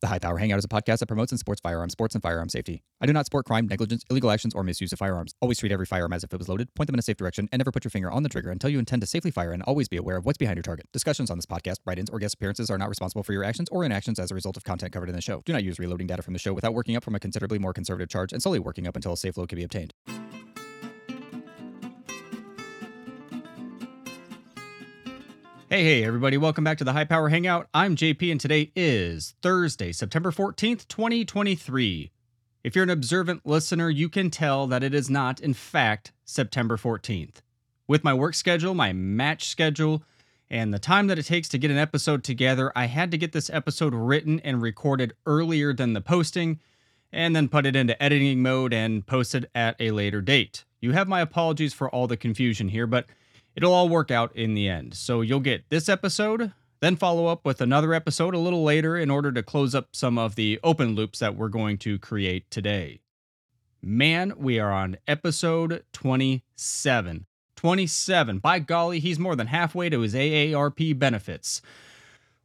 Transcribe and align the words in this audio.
The 0.00 0.06
High 0.06 0.20
Power 0.20 0.38
Hangout 0.38 0.60
is 0.60 0.64
a 0.64 0.68
podcast 0.68 1.00
that 1.00 1.06
promotes 1.06 1.32
and 1.32 1.40
supports 1.40 1.60
firearms 1.60 1.90
sports 1.90 2.14
and 2.14 2.22
firearm 2.22 2.48
safety. 2.48 2.84
I 3.00 3.06
do 3.06 3.12
not 3.12 3.26
support 3.26 3.46
crime, 3.46 3.66
negligence, 3.66 4.04
illegal 4.08 4.30
actions, 4.30 4.54
or 4.54 4.62
misuse 4.62 4.92
of 4.92 4.98
firearms. 5.00 5.34
Always 5.40 5.58
treat 5.58 5.72
every 5.72 5.86
firearm 5.86 6.12
as 6.12 6.22
if 6.22 6.32
it 6.32 6.38
was 6.38 6.48
loaded, 6.48 6.72
point 6.76 6.86
them 6.86 6.94
in 6.94 7.00
a 7.00 7.02
safe 7.02 7.16
direction, 7.16 7.48
and 7.50 7.58
never 7.58 7.72
put 7.72 7.82
your 7.82 7.90
finger 7.90 8.08
on 8.08 8.22
the 8.22 8.28
trigger 8.28 8.52
until 8.52 8.70
you 8.70 8.78
intend 8.78 9.02
to 9.02 9.08
safely 9.08 9.32
fire, 9.32 9.50
and 9.50 9.60
always 9.64 9.88
be 9.88 9.96
aware 9.96 10.16
of 10.16 10.24
what's 10.24 10.38
behind 10.38 10.56
your 10.56 10.62
target. 10.62 10.86
Discussions 10.92 11.32
on 11.32 11.38
this 11.38 11.46
podcast, 11.46 11.78
write 11.84 11.98
ins, 11.98 12.10
or 12.10 12.20
guest 12.20 12.34
appearances 12.34 12.70
are 12.70 12.78
not 12.78 12.88
responsible 12.88 13.24
for 13.24 13.32
your 13.32 13.42
actions 13.42 13.68
or 13.72 13.84
inactions 13.84 14.20
as 14.20 14.30
a 14.30 14.36
result 14.36 14.56
of 14.56 14.62
content 14.62 14.92
covered 14.92 15.08
in 15.08 15.16
the 15.16 15.20
show. 15.20 15.42
Do 15.44 15.52
not 15.52 15.64
use 15.64 15.80
reloading 15.80 16.06
data 16.06 16.22
from 16.22 16.32
the 16.32 16.38
show 16.38 16.52
without 16.52 16.74
working 16.74 16.94
up 16.94 17.02
from 17.02 17.16
a 17.16 17.18
considerably 17.18 17.58
more 17.58 17.72
conservative 17.72 18.08
charge 18.08 18.32
and 18.32 18.40
slowly 18.40 18.60
working 18.60 18.86
up 18.86 18.94
until 18.94 19.14
a 19.14 19.16
safe 19.16 19.36
load 19.36 19.48
can 19.48 19.56
be 19.56 19.64
obtained. 19.64 19.94
Hey, 25.70 25.84
hey, 25.84 26.04
everybody, 26.04 26.38
welcome 26.38 26.64
back 26.64 26.78
to 26.78 26.84
the 26.84 26.94
High 26.94 27.04
Power 27.04 27.28
Hangout. 27.28 27.68
I'm 27.74 27.94
JP, 27.94 28.32
and 28.32 28.40
today 28.40 28.72
is 28.74 29.34
Thursday, 29.42 29.92
September 29.92 30.30
14th, 30.30 30.88
2023. 30.88 32.10
If 32.64 32.74
you're 32.74 32.84
an 32.84 32.88
observant 32.88 33.44
listener, 33.44 33.90
you 33.90 34.08
can 34.08 34.30
tell 34.30 34.66
that 34.66 34.82
it 34.82 34.94
is 34.94 35.10
not, 35.10 35.40
in 35.40 35.52
fact, 35.52 36.12
September 36.24 36.78
14th. 36.78 37.42
With 37.86 38.02
my 38.02 38.14
work 38.14 38.34
schedule, 38.34 38.72
my 38.72 38.94
match 38.94 39.50
schedule, 39.50 40.02
and 40.48 40.72
the 40.72 40.78
time 40.78 41.06
that 41.08 41.18
it 41.18 41.26
takes 41.26 41.50
to 41.50 41.58
get 41.58 41.70
an 41.70 41.76
episode 41.76 42.24
together, 42.24 42.72
I 42.74 42.86
had 42.86 43.10
to 43.10 43.18
get 43.18 43.32
this 43.32 43.50
episode 43.50 43.92
written 43.92 44.40
and 44.40 44.62
recorded 44.62 45.12
earlier 45.26 45.74
than 45.74 45.92
the 45.92 46.00
posting, 46.00 46.60
and 47.12 47.36
then 47.36 47.46
put 47.46 47.66
it 47.66 47.76
into 47.76 48.02
editing 48.02 48.40
mode 48.40 48.72
and 48.72 49.06
post 49.06 49.34
it 49.34 49.50
at 49.54 49.76
a 49.78 49.90
later 49.90 50.22
date. 50.22 50.64
You 50.80 50.92
have 50.92 51.08
my 51.08 51.20
apologies 51.20 51.74
for 51.74 51.90
all 51.90 52.06
the 52.06 52.16
confusion 52.16 52.70
here, 52.70 52.86
but 52.86 53.04
it'll 53.58 53.74
all 53.74 53.88
work 53.88 54.12
out 54.12 54.34
in 54.36 54.54
the 54.54 54.68
end. 54.68 54.94
So 54.94 55.20
you'll 55.20 55.40
get 55.40 55.68
this 55.68 55.88
episode, 55.88 56.52
then 56.78 56.94
follow 56.94 57.26
up 57.26 57.44
with 57.44 57.60
another 57.60 57.92
episode 57.92 58.32
a 58.32 58.38
little 58.38 58.62
later 58.62 58.96
in 58.96 59.10
order 59.10 59.32
to 59.32 59.42
close 59.42 59.74
up 59.74 59.88
some 59.90 60.16
of 60.16 60.36
the 60.36 60.60
open 60.62 60.94
loops 60.94 61.18
that 61.18 61.34
we're 61.34 61.48
going 61.48 61.76
to 61.78 61.98
create 61.98 62.48
today. 62.52 63.00
Man, 63.82 64.32
we 64.36 64.60
are 64.60 64.70
on 64.70 64.96
episode 65.08 65.82
27. 65.92 67.26
27. 67.56 68.38
By 68.38 68.60
golly, 68.60 69.00
he's 69.00 69.18
more 69.18 69.34
than 69.34 69.48
halfway 69.48 69.88
to 69.90 70.02
his 70.02 70.14
AARP 70.14 70.96
benefits. 70.96 71.60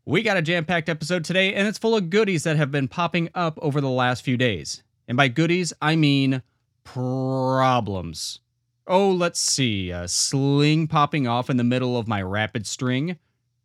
We 0.06 0.24
got 0.24 0.38
a 0.38 0.42
jam 0.42 0.66
packed 0.66 0.90
episode 0.90 1.24
today, 1.24 1.54
and 1.54 1.68
it's 1.68 1.78
full 1.78 1.96
of 1.96 2.10
goodies 2.10 2.42
that 2.44 2.58
have 2.58 2.72
been 2.72 2.88
popping 2.88 3.30
up 3.36 3.60
over 3.62 3.80
the 3.80 3.90
last 3.90 4.24
few 4.24 4.36
days. 4.36 4.82
And 5.08 5.16
by 5.16 5.28
goodies, 5.28 5.74
I 5.80 5.96
mean 5.96 6.42
problems. 6.84 8.40
Oh, 8.86 9.12
let's 9.12 9.40
see. 9.40 9.92
A 9.92 10.08
sling 10.08 10.88
popping 10.88 11.26
off 11.26 11.50
in 11.50 11.58
the 11.58 11.64
middle 11.64 11.98
of 11.98 12.08
my 12.08 12.22
rapid 12.22 12.68
string. 12.68 13.18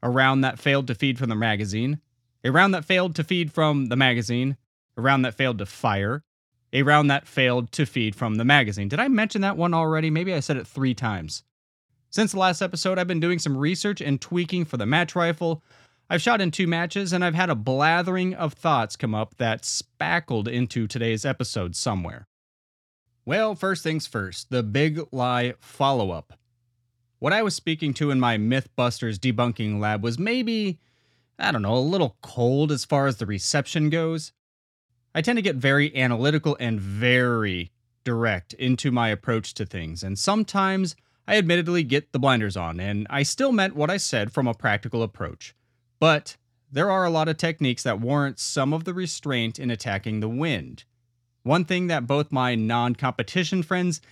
A 0.02 0.08
round 0.08 0.44
that 0.44 0.60
failed 0.60 0.86
to 0.86 0.94
feed 0.94 1.18
from 1.18 1.28
the 1.28 1.34
magazine. 1.34 2.00
A 2.44 2.52
round 2.52 2.72
that 2.74 2.84
failed 2.84 3.16
to 3.16 3.24
feed 3.24 3.52
from 3.52 3.86
the 3.86 3.96
magazine. 3.96 4.56
A 4.96 5.02
round 5.02 5.24
that 5.24 5.34
failed 5.34 5.58
to 5.58 5.66
fire. 5.66 6.22
A 6.72 6.82
round 6.82 7.10
that 7.10 7.26
failed 7.26 7.72
to 7.72 7.84
feed 7.84 8.14
from 8.14 8.36
the 8.36 8.44
magazine. 8.44 8.88
Did 8.88 9.00
I 9.00 9.08
mention 9.08 9.40
that 9.40 9.56
one 9.56 9.74
already? 9.74 10.08
Maybe 10.08 10.32
I 10.32 10.40
said 10.40 10.56
it 10.56 10.68
three 10.68 10.94
times. 10.94 11.42
Since 12.10 12.32
the 12.32 12.38
last 12.38 12.62
episode, 12.62 12.96
I've 12.96 13.08
been 13.08 13.20
doing 13.20 13.40
some 13.40 13.56
research 13.56 14.00
and 14.00 14.20
tweaking 14.20 14.66
for 14.66 14.76
the 14.76 14.86
match 14.86 15.16
rifle. 15.16 15.64
I've 16.08 16.22
shot 16.22 16.40
in 16.40 16.50
two 16.52 16.66
matches, 16.66 17.12
and 17.12 17.24
I've 17.24 17.34
had 17.34 17.50
a 17.50 17.56
blathering 17.56 18.34
of 18.34 18.52
thoughts 18.52 18.96
come 18.96 19.14
up 19.14 19.36
that 19.38 19.64
spackled 19.64 20.46
into 20.46 20.86
today's 20.86 21.24
episode 21.24 21.74
somewhere. 21.74 22.27
Well, 23.28 23.54
first 23.54 23.82
things 23.82 24.06
first, 24.06 24.48
the 24.48 24.62
big 24.62 25.02
lie 25.12 25.52
follow 25.60 26.12
up. 26.12 26.32
What 27.18 27.34
I 27.34 27.42
was 27.42 27.54
speaking 27.54 27.92
to 27.92 28.10
in 28.10 28.18
my 28.18 28.38
Mythbusters 28.38 29.18
debunking 29.18 29.78
lab 29.78 30.02
was 30.02 30.18
maybe, 30.18 30.80
I 31.38 31.52
don't 31.52 31.60
know, 31.60 31.74
a 31.74 31.78
little 31.78 32.16
cold 32.22 32.72
as 32.72 32.86
far 32.86 33.06
as 33.06 33.18
the 33.18 33.26
reception 33.26 33.90
goes. 33.90 34.32
I 35.14 35.20
tend 35.20 35.36
to 35.36 35.42
get 35.42 35.56
very 35.56 35.94
analytical 35.94 36.56
and 36.58 36.80
very 36.80 37.70
direct 38.02 38.54
into 38.54 38.90
my 38.90 39.10
approach 39.10 39.52
to 39.56 39.66
things, 39.66 40.02
and 40.02 40.18
sometimes 40.18 40.96
I 41.26 41.36
admittedly 41.36 41.82
get 41.82 42.12
the 42.12 42.18
blinders 42.18 42.56
on, 42.56 42.80
and 42.80 43.06
I 43.10 43.24
still 43.24 43.52
meant 43.52 43.76
what 43.76 43.90
I 43.90 43.98
said 43.98 44.32
from 44.32 44.48
a 44.48 44.54
practical 44.54 45.02
approach. 45.02 45.54
But 46.00 46.38
there 46.72 46.90
are 46.90 47.04
a 47.04 47.10
lot 47.10 47.28
of 47.28 47.36
techniques 47.36 47.82
that 47.82 48.00
warrant 48.00 48.38
some 48.38 48.72
of 48.72 48.84
the 48.84 48.94
restraint 48.94 49.58
in 49.58 49.70
attacking 49.70 50.20
the 50.20 50.30
wind. 50.30 50.84
One 51.48 51.64
thing 51.64 51.86
that 51.86 52.06
both 52.06 52.30
my 52.30 52.54
non 52.56 52.94
competition 52.94 53.62
friends 53.62 54.02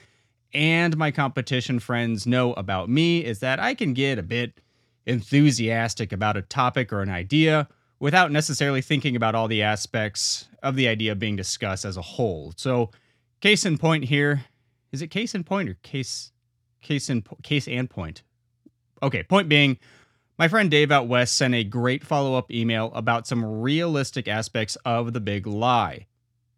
and 0.54 0.96
my 0.96 1.10
competition 1.10 1.80
friends 1.80 2.26
know 2.26 2.54
about 2.54 2.88
me 2.88 3.22
is 3.22 3.40
that 3.40 3.60
I 3.60 3.74
can 3.74 3.92
get 3.92 4.18
a 4.18 4.22
bit 4.22 4.58
enthusiastic 5.04 6.12
about 6.12 6.38
a 6.38 6.42
topic 6.42 6.94
or 6.94 7.02
an 7.02 7.10
idea 7.10 7.68
without 8.00 8.32
necessarily 8.32 8.80
thinking 8.80 9.16
about 9.16 9.34
all 9.34 9.48
the 9.48 9.62
aspects 9.62 10.48
of 10.62 10.76
the 10.76 10.88
idea 10.88 11.14
being 11.14 11.36
discussed 11.36 11.84
as 11.84 11.98
a 11.98 12.02
whole. 12.02 12.54
So, 12.56 12.90
case 13.42 13.66
in 13.66 13.76
point 13.76 14.04
here, 14.04 14.46
is 14.90 15.02
it 15.02 15.08
case 15.08 15.34
in 15.34 15.44
point 15.44 15.68
or 15.68 15.74
case 15.82 16.32
case 16.80 17.10
in 17.10 17.22
case 17.42 17.68
and 17.68 17.90
point? 17.90 18.22
Okay, 19.02 19.22
point 19.22 19.50
being, 19.50 19.76
my 20.38 20.48
friend 20.48 20.70
Dave 20.70 20.90
out 20.90 21.06
west 21.06 21.36
sent 21.36 21.52
a 21.52 21.64
great 21.64 22.02
follow-up 22.02 22.50
email 22.50 22.90
about 22.94 23.26
some 23.26 23.60
realistic 23.60 24.26
aspects 24.26 24.76
of 24.86 25.12
the 25.12 25.20
big 25.20 25.46
lie. 25.46 26.06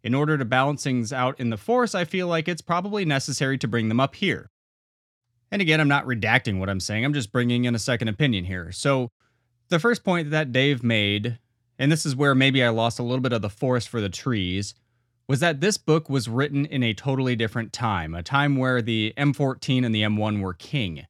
In 0.03 0.13
order 0.13 0.37
to 0.37 0.45
balance 0.45 0.83
things 0.83 1.11
out 1.11 1.39
in 1.39 1.49
the 1.49 1.57
Force, 1.57 1.93
I 1.93 2.05
feel 2.05 2.27
like 2.27 2.47
it's 2.47 2.61
probably 2.61 3.03
necessary 3.03 3.57
to 3.57 3.67
bring 3.67 3.89
them 3.89 3.99
up 3.99 4.15
here. 4.15 4.49
And 5.51 5.61
again, 5.61 5.81
I'm 5.81 5.87
not 5.87 6.05
redacting 6.05 6.59
what 6.59 6.69
I'm 6.69 6.79
saying, 6.79 7.03
I'm 7.03 7.13
just 7.13 7.31
bringing 7.31 7.65
in 7.65 7.75
a 7.75 7.79
second 7.79 8.07
opinion 8.07 8.45
here. 8.45 8.71
So, 8.71 9.11
the 9.69 9.79
first 9.79 10.03
point 10.03 10.31
that 10.31 10.51
Dave 10.51 10.83
made, 10.83 11.37
and 11.77 11.91
this 11.91 12.05
is 12.05 12.15
where 12.15 12.33
maybe 12.33 12.63
I 12.63 12.69
lost 12.69 12.99
a 12.99 13.03
little 13.03 13.21
bit 13.21 13.33
of 13.33 13.41
the 13.41 13.49
forest 13.49 13.89
for 13.89 14.01
the 14.01 14.09
trees, 14.09 14.73
was 15.27 15.41
that 15.41 15.61
this 15.61 15.77
book 15.77 16.09
was 16.09 16.27
written 16.27 16.65
in 16.65 16.81
a 16.81 16.93
totally 16.93 17.35
different 17.35 17.71
time, 17.71 18.15
a 18.15 18.23
time 18.23 18.55
where 18.55 18.81
the 18.81 19.13
M14 19.15 19.85
and 19.85 19.93
the 19.93 20.01
M1 20.01 20.41
were 20.41 20.55
king. 20.55 21.05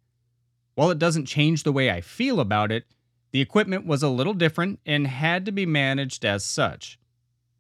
While 0.75 0.91
it 0.91 0.99
doesn't 0.99 1.25
change 1.25 1.63
the 1.63 1.71
way 1.71 1.89
I 1.89 2.01
feel 2.01 2.41
about 2.41 2.71
it, 2.71 2.85
the 3.31 3.41
equipment 3.41 3.85
was 3.85 4.03
a 4.03 4.09
little 4.09 4.33
different 4.33 4.79
and 4.85 5.07
had 5.07 5.45
to 5.45 5.51
be 5.51 5.65
managed 5.65 6.25
as 6.25 6.43
such. 6.43 6.99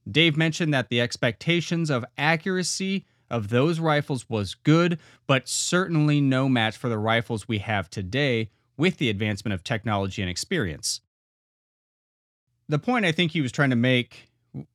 Dave 0.09 0.37
mentioned 0.37 0.73
that 0.73 0.89
the 0.89 1.01
expectations 1.01 1.89
of 1.89 2.05
accuracy 2.17 3.05
of 3.29 3.49
those 3.49 3.79
rifles 3.79 4.27
was 4.29 4.55
good, 4.55 4.99
but 5.27 5.47
certainly 5.47 6.19
no 6.19 6.49
match 6.49 6.77
for 6.77 6.89
the 6.89 6.97
rifles 6.97 7.47
we 7.47 7.59
have 7.59 7.89
today 7.89 8.49
with 8.77 8.97
the 8.97 9.09
advancement 9.09 9.53
of 9.53 9.63
technology 9.63 10.21
and 10.21 10.31
experience. 10.31 11.01
The 12.67 12.79
point 12.79 13.05
I 13.05 13.11
think 13.11 13.31
he 13.31 13.41
was 13.41 13.51
trying 13.51 13.71
to 13.71 13.75
make, 13.75 14.29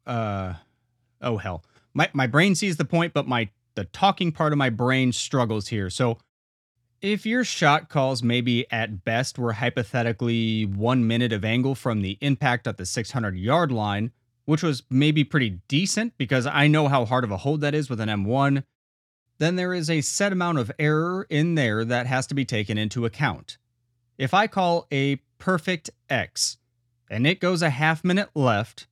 uh, 0.07 0.55
oh 1.21 1.39
hell, 1.39 1.65
my 1.95 2.11
my 2.13 2.27
brain 2.27 2.55
sees 2.55 2.77
the 2.77 2.85
point, 2.85 3.13
but 3.13 3.27
my 3.27 3.51
the 3.75 3.85
talking 3.85 4.33
part 4.33 4.53
of 4.53 4.59
my 4.59 4.71
brain 4.71 5.13
struggles 5.13 5.69
here. 5.69 5.91
So, 5.91 6.19
if 7.01 7.27
your 7.27 7.45
shot 7.45 7.89
calls 7.89 8.23
maybe 8.23 8.71
at 8.71 9.05
best 9.05 9.39
were 9.39 9.55
hypothetically 9.55 10.65
one 10.65 11.07
minute 11.07 11.33
of 11.33 11.45
angle 11.45 11.75
from 11.75 12.01
the 12.01 12.19
impact 12.21 12.67
at 12.67 12.77
the 12.79 12.87
600 12.87 13.37
yard 13.37 13.71
line, 13.71 14.13
which 14.45 14.63
was 14.63 14.83
maybe 14.91 15.25
pretty 15.25 15.61
decent 15.69 16.17
because 16.19 16.47
I 16.47 16.67
know 16.67 16.89
how 16.89 17.05
hard 17.05 17.25
of 17.25 17.31
a 17.31 17.39
hold 17.39 17.61
that 17.63 17.75
is 17.75 17.89
with 17.89 18.01
an 18.01 18.09
M1, 18.09 18.65
then 19.39 19.57
there 19.57 19.75
is 19.75 19.91
a 19.91 20.01
set 20.01 20.33
amount 20.33 20.59
of 20.59 20.71
error 20.79 21.27
in 21.31 21.55
there 21.55 21.85
that 21.85 22.07
has 22.07 22.27
to 22.29 22.35
be 22.35 22.45
taken 22.45 22.79
into 22.79 23.05
account. 23.05 23.59
If 24.19 24.33
I 24.33 24.47
call 24.47 24.87
a 24.93 25.17
perfect 25.39 25.91
X 26.09 26.59
and 27.11 27.27
it 27.27 27.41
goes 27.41 27.63
a 27.63 27.71
half 27.71 28.05
minute 28.05 28.31
left, 28.35 28.87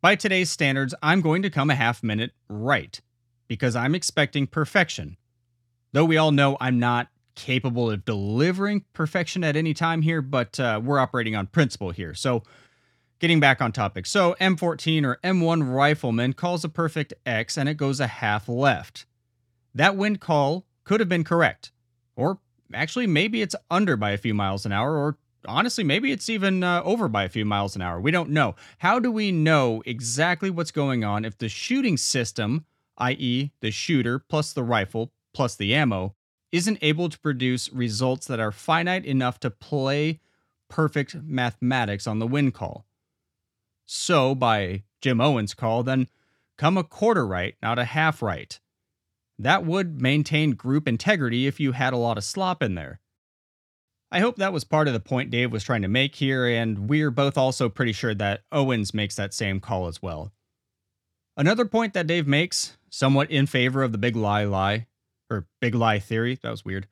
by 0.00 0.16
today's 0.16 0.50
standards, 0.50 0.94
I'm 1.02 1.20
going 1.20 1.42
to 1.42 1.50
come 1.50 1.70
a 1.70 1.74
half 1.74 2.02
minute 2.02 2.32
right 2.48 3.00
because 3.48 3.76
I'm 3.76 3.94
expecting 3.94 4.46
perfection. 4.46 5.16
Though 5.92 6.04
we 6.04 6.16
all 6.16 6.32
know 6.32 6.56
I'm 6.60 6.78
not 6.78 7.08
capable 7.34 7.90
of 7.90 8.04
delivering 8.04 8.84
perfection 8.92 9.44
at 9.44 9.56
any 9.56 9.74
time 9.74 10.02
here, 10.02 10.22
but 10.22 10.58
uh, 10.60 10.80
we're 10.82 10.98
operating 10.98 11.34
on 11.36 11.46
principle 11.46 11.90
here. 11.90 12.14
So 12.14 12.42
Getting 13.24 13.40
back 13.40 13.62
on 13.62 13.72
topic. 13.72 14.04
So, 14.04 14.36
M14 14.38 15.02
or 15.06 15.18
M1 15.24 15.74
rifleman 15.74 16.34
calls 16.34 16.62
a 16.62 16.68
perfect 16.68 17.14
X 17.24 17.56
and 17.56 17.70
it 17.70 17.78
goes 17.78 17.98
a 17.98 18.06
half 18.06 18.50
left. 18.50 19.06
That 19.74 19.96
wind 19.96 20.20
call 20.20 20.66
could 20.84 21.00
have 21.00 21.08
been 21.08 21.24
correct. 21.24 21.72
Or 22.16 22.40
actually, 22.74 23.06
maybe 23.06 23.40
it's 23.40 23.56
under 23.70 23.96
by 23.96 24.10
a 24.10 24.18
few 24.18 24.34
miles 24.34 24.66
an 24.66 24.72
hour, 24.72 24.98
or 24.98 25.16
honestly, 25.46 25.82
maybe 25.82 26.12
it's 26.12 26.28
even 26.28 26.62
uh, 26.62 26.82
over 26.84 27.08
by 27.08 27.24
a 27.24 27.30
few 27.30 27.46
miles 27.46 27.74
an 27.74 27.80
hour. 27.80 27.98
We 27.98 28.10
don't 28.10 28.28
know. 28.28 28.56
How 28.76 28.98
do 28.98 29.10
we 29.10 29.32
know 29.32 29.82
exactly 29.86 30.50
what's 30.50 30.70
going 30.70 31.02
on 31.02 31.24
if 31.24 31.38
the 31.38 31.48
shooting 31.48 31.96
system, 31.96 32.66
i.e., 32.98 33.52
the 33.60 33.70
shooter 33.70 34.18
plus 34.18 34.52
the 34.52 34.62
rifle 34.62 35.12
plus 35.32 35.56
the 35.56 35.74
ammo, 35.74 36.14
isn't 36.52 36.76
able 36.82 37.08
to 37.08 37.18
produce 37.20 37.72
results 37.72 38.26
that 38.26 38.38
are 38.38 38.52
finite 38.52 39.06
enough 39.06 39.40
to 39.40 39.50
play 39.50 40.20
perfect 40.68 41.14
mathematics 41.14 42.06
on 42.06 42.18
the 42.18 42.26
wind 42.26 42.52
call? 42.52 42.84
So, 43.86 44.34
by 44.34 44.84
Jim 45.00 45.20
Owens' 45.20 45.54
call, 45.54 45.82
then 45.82 46.08
come 46.56 46.78
a 46.78 46.84
quarter 46.84 47.26
right, 47.26 47.54
not 47.62 47.78
a 47.78 47.84
half 47.84 48.22
right. 48.22 48.58
That 49.38 49.64
would 49.64 50.00
maintain 50.00 50.52
group 50.52 50.86
integrity 50.86 51.46
if 51.46 51.60
you 51.60 51.72
had 51.72 51.92
a 51.92 51.98
lot 51.98 52.18
of 52.18 52.24
slop 52.24 52.62
in 52.62 52.74
there. 52.74 53.00
I 54.10 54.20
hope 54.20 54.36
that 54.36 54.52
was 54.52 54.62
part 54.62 54.86
of 54.86 54.94
the 54.94 55.00
point 55.00 55.30
Dave 55.30 55.50
was 55.50 55.64
trying 55.64 55.82
to 55.82 55.88
make 55.88 56.14
here, 56.14 56.46
and 56.46 56.88
we're 56.88 57.10
both 57.10 57.36
also 57.36 57.68
pretty 57.68 57.92
sure 57.92 58.14
that 58.14 58.42
Owens 58.52 58.94
makes 58.94 59.16
that 59.16 59.34
same 59.34 59.58
call 59.58 59.88
as 59.88 60.00
well. 60.00 60.32
Another 61.36 61.64
point 61.64 61.94
that 61.94 62.06
Dave 62.06 62.28
makes, 62.28 62.78
somewhat 62.90 63.28
in 63.30 63.46
favor 63.46 63.82
of 63.82 63.90
the 63.90 63.98
big 63.98 64.14
lie 64.14 64.44
lie, 64.44 64.86
or 65.28 65.48
big 65.60 65.74
lie 65.74 65.98
theory, 65.98 66.38
that 66.42 66.50
was 66.50 66.64
weird, 66.64 66.86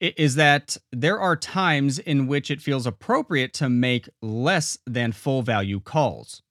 is 0.00 0.34
that 0.34 0.76
there 0.92 1.18
are 1.18 1.36
times 1.36 1.98
in 1.98 2.26
which 2.26 2.50
it 2.50 2.60
feels 2.60 2.86
appropriate 2.86 3.52
to 3.54 3.68
make 3.68 4.08
less 4.20 4.78
than 4.86 5.12
full 5.12 5.42
value 5.42 5.80
calls. 5.80 6.42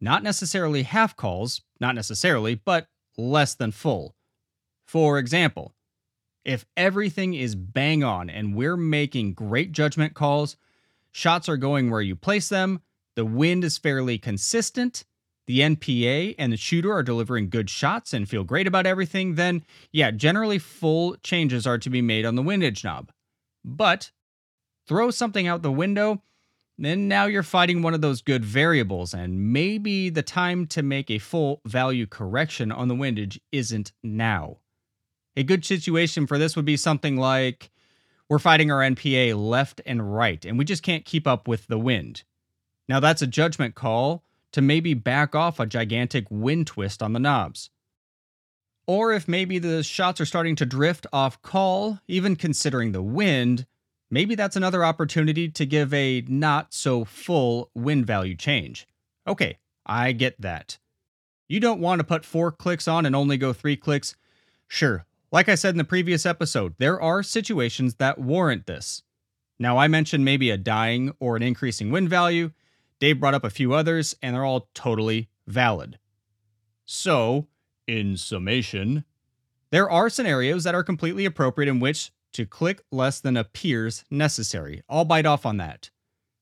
Not 0.00 0.22
necessarily 0.22 0.82
half 0.82 1.16
calls, 1.16 1.62
not 1.80 1.94
necessarily, 1.94 2.54
but 2.54 2.88
less 3.16 3.54
than 3.54 3.72
full. 3.72 4.14
For 4.86 5.18
example, 5.18 5.74
if 6.44 6.66
everything 6.76 7.34
is 7.34 7.54
bang 7.54 8.04
on 8.04 8.28
and 8.28 8.54
we're 8.54 8.76
making 8.76 9.34
great 9.34 9.72
judgment 9.72 10.14
calls, 10.14 10.56
shots 11.10 11.48
are 11.48 11.56
going 11.56 11.90
where 11.90 12.02
you 12.02 12.16
place 12.16 12.48
them, 12.48 12.82
the 13.16 13.24
wind 13.24 13.64
is 13.64 13.78
fairly 13.78 14.18
consistent, 14.18 15.04
the 15.46 15.60
NPA 15.60 16.34
and 16.38 16.52
the 16.52 16.56
shooter 16.56 16.92
are 16.92 17.02
delivering 17.02 17.50
good 17.50 17.68
shots 17.68 18.12
and 18.12 18.28
feel 18.28 18.44
great 18.44 18.66
about 18.66 18.86
everything, 18.86 19.34
then 19.34 19.64
yeah, 19.92 20.10
generally 20.10 20.58
full 20.58 21.16
changes 21.22 21.66
are 21.66 21.78
to 21.78 21.90
be 21.90 22.02
made 22.02 22.24
on 22.24 22.34
the 22.34 22.42
windage 22.42 22.84
knob. 22.84 23.12
But 23.64 24.10
throw 24.86 25.10
something 25.10 25.46
out 25.46 25.62
the 25.62 25.72
window, 25.72 26.22
then 26.78 27.08
now 27.08 27.26
you're 27.26 27.42
fighting 27.42 27.82
one 27.82 27.94
of 27.94 28.00
those 28.00 28.20
good 28.20 28.44
variables, 28.44 29.14
and 29.14 29.52
maybe 29.52 30.10
the 30.10 30.22
time 30.22 30.66
to 30.68 30.82
make 30.82 31.10
a 31.10 31.18
full 31.18 31.60
value 31.64 32.06
correction 32.06 32.72
on 32.72 32.88
the 32.88 32.94
windage 32.94 33.40
isn't 33.52 33.92
now. 34.02 34.58
A 35.36 35.42
good 35.42 35.64
situation 35.64 36.26
for 36.26 36.38
this 36.38 36.56
would 36.56 36.64
be 36.64 36.76
something 36.76 37.16
like 37.16 37.70
we're 38.28 38.38
fighting 38.38 38.70
our 38.70 38.80
NPA 38.80 39.36
left 39.36 39.80
and 39.86 40.14
right, 40.14 40.44
and 40.44 40.58
we 40.58 40.64
just 40.64 40.82
can't 40.82 41.04
keep 41.04 41.26
up 41.26 41.46
with 41.46 41.66
the 41.66 41.78
wind. 41.78 42.24
Now, 42.88 43.00
that's 43.00 43.22
a 43.22 43.26
judgment 43.26 43.74
call 43.74 44.24
to 44.54 44.62
maybe 44.62 44.94
back 44.94 45.34
off 45.34 45.58
a 45.58 45.66
gigantic 45.66 46.26
wind 46.30 46.68
twist 46.68 47.02
on 47.02 47.12
the 47.12 47.18
knobs. 47.18 47.70
Or 48.86 49.12
if 49.12 49.26
maybe 49.26 49.58
the 49.58 49.82
shots 49.82 50.20
are 50.20 50.26
starting 50.26 50.54
to 50.54 50.64
drift 50.64 51.08
off 51.12 51.42
call, 51.42 51.98
even 52.06 52.36
considering 52.36 52.92
the 52.92 53.02
wind, 53.02 53.66
maybe 54.12 54.36
that's 54.36 54.54
another 54.54 54.84
opportunity 54.84 55.48
to 55.48 55.66
give 55.66 55.92
a 55.92 56.22
not 56.28 56.72
so 56.72 57.04
full 57.04 57.72
wind 57.74 58.06
value 58.06 58.36
change. 58.36 58.86
Okay, 59.26 59.58
I 59.84 60.12
get 60.12 60.40
that. 60.40 60.78
You 61.48 61.58
don't 61.58 61.80
want 61.80 61.98
to 61.98 62.04
put 62.04 62.24
four 62.24 62.52
clicks 62.52 62.86
on 62.86 63.04
and 63.06 63.16
only 63.16 63.36
go 63.36 63.52
three 63.52 63.76
clicks. 63.76 64.14
Sure, 64.68 65.04
like 65.32 65.48
I 65.48 65.56
said 65.56 65.74
in 65.74 65.78
the 65.78 65.84
previous 65.84 66.24
episode, 66.24 66.76
there 66.78 67.00
are 67.00 67.24
situations 67.24 67.96
that 67.96 68.18
warrant 68.18 68.66
this. 68.66 69.02
Now, 69.58 69.78
I 69.78 69.88
mentioned 69.88 70.24
maybe 70.24 70.50
a 70.50 70.56
dying 70.56 71.12
or 71.18 71.34
an 71.34 71.42
increasing 71.42 71.90
wind 71.90 72.08
value. 72.08 72.52
Dave 73.00 73.20
brought 73.20 73.34
up 73.34 73.44
a 73.44 73.50
few 73.50 73.72
others, 73.72 74.14
and 74.22 74.34
they're 74.34 74.44
all 74.44 74.68
totally 74.74 75.28
valid. 75.46 75.98
So, 76.84 77.48
in 77.86 78.16
summation, 78.16 79.04
there 79.70 79.90
are 79.90 80.08
scenarios 80.08 80.64
that 80.64 80.74
are 80.74 80.84
completely 80.84 81.24
appropriate 81.24 81.68
in 81.68 81.80
which 81.80 82.12
to 82.32 82.46
click 82.46 82.82
less 82.90 83.20
than 83.20 83.36
appears 83.36 84.04
necessary. 84.10 84.82
I'll 84.88 85.04
bite 85.04 85.26
off 85.26 85.46
on 85.46 85.56
that. 85.58 85.90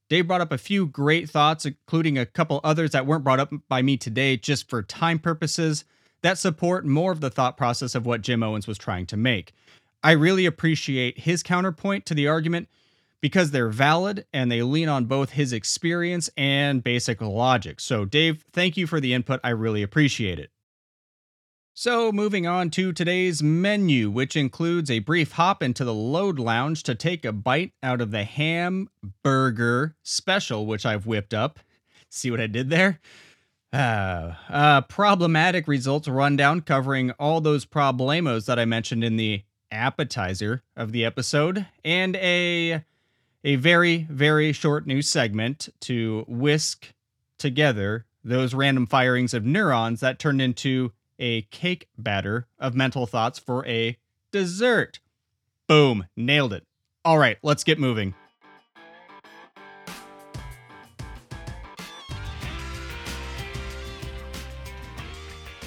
Dave 0.08 0.26
brought 0.26 0.40
up 0.40 0.52
a 0.52 0.58
few 0.58 0.87
great 0.87 1.31
thoughts, 1.31 1.64
including 1.64 2.19
a 2.19 2.26
couple 2.26 2.60
others 2.62 2.90
that 2.90 3.06
weren't 3.06 3.25
brought 3.25 3.40
up 3.40 3.52
by 3.69 3.81
me 3.81 3.96
today 3.96 4.37
just 4.37 4.69
for 4.69 4.82
time 4.82 5.19
purposes 5.19 5.84
that 6.22 6.38
support 6.38 6.87
more 6.87 7.12
of 7.12 7.20
the 7.20 7.31
thought 7.31 7.56
process 7.56 7.94
of 7.94 8.06
what 8.06 8.22
Jim 8.22 8.43
Owens 8.43 8.66
was 8.66 8.78
trying 8.78 9.06
to 9.06 9.16
make. 9.16 9.52
I 10.02 10.12
really 10.12 10.46
appreciate 10.46 11.20
his 11.20 11.43
counterpoint 11.43 12.06
to 12.06 12.14
the 12.14 12.28
argument 12.28 12.69
because 13.22 13.52
they're 13.52 13.70
valid 13.70 14.26
and 14.32 14.52
they 14.52 14.60
lean 14.60 14.88
on 14.88 15.06
both 15.06 15.30
his 15.30 15.52
experience 15.52 16.28
and 16.36 16.84
basic 16.84 17.22
logic. 17.22 17.80
So, 17.80 18.04
Dave, 18.04 18.44
thank 18.52 18.76
you 18.76 18.86
for 18.86 19.00
the 19.00 19.14
input. 19.14 19.40
I 19.42 19.50
really 19.50 19.82
appreciate 19.82 20.38
it. 20.38 20.50
So, 21.74 22.12
moving 22.12 22.46
on 22.46 22.69
to 22.70 22.92
today's 22.92 23.42
menu, 23.42 24.10
which 24.10 24.36
includes 24.36 24.90
a 24.90 24.98
brief 24.98 25.32
hop 25.32 25.62
into 25.62 25.84
the 25.84 25.94
load 25.94 26.38
lounge 26.38 26.82
to 26.82 26.94
take 26.94 27.24
a 27.24 27.32
bite 27.32 27.72
out 27.82 28.02
of 28.02 28.10
the 28.10 28.24
ham 28.24 28.90
burger 29.22 29.96
special, 30.02 30.66
which 30.66 30.84
I've 30.84 31.06
whipped 31.06 31.32
up. 31.32 31.60
See 32.10 32.30
what 32.30 32.42
I 32.42 32.46
did 32.46 32.68
there? 32.68 33.00
Uh, 33.72 34.34
uh, 34.50 34.80
problematic 34.82 35.66
results 35.66 36.08
rundown 36.08 36.60
covering 36.60 37.12
all 37.12 37.40
those 37.40 37.64
problemos 37.64 38.44
that 38.44 38.58
I 38.58 38.66
mentioned 38.66 39.02
in 39.02 39.16
the 39.16 39.44
appetizer 39.70 40.62
of 40.76 40.92
the 40.92 41.06
episode, 41.06 41.66
and 41.82 42.16
a 42.16 42.84
a 43.44 43.56
very 43.56 44.06
very 44.10 44.52
short 44.52 44.86
news 44.86 45.08
segment 45.08 45.68
to 45.80 46.24
whisk 46.28 46.92
together 47.38 48.06
those 48.24 48.54
random 48.54 48.86
firings 48.86 49.34
of 49.34 49.44
neurons 49.44 50.00
that 50.00 50.18
turned 50.18 50.40
into 50.40 50.92
a 51.18 51.42
cake 51.42 51.88
batter 51.98 52.46
of 52.58 52.74
mental 52.74 53.06
thoughts 53.06 53.38
for 53.38 53.66
a 53.66 53.96
dessert. 54.30 55.00
Boom, 55.66 56.06
nailed 56.16 56.52
it. 56.52 56.66
All 57.04 57.18
right, 57.18 57.38
let's 57.42 57.64
get 57.64 57.78
moving. 57.78 58.14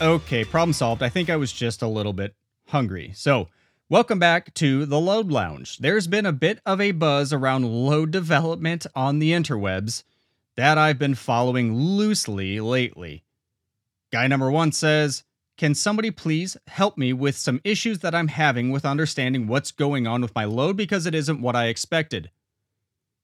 Okay, 0.02 0.44
problem 0.44 0.74
solved. 0.74 1.02
I 1.02 1.10
think 1.10 1.30
I 1.30 1.38
was 1.38 1.54
just 1.54 1.82
a 1.82 1.88
little 1.88 2.12
bit 2.12 2.36
hungry. 2.68 3.14
So, 3.16 3.48
welcome 3.88 4.18
back 4.18 4.52
to 4.56 4.84
the 4.86 5.00
Load 5.00 5.32
Lounge. 5.32 5.78
There's 5.78 6.08
been 6.08 6.26
a 6.26 6.32
bit 6.32 6.60
of 6.66 6.82
a 6.82 6.92
buzz 6.92 7.32
around 7.32 7.66
load 7.66 8.10
development 8.10 8.88
on 8.96 9.20
the 9.20 9.32
interwebs 9.32 10.04
that 10.56 10.78
I've 10.78 10.98
been 10.98 11.14
following 11.14 11.76
loosely 11.76 12.60
lately. 12.60 13.24
Guy 14.12 14.26
number 14.26 14.50
one 14.50 14.72
says, 14.72 15.24
Can 15.58 15.76
somebody 15.76 16.10
please 16.10 16.58
help 16.66 16.98
me 16.98 17.14
with 17.14 17.38
some 17.38 17.62
issues 17.64 18.00
that 18.00 18.16
I'm 18.16 18.30
having 18.30 18.72
with 18.72 18.86
understanding 18.86 19.46
what's 19.46 19.72
going 19.72 20.08
on 20.08 20.22
with 20.22 20.34
my 20.34 20.46
load 20.46 20.78
because 20.78 21.06
it 21.06 21.14
isn't 21.14 21.42
what 21.42 21.56
I 21.56 21.68
expected? 21.68 22.32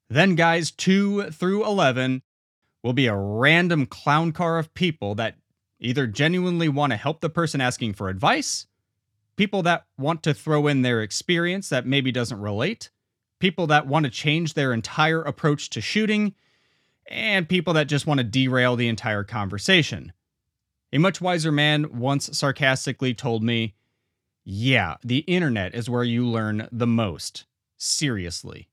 Then, 0.10 0.36
guys 0.36 0.70
2 0.70 1.32
through 1.32 1.66
11 1.66 2.22
will 2.84 2.94
be 2.94 3.08
a 3.08 3.16
random 3.16 3.88
clown 3.88 4.32
car 4.32 4.60
of 4.60 4.74
people 4.76 5.16
that 5.16 5.38
either 5.80 6.06
genuinely 6.06 6.70
want 6.70 6.92
to 6.92 6.98
help 6.98 7.22
the 7.22 7.30
person 7.30 7.62
asking 7.62 7.94
for 7.94 8.10
advice, 8.10 8.68
people 9.36 9.64
that 9.64 9.86
want 9.98 10.24
to 10.24 10.34
throw 10.34 10.68
in 10.68 10.82
their 10.82 11.02
experience 11.02 11.70
that 11.70 11.86
maybe 11.86 12.12
doesn't 12.12 12.40
relate, 12.40 12.90
people 13.40 13.68
that 13.68 13.88
want 13.88 14.06
to 14.06 14.12
change 14.12 14.54
their 14.54 14.74
entire 14.74 15.22
approach 15.22 15.70
to 15.72 15.82
shooting, 15.82 16.36
and 17.08 17.50
people 17.50 17.74
that 17.74 17.88
just 17.88 18.08
want 18.08 18.20
to 18.20 18.24
derail 18.24 18.76
the 18.76 18.88
entire 18.88 19.24
conversation. 19.24 20.14
A 20.94 20.98
much 20.98 21.22
wiser 21.22 21.52
man 21.52 21.98
once 21.98 22.38
sarcastically 22.38 23.14
told 23.14 23.44
me, 23.44 23.76
Yeah, 24.44 24.96
the 25.04 25.20
internet 25.20 25.74
is 25.74 25.90
where 25.90 26.04
you 26.04 26.26
learn 26.28 26.68
the 26.72 26.88
most. 26.88 27.46
Seriously. 27.78 28.68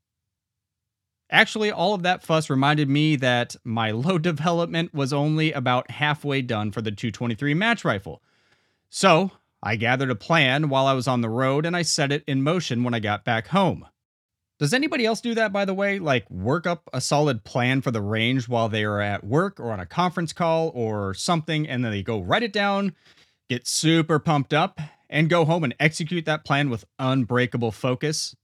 Actually, 1.30 1.70
all 1.70 1.94
of 1.94 2.02
that 2.02 2.22
fuss 2.22 2.48
reminded 2.48 2.88
me 2.88 3.16
that 3.16 3.54
my 3.64 3.90
load 3.92 4.22
development 4.22 4.94
was 4.94 5.12
only 5.12 5.52
about 5.52 5.90
halfway 5.90 6.42
done 6.42 6.70
for 6.70 6.82
the 6.82 6.90
223 6.90 7.54
match 7.54 7.84
rifle. 7.84 8.22
So, 8.90 9.32
I 9.62 9.76
gathered 9.76 10.10
a 10.10 10.14
plan 10.14 10.68
while 10.68 10.86
I 10.86 10.92
was 10.92 11.08
on 11.08 11.20
the 11.20 11.28
road 11.28 11.66
and 11.66 11.76
I 11.76 11.82
set 11.82 12.12
it 12.12 12.24
in 12.26 12.42
motion 12.42 12.84
when 12.84 12.94
I 12.94 13.00
got 13.00 13.24
back 13.24 13.48
home. 13.48 13.86
Does 14.58 14.74
anybody 14.74 15.06
else 15.06 15.20
do 15.20 15.34
that, 15.34 15.52
by 15.52 15.64
the 15.64 15.74
way? 15.74 16.00
Like, 16.00 16.28
work 16.30 16.66
up 16.66 16.88
a 16.92 17.00
solid 17.00 17.44
plan 17.44 17.80
for 17.80 17.92
the 17.92 18.00
range 18.00 18.48
while 18.48 18.68
they 18.68 18.82
are 18.82 19.00
at 19.00 19.22
work 19.22 19.60
or 19.60 19.70
on 19.70 19.78
a 19.78 19.86
conference 19.86 20.32
call 20.32 20.72
or 20.74 21.14
something, 21.14 21.68
and 21.68 21.84
then 21.84 21.92
they 21.92 22.02
go 22.02 22.20
write 22.20 22.42
it 22.42 22.52
down, 22.52 22.94
get 23.48 23.68
super 23.68 24.18
pumped 24.18 24.52
up, 24.52 24.80
and 25.08 25.30
go 25.30 25.44
home 25.44 25.62
and 25.62 25.76
execute 25.78 26.24
that 26.24 26.44
plan 26.44 26.70
with 26.70 26.84
unbreakable 26.98 27.70
focus? 27.70 28.34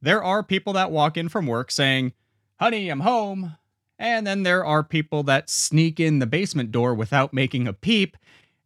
There 0.00 0.22
are 0.22 0.42
people 0.42 0.72
that 0.72 0.90
walk 0.90 1.18
in 1.18 1.28
from 1.28 1.46
work 1.46 1.70
saying, 1.70 2.14
honey, 2.58 2.88
I'm 2.88 3.00
home. 3.00 3.56
And 3.98 4.26
then 4.26 4.44
there 4.44 4.64
are 4.64 4.82
people 4.82 5.22
that 5.24 5.50
sneak 5.50 6.00
in 6.00 6.20
the 6.20 6.26
basement 6.26 6.72
door 6.72 6.94
without 6.94 7.34
making 7.34 7.68
a 7.68 7.74
peep 7.74 8.16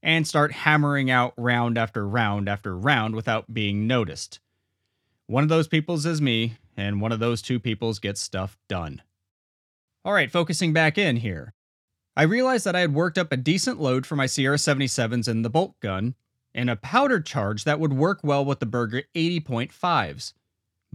and 0.05 0.29
start 0.29 0.53
hammering 0.53 1.11
out 1.11 1.35
round 1.37 1.77
after 1.77 2.07
round 2.07 2.49
after 2.49 2.77
round 2.77 3.17
without 3.17 3.53
being 3.53 3.89
noticed. 3.89 4.39
One 5.27 5.43
of 5.43 5.49
those 5.49 5.67
peoples 5.67 6.07
is 6.07 6.21
me, 6.21 6.59
and 6.77 7.01
one 7.01 7.11
of 7.11 7.19
those 7.19 7.43
two 7.43 7.59
peoples 7.59 7.99
gets 7.99 8.21
stuff 8.21 8.57
done. 8.69 9.03
All 10.05 10.13
right, 10.13 10.31
focusing 10.31 10.73
back 10.73 10.97
in 10.97 11.17
here. 11.17 11.55
I 12.17 12.23
realized 12.23 12.67
that 12.67 12.77
I 12.77 12.81
had 12.81 12.95
worked 12.95 13.19
up 13.19 13.33
a 13.33 13.37
decent 13.37 13.81
load 13.81 14.07
for 14.07 14.15
my 14.15 14.27
Sierra 14.27 14.59
77s 14.59 15.27
in 15.27 15.43
the 15.43 15.51
bolt 15.51 15.81
gun, 15.81 16.15
and 16.55 16.71
a 16.71 16.77
powder 16.77 17.21
charge 17.21 17.65
that 17.65 17.81
would 17.81 17.95
work 17.95 18.21
well 18.23 18.45
with 18.45 18.61
the 18.61 18.67
Berger 18.67 19.03
80.5s 19.17 20.35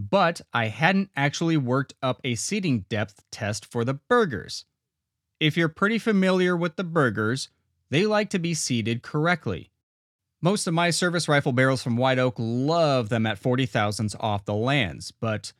but 0.08 0.40
I 0.54 0.68
hadn't 0.68 1.10
actually 1.14 1.58
worked 1.58 1.92
up 2.02 2.20
a 2.24 2.34
seating 2.34 2.86
depth 2.88 3.22
test 3.30 3.66
for 3.66 3.84
the 3.84 3.94
Bergers. 3.94 4.64
If 5.38 5.56
you're 5.56 5.68
pretty 5.68 5.98
familiar 5.98 6.56
with 6.56 6.76
the 6.76 6.84
Bergers, 6.84 7.50
they 7.90 8.06
like 8.06 8.30
to 8.30 8.38
be 8.38 8.54
seated 8.54 9.02
correctly. 9.02 9.70
Most 10.42 10.66
of 10.66 10.72
my 10.74 10.90
service 10.90 11.28
rifle 11.28 11.52
barrels 11.52 11.82
from 11.82 11.96
White 11.96 12.18
Oak 12.18 12.34
love 12.38 13.08
them 13.10 13.26
at 13.26 13.40
40,000s 13.42 14.16
off 14.20 14.44
the 14.44 14.54
lands, 14.54 15.10
but 15.10 15.52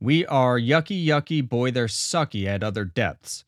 We 0.00 0.26
are 0.26 0.58
yucky 0.58 1.04
yucky, 1.04 1.46
boy, 1.46 1.70
they're 1.70 1.86
sucky 1.86 2.46
at 2.46 2.62
other 2.64 2.84
depths. 2.84 3.44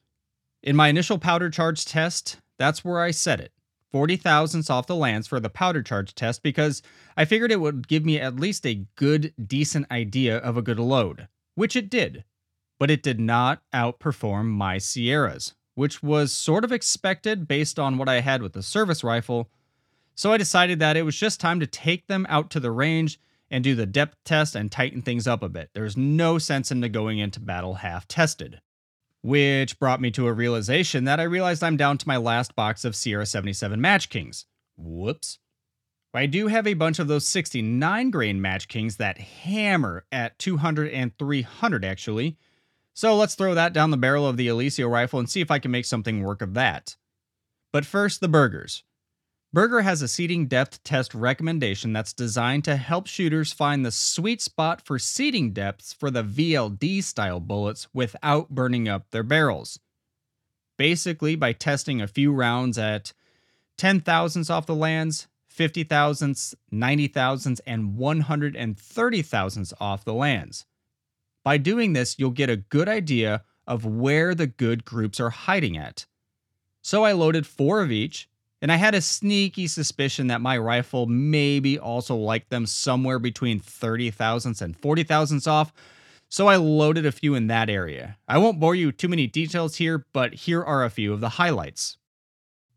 In 0.62 0.76
my 0.76 0.88
initial 0.88 1.18
powder 1.18 1.50
charge 1.50 1.84
test, 1.84 2.38
that's 2.58 2.84
where 2.84 3.00
I 3.00 3.10
set 3.10 3.40
it 3.40 3.52
40 3.92 4.16
thousandths 4.16 4.70
off 4.70 4.86
the 4.86 4.96
lands 4.96 5.26
for 5.26 5.40
the 5.40 5.48
powder 5.48 5.82
charge 5.82 6.14
test 6.14 6.42
because 6.42 6.82
I 7.16 7.24
figured 7.24 7.50
it 7.52 7.60
would 7.60 7.88
give 7.88 8.04
me 8.04 8.20
at 8.20 8.36
least 8.36 8.66
a 8.66 8.86
good, 8.96 9.32
decent 9.44 9.90
idea 9.90 10.36
of 10.38 10.56
a 10.56 10.62
good 10.62 10.78
load, 10.78 11.28
which 11.54 11.76
it 11.76 11.88
did. 11.90 12.24
But 12.78 12.90
it 12.90 13.02
did 13.02 13.20
not 13.20 13.62
outperform 13.72 14.46
my 14.46 14.78
Sierras, 14.78 15.54
which 15.74 16.02
was 16.02 16.32
sort 16.32 16.64
of 16.64 16.72
expected 16.72 17.48
based 17.48 17.78
on 17.78 17.98
what 17.98 18.08
I 18.08 18.20
had 18.20 18.42
with 18.42 18.52
the 18.52 18.62
service 18.62 19.02
rifle. 19.04 19.50
So 20.14 20.32
I 20.32 20.36
decided 20.36 20.78
that 20.78 20.96
it 20.96 21.02
was 21.02 21.16
just 21.16 21.40
time 21.40 21.60
to 21.60 21.66
take 21.66 22.06
them 22.06 22.26
out 22.28 22.50
to 22.50 22.60
the 22.60 22.70
range 22.70 23.18
and 23.50 23.62
do 23.62 23.74
the 23.74 23.86
depth 23.86 24.16
test 24.24 24.54
and 24.54 24.70
tighten 24.70 25.02
things 25.02 25.26
up 25.26 25.42
a 25.42 25.48
bit. 25.48 25.70
There's 25.74 25.96
no 25.96 26.38
sense 26.38 26.70
in 26.70 26.80
going 26.80 27.18
into 27.18 27.40
battle 27.40 27.74
half 27.74 28.06
tested. 28.08 28.60
Which 29.22 29.78
brought 29.78 30.00
me 30.00 30.10
to 30.12 30.26
a 30.26 30.32
realization 30.32 31.04
that 31.04 31.18
I 31.18 31.24
realized 31.24 31.62
I'm 31.62 31.76
down 31.76 31.98
to 31.98 32.08
my 32.08 32.18
last 32.18 32.54
box 32.54 32.84
of 32.84 32.94
Sierra 32.94 33.26
77 33.26 33.80
Match 33.80 34.10
Kings. 34.10 34.46
Whoops. 34.76 35.38
I 36.12 36.26
do 36.26 36.46
have 36.46 36.66
a 36.66 36.74
bunch 36.74 36.98
of 36.98 37.08
those 37.08 37.26
69 37.26 38.10
grain 38.10 38.40
Match 38.40 38.68
Kings 38.68 38.96
that 38.96 39.18
hammer 39.18 40.04
at 40.12 40.38
200 40.38 40.92
and 40.92 41.16
300 41.18 41.84
actually. 41.84 42.36
So 42.94 43.16
let's 43.16 43.34
throw 43.34 43.54
that 43.54 43.72
down 43.72 43.90
the 43.90 43.96
barrel 43.96 44.26
of 44.26 44.36
the 44.36 44.46
Eliseo 44.46 44.88
rifle 44.88 45.18
and 45.18 45.28
see 45.28 45.40
if 45.40 45.50
I 45.50 45.58
can 45.58 45.72
make 45.72 45.84
something 45.84 46.22
work 46.22 46.40
of 46.40 46.54
that. 46.54 46.96
But 47.72 47.84
first, 47.84 48.20
the 48.20 48.28
Bergers. 48.28 48.84
Berger 49.52 49.82
has 49.82 50.00
a 50.00 50.08
seating 50.08 50.46
depth 50.46 50.82
test 50.82 51.14
recommendation 51.14 51.92
that's 51.92 52.12
designed 52.12 52.64
to 52.64 52.76
help 52.76 53.06
shooters 53.06 53.52
find 53.52 53.84
the 53.84 53.90
sweet 53.92 54.40
spot 54.40 54.84
for 54.84 54.98
seating 54.98 55.52
depths 55.52 55.92
for 55.92 56.10
the 56.10 56.24
VLD 56.24 57.02
style 57.02 57.40
bullets 57.40 57.88
without 57.92 58.50
burning 58.50 58.88
up 58.88 59.10
their 59.10 59.22
barrels. 59.22 59.78
Basically, 60.76 61.36
by 61.36 61.52
testing 61.52 62.00
a 62.00 62.08
few 62.08 62.32
rounds 62.32 62.78
at 62.78 63.12
10 63.78 64.00
thousandths 64.00 64.50
off 64.50 64.66
the 64.66 64.74
lands, 64.74 65.28
50 65.48 65.84
thousandths, 65.84 66.54
90 66.72 67.08
thousandths, 67.08 67.60
and 67.66 67.96
130 67.96 69.22
thousandths 69.22 69.74
off 69.80 70.04
the 70.04 70.14
lands. 70.14 70.66
By 71.44 71.58
doing 71.58 71.92
this, 71.92 72.18
you'll 72.18 72.30
get 72.30 72.50
a 72.50 72.56
good 72.56 72.88
idea 72.88 73.44
of 73.66 73.84
where 73.84 74.34
the 74.34 74.46
good 74.46 74.84
groups 74.84 75.20
are 75.20 75.30
hiding 75.30 75.76
at. 75.76 76.06
So 76.82 77.04
I 77.04 77.12
loaded 77.12 77.46
four 77.46 77.82
of 77.82 77.92
each 77.92 78.28
and 78.64 78.72
I 78.72 78.76
had 78.76 78.94
a 78.94 79.02
sneaky 79.02 79.66
suspicion 79.66 80.28
that 80.28 80.40
my 80.40 80.56
rifle 80.56 81.04
maybe 81.04 81.78
also 81.78 82.16
liked 82.16 82.48
them 82.48 82.64
somewhere 82.64 83.18
between 83.18 83.60
30 83.60 84.10
thousandths 84.10 84.62
and 84.62 84.74
40 84.74 85.02
thousandths 85.02 85.46
off, 85.46 85.70
so 86.30 86.46
I 86.46 86.56
loaded 86.56 87.04
a 87.04 87.12
few 87.12 87.34
in 87.34 87.48
that 87.48 87.68
area. 87.68 88.16
I 88.26 88.38
won't 88.38 88.60
bore 88.60 88.74
you 88.74 88.90
too 88.90 89.08
many 89.08 89.26
details 89.26 89.76
here, 89.76 90.06
but 90.14 90.32
here 90.32 90.64
are 90.64 90.82
a 90.82 90.88
few 90.88 91.12
of 91.12 91.20
the 91.20 91.28
highlights. 91.28 91.98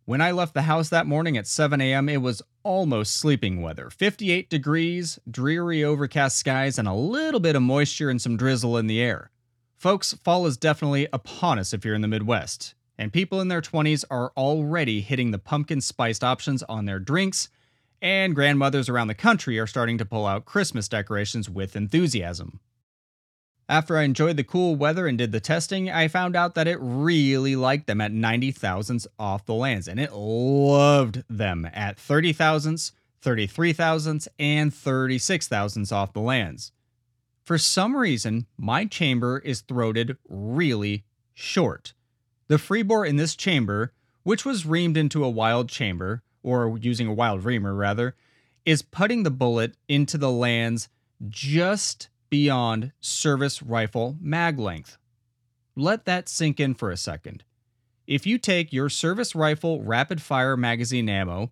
When 0.03 0.19
I 0.19 0.31
left 0.31 0.53
the 0.53 0.63
house 0.63 0.89
that 0.89 1.07
morning 1.07 1.37
at 1.37 1.47
7 1.47 1.79
a.m., 1.79 2.09
it 2.09 2.21
was 2.21 2.41
almost 2.67 3.15
sleeping 3.15 3.61
weather 3.61 3.89
58 3.89 4.49
degrees, 4.49 5.19
dreary 5.29 5.83
overcast 5.83 6.37
skies, 6.37 6.77
and 6.77 6.87
a 6.87 6.93
little 6.93 7.39
bit 7.39 7.55
of 7.55 7.61
moisture 7.61 8.09
and 8.09 8.21
some 8.21 8.35
drizzle 8.35 8.77
in 8.77 8.87
the 8.87 9.01
air. 9.01 9.31
Folks, 9.77 10.13
fall 10.13 10.45
is 10.45 10.57
definitely 10.57 11.07
upon 11.13 11.59
us 11.59 11.73
if 11.73 11.85
you're 11.85 11.95
in 11.95 12.01
the 12.01 12.07
Midwest 12.07 12.75
and 12.97 13.13
people 13.13 13.39
in 13.39 13.47
their 13.47 13.61
20s 13.61 14.03
are 14.09 14.31
already 14.35 15.01
hitting 15.01 15.31
the 15.31 15.37
pumpkin 15.37 15.81
spiced 15.81 16.23
options 16.23 16.63
on 16.63 16.85
their 16.85 16.99
drinks, 16.99 17.49
and 18.01 18.35
grandmothers 18.35 18.89
around 18.89 19.07
the 19.07 19.13
country 19.13 19.59
are 19.59 19.67
starting 19.67 19.97
to 19.97 20.05
pull 20.05 20.25
out 20.25 20.45
Christmas 20.45 20.87
decorations 20.87 21.49
with 21.49 21.75
enthusiasm. 21.75 22.59
After 23.69 23.97
I 23.97 24.03
enjoyed 24.03 24.37
the 24.37 24.45
cool 24.45 24.77
weather 24.77 25.07
and 25.07 25.17
did 25.17 25.33
the 25.33 25.41
testing, 25.41 25.91
I 25.91 26.07
found 26.07 26.37
out 26.37 26.55
that 26.55 26.69
it 26.69 26.77
really 26.79 27.57
liked 27.57 27.85
them 27.85 27.99
at 27.99 28.13
90 28.13 28.51
thousandths 28.51 29.07
off 29.19 29.45
the 29.45 29.53
lands, 29.53 29.89
and 29.89 29.99
it 29.99 30.13
loved 30.13 31.23
them 31.29 31.69
at 31.73 31.99
30 31.99 32.31
thousandths, 32.31 32.93
33 33.21 33.73
thousandths, 33.73 34.27
and 34.39 34.73
36 34.73 35.49
thousandths 35.49 35.91
off 35.91 36.13
the 36.13 36.21
lands. 36.21 36.71
For 37.43 37.57
some 37.57 37.97
reason, 37.97 38.45
my 38.57 38.85
chamber 38.85 39.39
is 39.39 39.61
throated 39.61 40.17
really 40.29 41.03
short. 41.33 41.93
The 42.47 42.57
free 42.57 42.83
bore 42.83 43.05
in 43.05 43.17
this 43.17 43.35
chamber, 43.35 43.91
which 44.23 44.45
was 44.45 44.63
reamed 44.63 44.95
into 44.95 45.25
a 45.25 45.29
Wylde 45.29 45.67
chamber, 45.67 46.23
or 46.41 46.77
using 46.77 47.07
a 47.07 47.13
Wylde 47.13 47.43
reamer 47.43 47.73
rather, 47.73 48.15
is 48.65 48.81
putting 48.81 49.23
the 49.23 49.31
bullet 49.31 49.75
into 49.89 50.17
the 50.17 50.31
lands 50.31 50.87
just 51.27 52.07
beyond 52.29 52.91
service 52.99 53.61
rifle 53.61 54.17
mag 54.19 54.59
length. 54.59 54.97
Let 55.75 56.05
that 56.05 56.27
sink 56.27 56.59
in 56.59 56.73
for 56.73 56.91
a 56.91 56.97
second. 56.97 57.43
If 58.07 58.25
you 58.25 58.37
take 58.37 58.71
your 58.71 58.89
service 58.89 59.35
rifle 59.35 59.81
rapid 59.81 60.21
fire 60.21 60.55
magazine 60.55 61.09
ammo 61.09 61.51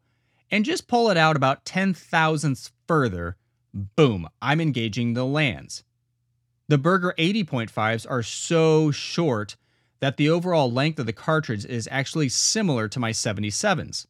and 0.49 0.65
just 0.65 0.87
pull 0.87 1.09
it 1.09 1.17
out 1.17 1.35
about 1.35 1.65
10 1.65 1.93
thousandths 1.93 2.71
further, 2.87 3.35
boom, 3.73 4.27
I'm 4.41 4.61
engaging 4.61 5.13
the 5.13 5.25
lands. 5.25 5.83
The 6.67 6.77
Berger 6.77 7.13
80.5s 7.17 8.09
are 8.09 8.23
so 8.23 8.89
short 8.89 9.55
that 9.99 10.17
the 10.17 10.29
overall 10.29 10.71
length 10.71 10.99
of 10.99 11.05
the 11.05 11.13
cartridge 11.13 11.65
is 11.65 11.87
actually 11.91 12.29
similar 12.29 12.87
to 12.87 12.99
my 12.99 13.11
77s. 13.11 14.07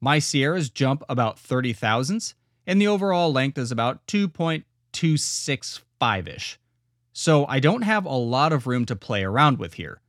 My 0.00 0.18
Sierras 0.18 0.70
jump 0.70 1.04
about 1.08 1.38
30 1.38 1.72
thousandths, 1.72 2.34
and 2.66 2.80
the 2.80 2.88
overall 2.88 3.32
length 3.32 3.58
is 3.58 3.70
about 3.70 4.06
2.265 4.92 6.28
ish. 6.28 6.58
So 7.12 7.46
I 7.46 7.60
don't 7.60 7.82
have 7.82 8.04
a 8.04 8.10
lot 8.10 8.52
of 8.52 8.66
room 8.66 8.86
to 8.86 8.96
play 8.96 9.22
around 9.22 9.58
with 9.58 9.74
here. 9.74 10.00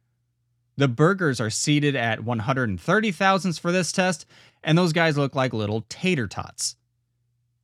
The 0.77 0.87
Bergers 0.87 1.39
are 1.39 1.49
seated 1.49 1.95
at 1.95 2.23
130 2.23 3.11
thousandths 3.11 3.59
for 3.59 3.71
this 3.71 3.91
test, 3.91 4.25
and 4.63 4.77
those 4.77 4.93
guys 4.93 5.17
look 5.17 5.35
like 5.35 5.53
little 5.53 5.85
tater 5.89 6.27
tots. 6.27 6.75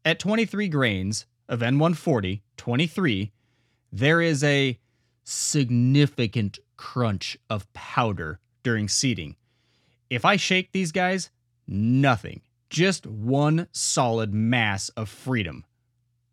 At 0.05 0.19
23 0.19 0.67
grains 0.69 1.25
of 1.47 1.61
N140, 1.61 2.41
23, 2.57 3.31
there 3.91 4.21
is 4.21 4.43
a 4.43 4.79
significant 5.23 6.59
crunch 6.77 7.37
of 7.49 7.71
powder 7.73 8.39
during 8.63 8.87
seating. 8.87 9.35
If 10.09 10.25
I 10.25 10.35
shake 10.35 10.71
these 10.71 10.91
guys, 10.91 11.29
nothing. 11.67 12.41
Just 12.69 13.07
one 13.07 13.67
solid 13.71 14.33
mass 14.33 14.89
of 14.89 15.09
freedom. 15.09 15.65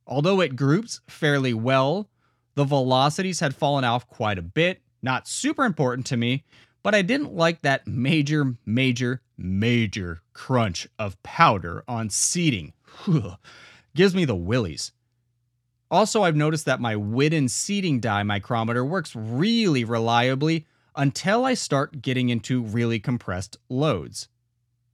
Although 0.06 0.40
it 0.40 0.56
groups 0.56 1.00
fairly 1.08 1.52
well, 1.52 2.08
the 2.54 2.64
velocities 2.64 3.40
had 3.40 3.54
fallen 3.54 3.84
off 3.84 4.08
quite 4.08 4.38
a 4.38 4.42
bit. 4.42 4.80
Not 5.02 5.28
super 5.28 5.64
important 5.64 6.06
to 6.06 6.16
me, 6.16 6.44
but 6.82 6.94
I 6.94 7.02
didn't 7.02 7.34
like 7.34 7.62
that 7.62 7.86
major, 7.86 8.54
major, 8.64 9.20
major 9.36 10.22
crunch 10.32 10.88
of 10.98 11.20
powder 11.22 11.84
on 11.88 12.10
seating. 12.10 12.72
Gives 13.94 14.14
me 14.14 14.24
the 14.24 14.36
willies. 14.36 14.92
Also, 15.90 16.22
I've 16.22 16.36
noticed 16.36 16.64
that 16.64 16.80
my 16.80 16.96
Whidden 16.96 17.48
seating 17.48 18.00
die 18.00 18.22
micrometer 18.22 18.84
works 18.84 19.14
really 19.14 19.84
reliably 19.84 20.66
until 20.96 21.44
I 21.44 21.54
start 21.54 22.02
getting 22.02 22.28
into 22.28 22.62
really 22.62 22.98
compressed 22.98 23.56
loads. 23.68 24.28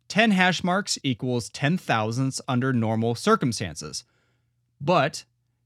10 0.09 0.33
hash 0.33 0.63
marks 0.63 0.99
equals 1.03 1.49
10 1.49 1.79
thousandths 1.79 2.41
under 2.47 2.73
normal 2.73 3.15
circumstances. 3.15 4.05
But 4.85 5.25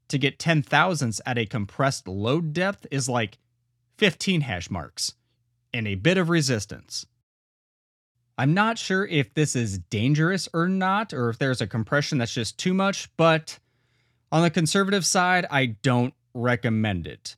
to 0.08 0.18
get 0.18 0.38
10 0.38 0.62
thousandths 0.62 1.20
at 1.25 1.38
a 1.38 1.46
compressed 1.46 2.06
load 2.06 2.52
depth 2.52 2.87
is 2.90 3.08
like 3.08 3.38
15 3.99 4.42
hash 4.42 4.70
marks 4.70 5.14
and 5.73 5.88
a 5.88 5.94
bit 5.94 6.18
of 6.18 6.28
resistance. 6.28 7.06
I'm 8.38 8.52
not 8.52 8.76
sure 8.76 9.06
if 9.06 9.32
this 9.32 9.56
is 9.56 9.78
dangerous 9.78 10.49
or 10.52 10.68
not, 10.68 11.14
or 11.14 11.30
if 11.30 11.38
there's 11.38 11.62
a 11.62 11.66
compression 11.66 12.18
that's 12.18 12.35
just 12.35 12.58
too 12.58 12.75
much, 12.75 13.08
but 13.16 13.58
on 14.30 14.42
the 14.42 14.50
conservative 14.50 15.06
side, 15.06 15.46
I 15.50 15.66
don't 15.66 16.12
recommend 16.35 17.06
it. 17.06 17.37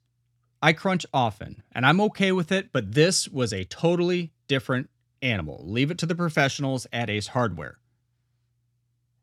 I 0.60 0.72
crunch 0.72 1.06
often, 1.14 1.62
and 1.70 1.86
I'm 1.86 2.00
okay 2.00 2.32
with 2.32 2.50
it, 2.50 2.72
but 2.72 2.94
this 2.94 3.28
was 3.28 3.52
a 3.52 3.62
totally 3.64 4.32
different 4.48 4.90
animal. 5.22 5.62
Leave 5.64 5.92
it 5.92 5.98
to 5.98 6.06
the 6.06 6.16
professionals 6.16 6.88
at 6.92 7.08
Ace 7.08 7.28
Hardware. 7.28 7.78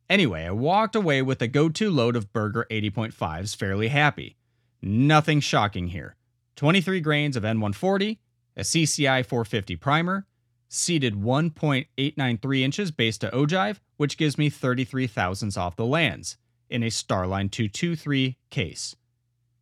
Anyway, 0.10 0.46
I 0.46 0.52
walked 0.52 0.96
away 0.96 1.22
with 1.22 1.42
a 1.42 1.48
go 1.48 1.68
to 1.70 1.90
load 1.90 2.16
of 2.16 2.32
Berger 2.32 2.68
80.5s 2.70 3.56
fairly 3.56 3.88
happy. 3.88 4.38
Nothing 4.82 5.40
shocking 5.40 5.88
here. 5.88 6.16
23 6.58 7.02
grains 7.02 7.36
of 7.36 7.44
N140, 7.44 8.20
a 8.56 8.62
CCI 8.62 9.26
450 9.26 9.76
primer, 9.78 10.28
seated 10.70 11.16
1.893 11.16 12.62
inches 12.62 12.92
base 12.92 13.18
to 13.18 13.30
ogive, 13.32 13.80
which 13.98 14.18
gives 14.18 14.38
me 14.38 14.50
33 14.50 15.08
thousandths 15.08 15.58
off 15.58 15.76
the 15.76 15.86
lands 15.86 16.38
in 16.70 16.84
a 16.84 16.88
Starline 16.88 17.50
223 17.50 18.38
case. 18.50 18.96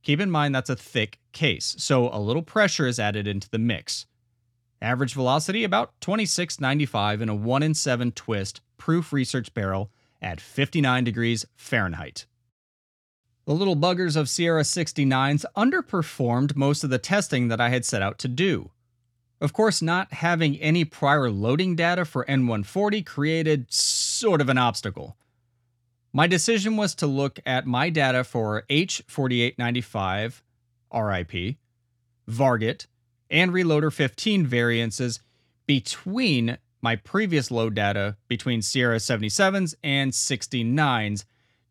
Keep 0.01 0.19
in 0.19 0.29
mind 0.29 0.53
that's 0.53 0.69
a 0.69 0.75
thick 0.75 1.19
case, 1.31 1.75
so 1.77 2.09
a 2.09 2.19
little 2.19 2.41
pressure 2.41 2.85
is 2.85 2.99
added 2.99 3.27
into 3.27 3.49
the 3.49 3.57
mix. 3.57 4.05
Average 4.81 5.13
velocity 5.13 5.63
about 5.63 5.93
2695 6.01 7.21
in 7.21 7.29
a 7.29 7.35
1 7.35 7.63
in 7.63 7.73
7 7.73 8.11
twist 8.11 8.59
proof 8.77 9.13
research 9.13 9.53
barrel 9.53 9.89
at 10.23 10.41
59 10.41 11.03
degrees 11.03 11.45
Fahrenheit. 11.55 12.25
The 13.45 13.53
little 13.53 13.75
buggers 13.75 14.15
of 14.15 14.29
Sierra 14.29 14.61
69s 14.61 15.43
underperformed 15.55 16.55
most 16.55 16.83
of 16.83 16.89
the 16.89 16.97
testing 16.97 17.49
that 17.49 17.59
I 17.59 17.69
had 17.69 17.83
set 17.83 18.01
out 18.01 18.17
to 18.19 18.29
do. 18.29 18.71
Of 19.41 19.51
course, 19.51 19.81
not 19.81 20.13
having 20.13 20.55
any 20.61 20.85
prior 20.85 21.29
loading 21.29 21.75
data 21.75 22.05
for 22.05 22.23
N140 22.25 23.05
created 23.05 23.71
sort 23.73 24.39
of 24.39 24.47
an 24.47 24.57
obstacle. 24.57 25.17
My 26.13 26.27
decision 26.27 26.77
was 26.77 26.95
to 26.95 27.07
look 27.07 27.39
at 27.45 27.67
my 27.67 27.89
data 27.89 28.23
for 28.23 28.63
H4895, 28.69 30.41
RIP, 30.93 31.57
Varget, 32.29 32.85
and 33.29 33.51
Reloader 33.51 33.91
15 33.91 34.45
variances 34.45 35.19
between 35.65 36.57
my 36.83 36.97
previous 36.97 37.49
load 37.49 37.73
data 37.73 38.17
between 38.27 38.61
Sierra 38.61 38.97
77s 38.97 39.73
and 39.83 40.11
69s 40.11 41.23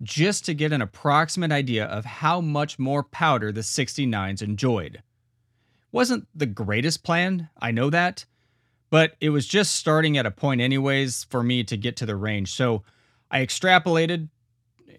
just 0.02 0.46
to 0.46 0.54
get 0.54 0.72
an 0.72 0.80
approximate 0.80 1.52
idea 1.52 1.84
of 1.84 2.06
how 2.06 2.40
much 2.40 2.78
more 2.78 3.02
powder 3.02 3.52
the 3.52 3.60
69s 3.60 4.42
enjoyed. 4.42 5.02
Wasn't 5.92 6.26
the 6.34 6.46
greatest 6.46 7.04
plan, 7.04 7.50
I 7.60 7.70
know 7.72 7.90
that, 7.90 8.24
but 8.88 9.14
it 9.20 9.28
was 9.28 9.46
just 9.46 9.76
starting 9.76 10.16
at 10.16 10.24
a 10.24 10.30
point, 10.30 10.62
anyways, 10.62 11.24
for 11.24 11.42
me 11.42 11.62
to 11.64 11.76
get 11.76 11.94
to 11.98 12.06
the 12.06 12.16
range. 12.16 12.50
So 12.50 12.82
I 13.30 13.44
extrapolated, 13.44 14.30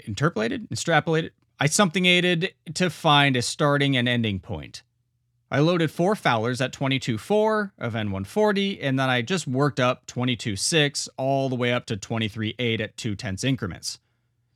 interpolated, 0.06 0.70
extrapolated, 0.70 1.32
I 1.60 1.66
something 1.66 2.06
aided 2.06 2.54
to 2.76 2.92
find 2.92 3.36
a 3.36 3.42
starting 3.42 3.98
and 3.98 4.08
ending 4.08 4.40
point. 4.40 4.84
I 5.54 5.60
loaded 5.60 5.92
four 5.92 6.16
foulers 6.16 6.62
at 6.62 6.74
22.4 6.74 7.74
of 7.78 7.94
N140, 7.94 8.80
and 8.82 8.98
then 8.98 9.08
I 9.08 9.22
just 9.22 9.46
worked 9.46 9.80
up 9.80 10.08
22.6 10.08 11.10
all 11.16 11.48
the 11.48 11.56
way 11.56 11.72
up 11.72 11.86
to 11.86 11.96
23.8 11.96 12.80
at 12.80 12.98
2 12.98 13.16
tenths 13.16 13.44
increments. 13.44 14.00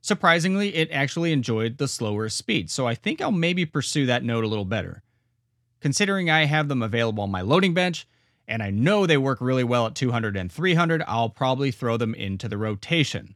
Surprisingly, 0.01 0.73
it 0.73 0.89
actually 0.91 1.33
enjoyed 1.33 1.77
the 1.77 1.87
slower 1.87 2.29
speed, 2.29 2.71
so 2.71 2.87
I 2.87 2.95
think 2.95 3.21
I'll 3.21 3.31
maybe 3.31 3.63
pursue 3.63 4.07
that 4.07 4.23
note 4.23 4.43
a 4.43 4.47
little 4.47 4.65
better. 4.65 5.03
Considering 5.81 6.31
I 6.31 6.45
have 6.45 6.67
them 6.67 6.81
available 6.81 7.21
on 7.21 7.29
my 7.29 7.41
loading 7.41 7.75
bench, 7.75 8.07
and 8.47 8.63
I 8.63 8.71
know 8.71 9.05
they 9.05 9.17
work 9.17 9.39
really 9.39 9.63
well 9.63 9.85
at 9.85 9.93
200 9.93 10.35
and 10.35 10.51
300, 10.51 11.03
I'll 11.07 11.29
probably 11.29 11.69
throw 11.69 11.97
them 11.97 12.15
into 12.15 12.49
the 12.49 12.57
rotation. 12.57 13.35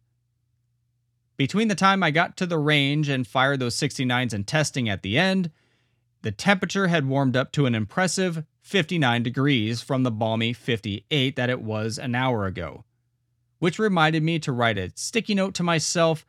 Between 1.38 1.68
the 1.68 1.76
time 1.76 2.02
I 2.02 2.10
got 2.10 2.38
to 2.38 2.48
the 2.48 2.58
range 2.58 3.08
and 3.08 3.28
fired 3.28 3.60
those 3.60 3.78
69s 3.78 4.34
in 4.34 4.46
testing 4.46 4.90
at 4.90 5.04
the 5.04 5.20
end, 5.20 5.52
the 6.22 6.32
temperature 6.32 6.88
had 6.88 7.08
warmed 7.08 7.36
up 7.36 7.52
to 7.54 7.66
an 7.66 7.76
impressive 7.76 8.44
59 8.62 9.24
degrees 9.24 9.82
from 9.82 10.04
the 10.04 10.12
balmy 10.12 10.54
58 10.54 11.36
that 11.36 11.50
it 11.50 11.62
was 11.62 11.98
an 11.98 12.14
hour 12.14 12.46
ago, 12.46 12.86
which 13.60 13.80
reminded 13.80 14.24
me 14.24 14.38
to 14.40 14.52
write 14.52 14.78
a 14.78 14.92
sticky 14.96 15.34
note 15.34 15.54
to 15.56 15.64
myself 15.64 16.26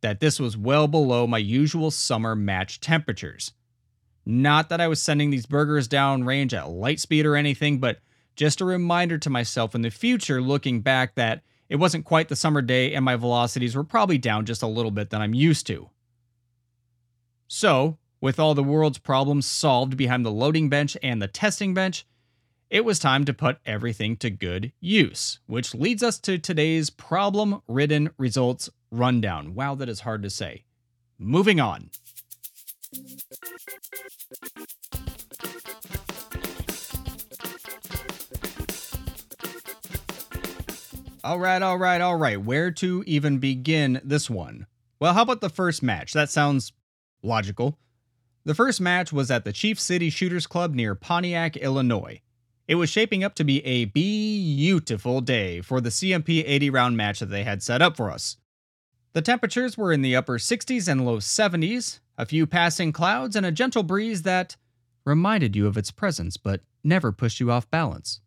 that 0.00 0.20
this 0.20 0.38
was 0.40 0.56
well 0.56 0.88
below 0.88 1.26
my 1.26 1.38
usual 1.38 1.90
summer 1.90 2.34
match 2.34 2.80
temperatures. 2.80 3.52
Not 4.24 4.68
that 4.68 4.80
I 4.80 4.88
was 4.88 5.00
sending 5.00 5.30
these 5.30 5.46
Bergers 5.46 5.86
down 5.86 6.24
range 6.24 6.52
at 6.52 6.68
light 6.68 6.98
speed 6.98 7.24
or 7.24 7.36
anything, 7.36 7.78
but 7.78 8.00
just 8.34 8.60
a 8.60 8.64
reminder 8.64 9.18
to 9.18 9.30
myself 9.30 9.74
in 9.74 9.82
the 9.82 9.90
future 9.90 10.42
looking 10.42 10.80
back 10.80 11.14
that 11.14 11.42
it 11.68 11.76
wasn't 11.76 12.04
quite 12.04 12.28
the 12.28 12.36
summer 12.36 12.62
day 12.62 12.94
and 12.94 13.04
my 13.04 13.16
velocities 13.16 13.74
were 13.76 13.84
probably 13.84 14.18
down 14.18 14.44
just 14.44 14.62
a 14.62 14.66
little 14.66 14.90
bit 14.90 15.10
than 15.10 15.22
I'm 15.22 15.34
used 15.34 15.66
to. 15.68 15.90
So, 17.48 17.98
with 18.26 18.40
all 18.40 18.54
the 18.54 18.64
world's 18.64 18.98
problems 18.98 19.46
solved 19.46 19.96
behind 19.96 20.26
the 20.26 20.32
loading 20.32 20.68
bench 20.68 20.96
and 21.00 21.22
the 21.22 21.28
testing 21.28 21.72
bench, 21.72 22.04
it 22.68 22.84
was 22.84 22.98
time 22.98 23.24
to 23.24 23.32
put 23.32 23.58
everything 23.64 24.16
to 24.16 24.28
good 24.28 24.72
use, 24.80 25.38
which 25.46 25.76
leads 25.76 26.02
us 26.02 26.18
to 26.18 26.36
today's 26.36 26.90
problem 26.90 27.62
ridden 27.68 28.10
results 28.18 28.68
rundown. 28.90 29.54
Wow, 29.54 29.76
that 29.76 29.88
is 29.88 30.00
hard 30.00 30.24
to 30.24 30.30
say. 30.30 30.64
Moving 31.20 31.60
on. 31.60 31.90
All 41.22 41.38
right, 41.38 41.62
all 41.62 41.78
right, 41.78 42.00
all 42.00 42.16
right. 42.16 42.42
Where 42.42 42.72
to 42.72 43.04
even 43.06 43.38
begin 43.38 44.00
this 44.02 44.28
one? 44.28 44.66
Well, 44.98 45.14
how 45.14 45.22
about 45.22 45.40
the 45.40 45.48
first 45.48 45.80
match? 45.80 46.12
That 46.12 46.28
sounds 46.28 46.72
logical. 47.22 47.78
The 48.46 48.54
first 48.54 48.80
match 48.80 49.12
was 49.12 49.28
at 49.28 49.44
the 49.44 49.52
Chief 49.52 49.80
City 49.80 50.08
Shooters 50.08 50.46
Club 50.46 50.72
near 50.72 50.94
Pontiac, 50.94 51.56
Illinois. 51.56 52.20
It 52.68 52.76
was 52.76 52.88
shaping 52.88 53.24
up 53.24 53.34
to 53.34 53.44
be 53.44 53.60
a 53.66 53.86
beautiful 53.86 55.20
day 55.20 55.60
for 55.62 55.80
the 55.80 55.88
CMP 55.88 56.44
80 56.46 56.70
round 56.70 56.96
match 56.96 57.18
that 57.18 57.26
they 57.26 57.42
had 57.42 57.60
set 57.60 57.82
up 57.82 57.96
for 57.96 58.08
us. 58.08 58.36
The 59.14 59.20
temperatures 59.20 59.76
were 59.76 59.92
in 59.92 60.00
the 60.00 60.14
upper 60.14 60.38
60s 60.38 60.86
and 60.86 61.04
low 61.04 61.16
70s, 61.16 61.98
a 62.16 62.24
few 62.24 62.46
passing 62.46 62.92
clouds, 62.92 63.34
and 63.34 63.44
a 63.44 63.50
gentle 63.50 63.82
breeze 63.82 64.22
that 64.22 64.54
reminded 65.04 65.56
you 65.56 65.66
of 65.66 65.76
its 65.76 65.90
presence 65.90 66.36
but 66.36 66.60
never 66.84 67.10
pushed 67.10 67.40
you 67.40 67.50
off 67.50 67.68
balance. 67.72 68.20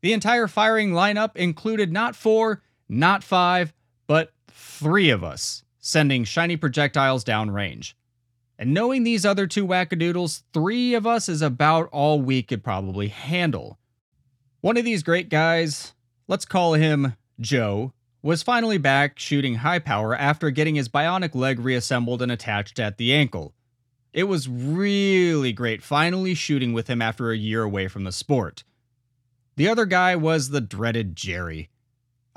The 0.00 0.14
entire 0.14 0.48
firing 0.48 0.92
lineup 0.92 1.36
included 1.36 1.92
not 1.92 2.16
four, 2.16 2.62
not 2.88 3.22
five, 3.22 3.74
but 4.06 4.32
three 4.50 5.10
of 5.10 5.22
us, 5.22 5.64
sending 5.80 6.24
shiny 6.24 6.56
projectiles 6.56 7.24
downrange. 7.24 7.92
And 8.58 8.74
knowing 8.74 9.04
these 9.04 9.24
other 9.24 9.46
two 9.46 9.66
wackadoodles, 9.66 10.42
three 10.52 10.94
of 10.94 11.06
us 11.06 11.28
is 11.28 11.42
about 11.42 11.88
all 11.92 12.20
we 12.20 12.42
could 12.42 12.64
probably 12.64 13.08
handle. 13.08 13.78
One 14.60 14.76
of 14.76 14.84
these 14.84 15.04
great 15.04 15.28
guys, 15.28 15.94
let's 16.26 16.44
call 16.44 16.74
him 16.74 17.14
Joe, 17.40 17.92
was 18.20 18.42
finally 18.42 18.78
back 18.78 19.18
shooting 19.20 19.56
high 19.56 19.78
power 19.78 20.16
after 20.16 20.50
getting 20.50 20.74
his 20.74 20.88
bionic 20.88 21.36
leg 21.36 21.60
reassembled 21.60 22.20
and 22.20 22.32
attached 22.32 22.80
at 22.80 22.98
the 22.98 23.14
ankle. 23.14 23.54
It 24.12 24.24
was 24.24 24.48
really 24.48 25.52
great 25.52 25.82
finally 25.82 26.34
shooting 26.34 26.72
with 26.72 26.88
him 26.88 27.00
after 27.00 27.30
a 27.30 27.36
year 27.36 27.62
away 27.62 27.86
from 27.86 28.02
the 28.02 28.10
sport. 28.10 28.64
The 29.56 29.68
other 29.68 29.86
guy 29.86 30.16
was 30.16 30.48
the 30.48 30.60
dreaded 30.60 31.14
Jerry. 31.14 31.70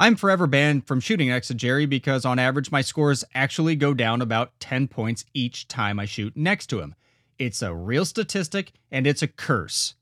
I'm 0.01 0.15
forever 0.15 0.47
banned 0.47 0.87
from 0.87 0.99
shooting 0.99 1.29
next 1.29 1.49
to 1.49 1.53
Jerry 1.53 1.85
because 1.85 2.25
on 2.25 2.39
average 2.39 2.71
my 2.71 2.81
scores 2.81 3.23
actually 3.35 3.75
go 3.75 3.93
down 3.93 4.19
about 4.19 4.59
10 4.59 4.87
points 4.87 5.25
each 5.35 5.67
time 5.67 5.99
I 5.99 6.05
shoot 6.05 6.35
next 6.35 6.71
to 6.71 6.79
him. 6.79 6.95
It's 7.37 7.61
a 7.61 7.75
real 7.75 8.03
statistic 8.03 8.71
and 8.89 9.05
it's 9.05 9.21
a 9.21 9.27
curse. 9.27 9.93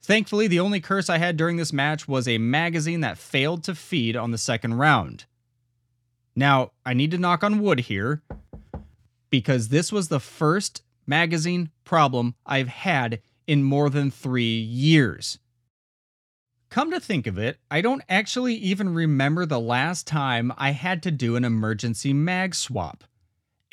Thankfully, 0.00 0.46
the 0.46 0.60
only 0.60 0.80
curse 0.80 1.10
I 1.10 1.18
had 1.18 1.36
during 1.36 1.58
this 1.58 1.74
match 1.74 2.08
was 2.08 2.26
a 2.26 2.38
magazine 2.38 3.02
that 3.02 3.18
failed 3.18 3.64
to 3.64 3.74
feed 3.74 4.16
on 4.16 4.30
the 4.30 4.38
second 4.38 4.78
round. 4.78 5.26
Now, 6.34 6.72
I 6.86 6.94
need 6.94 7.10
to 7.10 7.18
knock 7.18 7.44
on 7.44 7.60
wood 7.60 7.80
here 7.80 8.22
because 9.28 9.68
this 9.68 9.92
was 9.92 10.08
the 10.08 10.20
first 10.20 10.82
magazine 11.06 11.68
problem 11.84 12.34
I've 12.46 12.68
had 12.68 13.20
in 13.46 13.62
more 13.62 13.90
than 13.90 14.10
three 14.10 14.58
years. 14.58 15.38
Come 16.68 16.90
to 16.90 17.00
think 17.00 17.26
of 17.26 17.38
it, 17.38 17.58
I 17.70 17.80
don't 17.80 18.02
actually 18.08 18.54
even 18.54 18.92
remember 18.92 19.46
the 19.46 19.60
last 19.60 20.06
time 20.06 20.52
I 20.56 20.70
had 20.72 21.02
to 21.04 21.10
do 21.10 21.36
an 21.36 21.44
emergency 21.44 22.12
mag 22.12 22.54
swap. 22.54 23.04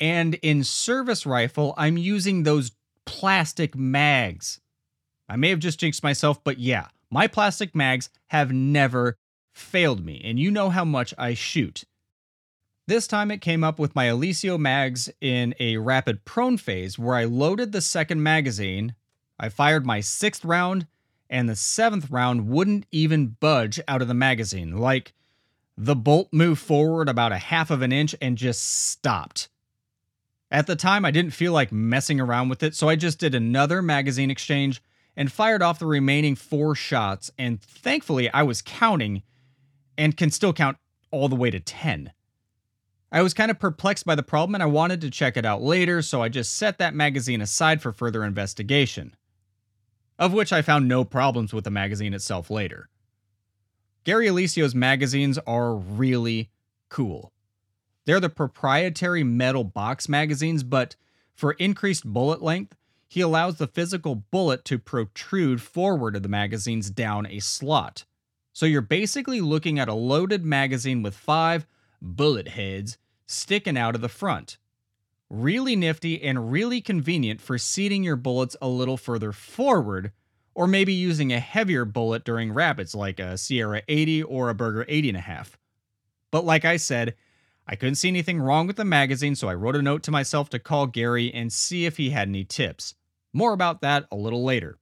And 0.00 0.34
in 0.36 0.64
service 0.64 1.26
rifle, 1.26 1.74
I'm 1.76 1.96
using 1.96 2.42
those 2.42 2.72
plastic 3.04 3.76
mags. 3.76 4.60
I 5.28 5.36
may 5.36 5.50
have 5.50 5.58
just 5.58 5.80
jinxed 5.80 6.02
myself, 6.02 6.42
but 6.42 6.58
yeah, 6.58 6.88
my 7.10 7.26
plastic 7.26 7.74
mags 7.74 8.10
have 8.28 8.52
never 8.52 9.16
failed 9.52 10.04
me, 10.04 10.20
and 10.24 10.38
you 10.38 10.50
know 10.50 10.70
how 10.70 10.84
much 10.84 11.14
I 11.16 11.34
shoot. 11.34 11.84
This 12.86 13.06
time 13.06 13.30
it 13.30 13.40
came 13.40 13.64
up 13.64 13.78
with 13.78 13.94
my 13.94 14.06
Eliseo 14.06 14.58
mags 14.58 15.08
in 15.20 15.54
a 15.58 15.78
rapid 15.78 16.24
prone 16.24 16.58
phase 16.58 16.98
where 16.98 17.14
I 17.16 17.24
loaded 17.24 17.72
the 17.72 17.80
second 17.80 18.22
magazine, 18.22 18.94
I 19.38 19.48
fired 19.48 19.86
my 19.86 20.00
sixth 20.00 20.44
round, 20.44 20.86
and 21.34 21.48
the 21.48 21.56
seventh 21.56 22.12
round 22.12 22.46
wouldn't 22.46 22.86
even 22.92 23.34
budge 23.40 23.80
out 23.88 24.00
of 24.00 24.06
the 24.06 24.14
magazine. 24.14 24.78
Like, 24.78 25.14
the 25.76 25.96
bolt 25.96 26.28
moved 26.30 26.60
forward 26.60 27.08
about 27.08 27.32
a 27.32 27.38
half 27.38 27.72
of 27.72 27.82
an 27.82 27.90
inch 27.90 28.14
and 28.22 28.38
just 28.38 28.62
stopped. 28.62 29.48
At 30.48 30.68
the 30.68 30.76
time, 30.76 31.04
I 31.04 31.10
didn't 31.10 31.32
feel 31.32 31.52
like 31.52 31.72
messing 31.72 32.20
around 32.20 32.50
with 32.50 32.62
it, 32.62 32.76
so 32.76 32.88
I 32.88 32.94
just 32.94 33.18
did 33.18 33.34
another 33.34 33.82
magazine 33.82 34.30
exchange 34.30 34.80
and 35.16 35.32
fired 35.32 35.60
off 35.60 35.80
the 35.80 35.86
remaining 35.86 36.36
four 36.36 36.76
shots. 36.76 37.32
And 37.36 37.60
thankfully, 37.60 38.32
I 38.32 38.44
was 38.44 38.62
counting 38.62 39.24
and 39.98 40.16
can 40.16 40.30
still 40.30 40.52
count 40.52 40.76
all 41.10 41.28
the 41.28 41.34
way 41.34 41.50
to 41.50 41.58
10. 41.58 42.12
I 43.10 43.22
was 43.22 43.34
kind 43.34 43.50
of 43.50 43.58
perplexed 43.58 44.06
by 44.06 44.14
the 44.14 44.22
problem 44.22 44.54
and 44.54 44.62
I 44.62 44.66
wanted 44.66 45.00
to 45.00 45.10
check 45.10 45.36
it 45.36 45.44
out 45.44 45.62
later, 45.62 46.00
so 46.00 46.22
I 46.22 46.28
just 46.28 46.56
set 46.56 46.78
that 46.78 46.94
magazine 46.94 47.40
aside 47.40 47.82
for 47.82 47.90
further 47.90 48.22
investigation 48.22 49.16
of 50.18 50.32
which 50.32 50.52
I 50.52 50.62
found 50.62 50.88
no 50.88 51.04
problems 51.04 51.52
with 51.52 51.64
the 51.64 51.70
magazine 51.70 52.14
itself 52.14 52.50
later. 52.50 52.88
Gary 54.04 54.26
Eliseo's 54.26 54.74
magazines 54.74 55.38
are 55.46 55.74
really 55.74 56.50
cool. 56.88 57.32
They're 58.04 58.20
the 58.20 58.28
proprietary 58.28 59.24
metal 59.24 59.64
box 59.64 60.08
magazines, 60.08 60.62
but 60.62 60.94
for 61.34 61.52
increased 61.52 62.04
bullet 62.04 62.42
length, 62.42 62.76
he 63.08 63.20
allows 63.20 63.56
the 63.56 63.66
physical 63.66 64.14
bullet 64.14 64.64
to 64.66 64.78
protrude 64.78 65.62
forward 65.62 66.16
of 66.16 66.22
the 66.22 66.28
magazines 66.28 66.90
down 66.90 67.26
a 67.26 67.38
slot. 67.38 68.04
So 68.52 68.66
you're 68.66 68.82
basically 68.82 69.40
looking 69.40 69.78
at 69.78 69.88
a 69.88 69.94
loaded 69.94 70.44
magazine 70.44 71.02
with 71.02 71.16
five 71.16 71.66
bullet 72.00 72.48
heads 72.48 72.98
sticking 73.26 73.78
out 73.78 73.94
of 73.94 74.00
the 74.00 74.08
front. 74.08 74.58
Really 75.42 75.76
nifty 75.76 76.22
and 76.22 76.50
really 76.52 76.80
convenient 76.80 77.40
for 77.40 77.58
seating 77.58 78.02
your 78.04 78.16
bullets 78.16 78.56
a 78.62 78.68
little 78.68 78.96
further 78.96 79.32
forward, 79.32 80.12
or 80.54 80.66
maybe 80.66 80.92
using 80.92 81.32
a 81.32 81.40
heavier 81.40 81.84
bullet 81.84 82.24
during 82.24 82.52
rapids 82.52 82.94
like 82.94 83.18
a 83.18 83.36
Sierra 83.36 83.82
80 83.88 84.22
or 84.22 84.48
a 84.48 84.54
Berger 84.54 84.84
80 84.88 85.08
and 85.10 85.18
a 85.18 85.22
half. 85.22 85.58
But 86.30 86.44
like 86.44 86.64
I 86.64 86.76
said, 86.76 87.14
I 87.66 87.76
couldn't 87.76 87.96
see 87.96 88.08
anything 88.08 88.40
wrong 88.40 88.66
with 88.66 88.76
the 88.76 88.84
magazine, 88.84 89.34
so 89.34 89.48
I 89.48 89.54
wrote 89.54 89.76
a 89.76 89.82
note 89.82 90.02
to 90.04 90.10
myself 90.10 90.50
to 90.50 90.58
call 90.58 90.86
Gary 90.86 91.32
and 91.32 91.52
see 91.52 91.86
if 91.86 91.96
he 91.96 92.10
had 92.10 92.28
any 92.28 92.44
tips. 92.44 92.94
More 93.32 93.52
about 93.52 93.80
that 93.80 94.06
a 94.12 94.16
little 94.16 94.44
later. 94.44 94.78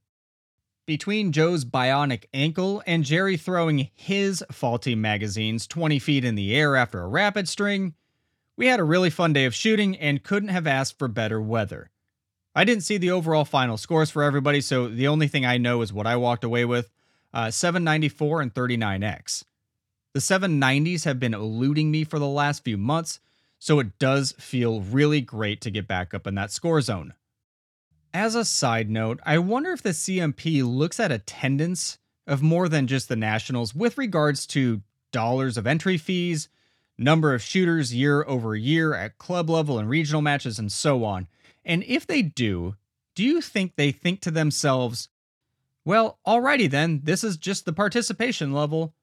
Between 0.85 1.31
Joe's 1.31 1.65
bionic 1.65 2.25
ankle 2.35 2.83
and 2.87 3.05
Jerry 3.05 3.37
throwing 3.37 3.89
his 3.95 4.45
faulty 4.51 4.97
magazines 4.97 5.67
20 5.69 6.01
feet 6.01 6.25
in 6.25 6.35
the 6.35 6.55
air 6.55 6.75
after 6.75 7.01
a 7.01 7.07
rapid 7.07 7.49
string, 7.49 7.95
we 8.57 8.67
had 8.67 8.81
a 8.81 8.85
really 8.85 9.11
fun 9.11 9.33
day 9.33 9.45
of 9.45 9.55
shooting 9.55 9.97
and 9.97 10.23
couldn't 10.23 10.51
have 10.51 10.67
asked 10.67 10.99
for 10.99 11.09
better 11.09 11.41
weather. 11.41 11.91
I 12.55 12.65
didn't 12.65 12.85
see 12.85 12.99
the 12.99 13.11
overall 13.11 13.45
final 13.45 13.77
scores 13.77 14.11
for 14.11 14.23
everybody, 14.23 14.61
so 14.61 14.89
the 14.89 15.09
only 15.09 15.27
thing 15.27 15.47
I 15.47 15.57
know 15.57 15.81
is 15.81 15.93
what 15.93 16.07
I 16.07 16.17
walked 16.17 16.45
away 16.45 16.65
with 16.65 16.91
uh, 17.33 17.51
794 17.51 18.43
and 18.43 18.55
39x. 18.55 19.45
The 20.13 20.21
790s 20.21 21.05
have 21.05 21.19
been 21.19 21.33
eluding 21.33 21.91
me 21.91 22.05
for 22.05 22.19
the 22.19 22.29
last 22.29 22.63
few 22.63 22.77
months, 22.77 23.21
so 23.59 23.79
it 23.79 23.99
does 23.99 24.33
feel 24.33 24.83
really 24.83 25.23
great 25.23 25.63
to 25.63 25.71
get 25.71 25.89
back 25.89 26.13
up 26.13 26.27
in 26.27 26.35
that 26.35 26.51
score 26.51 26.83
zone. 26.83 27.15
As 28.13 28.35
a 28.35 28.45
side 28.45 28.91
note, 28.91 29.21
I 29.25 29.39
wonder 29.39 29.71
if 29.71 29.81
the 29.81 29.91
CMP 29.91 30.63
looks 30.63 31.01
at 31.01 31.11
attendance 31.11 31.99
of 32.27 32.43
more 32.43 32.69
than 32.69 32.87
just 32.87 33.09
the 33.09 33.17
Nationals 33.17 33.75
with 33.75 33.97
regards 33.97 34.47
to 34.49 34.83
dollars 35.13 35.57
of 35.57 35.67
entry 35.67 35.97
fees, 35.97 36.51
number 36.99 37.35
of 37.35 37.43
shooters 37.43 37.95
year 37.95 38.25
over 38.27 38.55
year 38.55 38.95
at 38.95 39.19
club 39.19 39.51
level 39.51 39.79
and 39.79 39.89
regional 39.89 40.23
matches, 40.23 40.59
and 40.59 40.71
so 40.71 41.05
on. 41.05 41.29
And 41.65 41.85
if 41.85 42.07
they 42.07 42.23
do, 42.23 42.77
do 43.15 43.25
you 43.25 43.41
think 43.41 43.77
they 43.77 43.93
think 43.93 44.21
to 44.23 44.31
themselves, 44.31 45.09
well, 45.85 46.19
alrighty 46.27 46.71
then, 46.71 47.01
this 47.05 47.25
is 47.25 47.37
just 47.37 47.65
the 47.65 47.73
participation 47.73 48.53
level? 48.53 48.95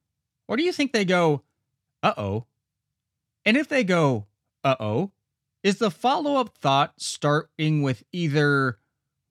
Or 0.48 0.58
do 0.58 0.64
you 0.64 0.72
think 0.72 0.94
they 0.94 1.06
go, 1.06 1.44
uh 2.02 2.14
oh? 2.18 2.46
And 3.46 3.56
if 3.58 3.68
they 3.68 3.84
go, 3.84 4.26
uh 4.64 4.76
oh, 4.80 5.12
is 5.64 5.78
the 5.78 5.92
follow 5.92 6.36
up 6.36 6.58
thought 6.58 6.94
starting 6.98 7.82
with 7.82 8.04
either, 8.12 8.80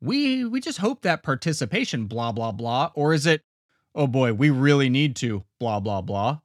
we 0.01 0.45
we 0.45 0.61
just 0.61 0.79
hope 0.79 1.03
that 1.03 1.23
participation 1.23 2.07
blah 2.07 2.33
blah 2.33 2.53
blah 2.53 2.91
or 2.95 3.13
is 3.13 3.27
it 3.27 3.43
oh 3.95 4.07
boy 4.07 4.33
we 4.33 4.51
really 4.51 4.89
need 4.89 5.17
to 5.17 5.45
blah 5.59 5.81
blah 5.81 6.01
blah 6.01 6.39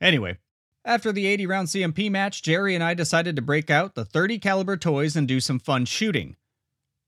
anyway 0.00 0.36
after 0.88 1.12
the 1.12 1.26
80 1.26 1.46
round 1.46 1.68
cmp 1.68 2.10
match 2.10 2.42
jerry 2.42 2.74
and 2.74 2.82
i 2.82 2.94
decided 2.94 3.36
to 3.36 3.42
break 3.42 3.70
out 3.70 3.94
the 3.94 4.04
30 4.04 4.38
caliber 4.38 4.76
toys 4.76 5.14
and 5.14 5.28
do 5.28 5.38
some 5.38 5.58
fun 5.58 5.84
shooting. 5.84 6.36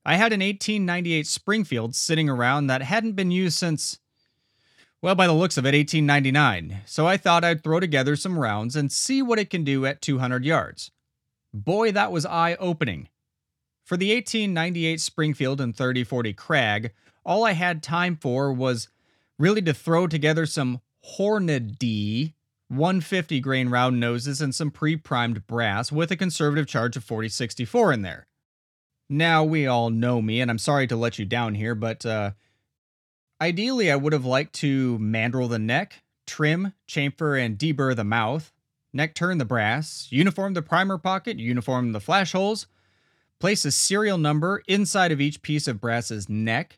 I 0.05 0.15
had 0.15 0.33
an 0.33 0.39
1898 0.39 1.27
springfield 1.27 1.95
sitting 1.95 2.29
around 2.29 2.67
that 2.67 2.81
hadn't 2.81 3.13
been 3.13 3.31
used 3.31 3.57
since 3.57 3.99
well 5.01 5.15
by 5.15 5.27
the 5.27 5.33
looks 5.33 5.57
of 5.57 5.65
it 5.65 5.75
1899 5.75 6.81
so 6.85 7.07
i 7.07 7.17
thought 7.17 7.43
i'd 7.43 7.63
throw 7.63 7.79
together 7.79 8.15
some 8.15 8.39
rounds 8.39 8.75
and 8.75 8.91
see 8.91 9.21
what 9.21 9.39
it 9.39 9.49
can 9.49 9.63
do 9.63 9.85
at 9.85 10.01
200 10.01 10.45
yards. 10.45 10.91
Boy 11.53 11.91
that 11.91 12.11
was 12.11 12.25
eye 12.25 12.55
opening 12.59 13.09
for 13.83 13.97
the 13.97 14.13
1898 14.13 15.01
Springfield 15.01 15.59
and 15.59 15.75
3040 15.75 16.33
Krag, 16.33 16.91
all 17.25 17.43
I 17.43 17.51
had 17.51 17.83
time 17.83 18.15
for 18.15 18.53
was 18.53 18.87
really 19.37 19.61
to 19.63 19.73
throw 19.73 20.07
together 20.07 20.45
some 20.45 20.79
Hornady 21.17 22.33
150 22.71 23.39
grain 23.41 23.69
round 23.69 23.99
noses 23.99 24.41
and 24.41 24.55
some 24.55 24.71
pre 24.71 24.95
primed 24.95 25.45
brass 25.45 25.91
with 25.91 26.11
a 26.11 26.15
conservative 26.15 26.67
charge 26.67 26.97
of 26.97 27.03
4064 27.03 27.93
in 27.93 28.01
there. 28.01 28.27
Now, 29.09 29.43
we 29.43 29.67
all 29.67 29.89
know 29.89 30.21
me, 30.21 30.39
and 30.39 30.49
I'm 30.49 30.57
sorry 30.57 30.87
to 30.87 30.95
let 30.95 31.19
you 31.19 31.25
down 31.25 31.55
here, 31.55 31.75
but 31.75 32.05
uh, 32.05 32.31
ideally, 33.41 33.91
I 33.91 33.97
would 33.97 34.13
have 34.13 34.25
liked 34.25 34.53
to 34.55 34.97
mandrel 34.99 35.49
the 35.49 35.59
neck, 35.59 36.01
trim, 36.25 36.73
chamfer, 36.87 37.43
and 37.43 37.57
deburr 37.57 37.95
the 37.95 38.05
mouth, 38.05 38.53
neck 38.93 39.13
turn 39.13 39.37
the 39.37 39.45
brass, 39.45 40.07
uniform 40.09 40.53
the 40.53 40.61
primer 40.61 40.97
pocket, 40.97 41.39
uniform 41.39 41.91
the 41.91 41.99
flash 41.99 42.31
holes, 42.31 42.67
Place 43.41 43.65
a 43.65 43.71
serial 43.71 44.19
number 44.19 44.61
inside 44.67 45.11
of 45.11 45.19
each 45.19 45.41
piece 45.41 45.67
of 45.67 45.81
brass's 45.81 46.29
neck. 46.29 46.77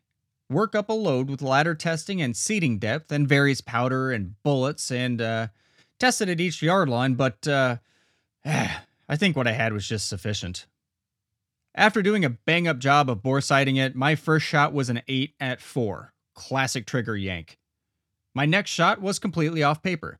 Work 0.49 0.75
up 0.75 0.87
a 0.87 0.93
load 0.93 1.29
with 1.29 1.41
ladder 1.41 1.75
testing 1.75 2.21
and 2.21 2.37
seating 2.37 2.79
depth 2.79 3.11
and 3.11 3.27
various 3.27 3.59
powder 3.59 4.11
and 4.11 4.41
bullets 4.43 4.89
and 4.89 5.21
uh, 5.21 5.47
test 5.99 6.21
it 6.21 6.29
at 6.29 6.41
each 6.41 6.61
yard 6.61 6.89
line, 6.89 7.15
but 7.15 7.47
uh, 7.47 7.77
I 8.45 9.15
think 9.15 9.35
what 9.35 9.47
I 9.47 9.53
had 9.53 9.73
was 9.73 9.87
just 9.87 10.07
sufficient. 10.07 10.67
After 11.75 12.01
doing 12.01 12.23
a 12.23 12.29
bang 12.29 12.67
up 12.67 12.77
job 12.77 13.09
of 13.09 13.23
bore 13.23 13.41
sighting 13.41 13.77
it, 13.77 13.95
my 13.95 14.15
first 14.15 14.45
shot 14.45 14.73
was 14.73 14.89
an 14.89 15.01
8 15.07 15.33
at 15.39 15.61
4. 15.61 16.13
Classic 16.35 16.85
trigger 16.85 17.17
yank. 17.17 17.57
My 18.35 18.45
next 18.45 18.71
shot 18.71 19.01
was 19.01 19.19
completely 19.19 19.63
off 19.63 19.81
paper. 19.81 20.19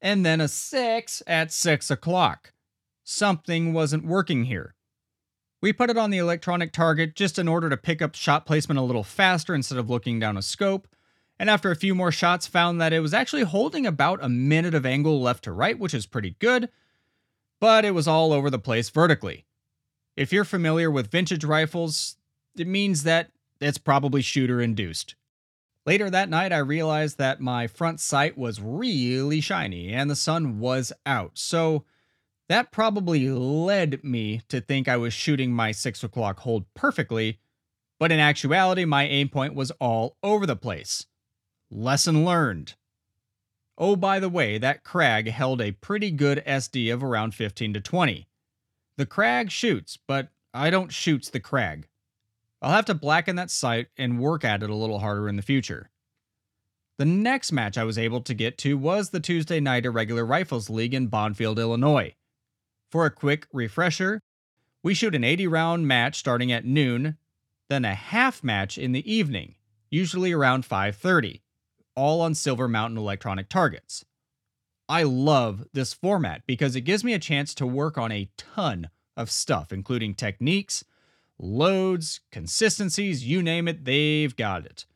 And 0.00 0.24
then 0.24 0.40
a 0.40 0.48
6 0.48 1.22
at 1.26 1.52
6 1.52 1.90
o'clock. 1.90 2.52
Something 3.02 3.72
wasn't 3.72 4.04
working 4.04 4.44
here. 4.44 4.74
We 5.60 5.72
put 5.72 5.90
it 5.90 5.98
on 5.98 6.10
the 6.10 6.18
electronic 6.18 6.72
target 6.72 7.16
just 7.16 7.38
in 7.38 7.48
order 7.48 7.68
to 7.70 7.76
pick 7.76 8.00
up 8.00 8.14
shot 8.14 8.46
placement 8.46 8.78
a 8.78 8.82
little 8.82 9.02
faster 9.02 9.54
instead 9.54 9.78
of 9.78 9.90
looking 9.90 10.20
down 10.20 10.36
a 10.36 10.42
scope, 10.42 10.86
and 11.38 11.48
after 11.48 11.70
a 11.70 11.76
few 11.76 11.94
more 11.94 12.10
shots 12.10 12.46
found 12.46 12.80
that 12.80 12.92
it 12.92 13.00
was 13.00 13.14
actually 13.14 13.44
holding 13.44 13.86
about 13.86 14.22
a 14.22 14.28
minute 14.28 14.74
of 14.74 14.84
angle 14.84 15.20
left 15.20 15.44
to 15.44 15.52
right, 15.52 15.78
which 15.78 15.94
is 15.94 16.06
pretty 16.06 16.36
good, 16.38 16.68
but 17.60 17.84
it 17.84 17.94
was 17.94 18.08
all 18.08 18.32
over 18.32 18.50
the 18.50 18.58
place 18.58 18.90
vertically. 18.90 19.44
If 20.16 20.32
you're 20.32 20.44
familiar 20.44 20.90
with 20.90 21.10
vintage 21.10 21.44
rifles, 21.44 22.16
it 22.56 22.66
means 22.66 23.04
that 23.04 23.30
it's 23.60 23.78
probably 23.78 24.22
shooter 24.22 24.60
induced. 24.60 25.14
Later 25.86 26.10
that 26.10 26.28
night, 26.28 26.52
I 26.52 26.58
realized 26.58 27.18
that 27.18 27.40
my 27.40 27.66
front 27.66 28.00
sight 28.00 28.36
was 28.36 28.60
really 28.60 29.40
shiny 29.40 29.92
and 29.92 30.10
the 30.10 30.16
sun 30.16 30.58
was 30.58 30.92
out, 31.06 31.32
so 31.34 31.84
that 32.48 32.72
probably 32.72 33.28
led 33.30 34.02
me 34.02 34.42
to 34.48 34.60
think 34.60 34.88
I 34.88 34.96
was 34.96 35.14
shooting 35.14 35.52
my 35.52 35.70
6 35.70 36.02
o'clock 36.02 36.40
hold 36.40 36.64
perfectly, 36.74 37.38
but 37.98 38.10
in 38.10 38.20
actuality, 38.20 38.84
my 38.84 39.06
aim 39.06 39.28
point 39.28 39.54
was 39.54 39.70
all 39.72 40.16
over 40.22 40.46
the 40.46 40.56
place. 40.56 41.06
Lesson 41.70 42.24
learned. 42.24 42.74
Oh, 43.76 43.94
by 43.94 44.18
the 44.18 44.28
way, 44.28 44.58
that 44.58 44.84
Krag 44.84 45.28
held 45.28 45.60
a 45.60 45.72
pretty 45.72 46.10
good 46.10 46.42
SD 46.46 46.92
of 46.92 47.04
around 47.04 47.34
15 47.34 47.74
to 47.74 47.80
20. 47.80 48.26
The 48.96 49.06
Krag 49.06 49.50
shoots, 49.50 49.96
but 49.96 50.28
I 50.52 50.70
don't 50.70 50.92
shoots 50.92 51.30
the 51.30 51.40
Krag. 51.40 51.84
I'll 52.60 52.72
have 52.72 52.86
to 52.86 52.94
blacken 52.94 53.36
that 53.36 53.50
sight 53.50 53.88
and 53.96 54.18
work 54.18 54.44
at 54.44 54.62
it 54.62 54.70
a 54.70 54.74
little 54.74 54.98
harder 54.98 55.28
in 55.28 55.36
the 55.36 55.42
future. 55.42 55.90
The 56.96 57.04
next 57.04 57.52
match 57.52 57.78
I 57.78 57.84
was 57.84 57.96
able 57.98 58.22
to 58.22 58.34
get 58.34 58.58
to 58.58 58.76
was 58.76 59.10
the 59.10 59.20
Tuesday 59.20 59.60
night 59.60 59.86
Irregular 59.86 60.26
Rifles 60.26 60.68
League 60.68 60.94
in 60.94 61.08
Bonfield, 61.08 61.58
Illinois. 61.58 62.16
For 62.90 63.06
a 63.06 63.10
quick 63.10 63.46
refresher, 63.52 64.20
we 64.82 64.94
shoot 64.94 65.14
an 65.14 65.22
80 65.22 65.46
round 65.46 65.86
match 65.86 66.18
starting 66.18 66.50
at 66.50 66.64
noon, 66.64 67.18
then 67.68 67.84
a 67.84 67.94
half 67.94 68.42
match 68.42 68.78
in 68.78 68.90
the 68.90 69.08
evening, 69.12 69.54
usually 69.90 70.32
around 70.32 70.64
5:30, 70.64 71.42
all 71.98 72.20
on 72.20 72.34
Silver 72.34 72.68
Mountain 72.68 72.96
electronic 72.96 73.48
targets. 73.48 74.04
I 74.88 75.02
love 75.02 75.66
this 75.72 75.92
format 75.92 76.42
because 76.46 76.76
it 76.76 76.82
gives 76.82 77.02
me 77.02 77.12
a 77.12 77.18
chance 77.18 77.52
to 77.54 77.66
work 77.66 77.98
on 77.98 78.12
a 78.12 78.30
ton 78.36 78.88
of 79.16 79.30
stuff 79.30 79.72
including 79.72 80.14
techniques, 80.14 80.84
loads, 81.38 82.20
consistencies, 82.30 83.26
you 83.26 83.42
name 83.42 83.66
it, 83.66 83.84
they've 83.84 84.34
got 84.36 84.64
it. 84.64 84.86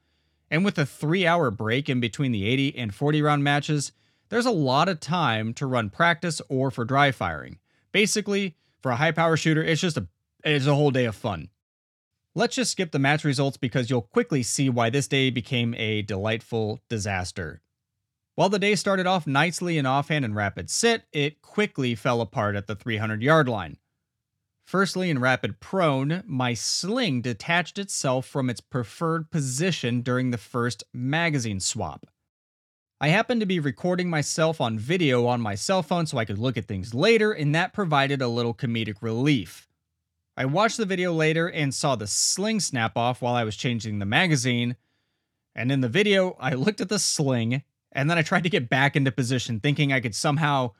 And 0.50 0.64
with 0.64 0.78
a 0.78 0.82
3-hour 0.82 1.50
break 1.50 1.88
in 1.88 1.98
between 1.98 2.30
the 2.30 2.46
80 2.46 2.78
and 2.78 2.94
40 2.94 3.20
round 3.20 3.42
matches, 3.42 3.92
there's 4.28 4.46
a 4.46 4.50
lot 4.50 4.88
of 4.88 5.00
time 5.00 5.52
to 5.54 5.66
run 5.66 5.90
practice 5.90 6.40
or 6.48 6.70
for 6.70 6.84
dry 6.84 7.10
firing. 7.10 7.58
Basically, 7.90 8.56
for 8.80 8.92
a 8.92 8.96
high 8.96 9.12
power 9.12 9.36
shooter, 9.36 9.62
it's 9.62 9.80
just 9.80 9.96
a 9.96 10.06
it's 10.44 10.66
a 10.66 10.74
whole 10.74 10.90
day 10.90 11.04
of 11.04 11.14
fun. 11.14 11.48
Let's 12.34 12.56
just 12.56 12.72
skip 12.72 12.92
the 12.92 12.98
match 12.98 13.24
results 13.24 13.58
because 13.58 13.90
you'll 13.90 14.00
quickly 14.00 14.42
see 14.42 14.70
why 14.70 14.88
this 14.88 15.06
day 15.06 15.28
became 15.28 15.74
a 15.74 16.00
delightful 16.00 16.80
disaster. 16.88 17.60
While 18.36 18.48
the 18.48 18.58
day 18.58 18.74
started 18.74 19.06
off 19.06 19.26
nicely 19.26 19.76
in 19.76 19.84
offhand 19.84 20.24
and 20.24 20.34
rapid 20.34 20.70
sit, 20.70 21.04
it 21.12 21.42
quickly 21.42 21.94
fell 21.94 22.22
apart 22.22 22.56
at 22.56 22.66
the 22.66 22.74
300 22.74 23.22
yard 23.22 23.50
line. 23.50 23.76
Firstly, 24.64 25.10
in 25.10 25.18
rapid 25.18 25.60
prone, 25.60 26.22
my 26.24 26.54
sling 26.54 27.20
detached 27.20 27.78
itself 27.78 28.24
from 28.24 28.48
its 28.48 28.62
preferred 28.62 29.30
position 29.30 30.00
during 30.00 30.30
the 30.30 30.38
first 30.38 30.84
magazine 30.94 31.60
swap. 31.60 32.06
I 32.98 33.08
happened 33.08 33.40
to 33.40 33.46
be 33.46 33.60
recording 33.60 34.08
myself 34.08 34.58
on 34.58 34.78
video 34.78 35.26
on 35.26 35.42
my 35.42 35.54
cell 35.54 35.82
phone 35.82 36.06
so 36.06 36.16
I 36.16 36.24
could 36.24 36.38
look 36.38 36.56
at 36.56 36.64
things 36.64 36.94
later, 36.94 37.32
and 37.32 37.54
that 37.54 37.74
provided 37.74 38.22
a 38.22 38.28
little 38.28 38.54
comedic 38.54 39.02
relief. 39.02 39.68
I 40.36 40.46
watched 40.46 40.78
the 40.78 40.86
video 40.86 41.12
later 41.12 41.48
and 41.50 41.74
saw 41.74 41.94
the 41.94 42.06
sling 42.06 42.60
snap 42.60 42.96
off 42.96 43.20
while 43.20 43.34
I 43.34 43.44
was 43.44 43.56
changing 43.56 43.98
the 43.98 44.06
magazine. 44.06 44.76
And 45.54 45.70
in 45.70 45.82
the 45.82 45.88
video, 45.88 46.36
I 46.40 46.54
looked 46.54 46.80
at 46.80 46.88
the 46.88 46.98
sling 46.98 47.62
and 47.92 48.08
then 48.08 48.16
I 48.16 48.22
tried 48.22 48.44
to 48.44 48.50
get 48.50 48.70
back 48.70 48.96
into 48.96 49.12
position, 49.12 49.60
thinking 49.60 49.92
I 49.92 50.00
could 50.00 50.14
somehow 50.14 50.72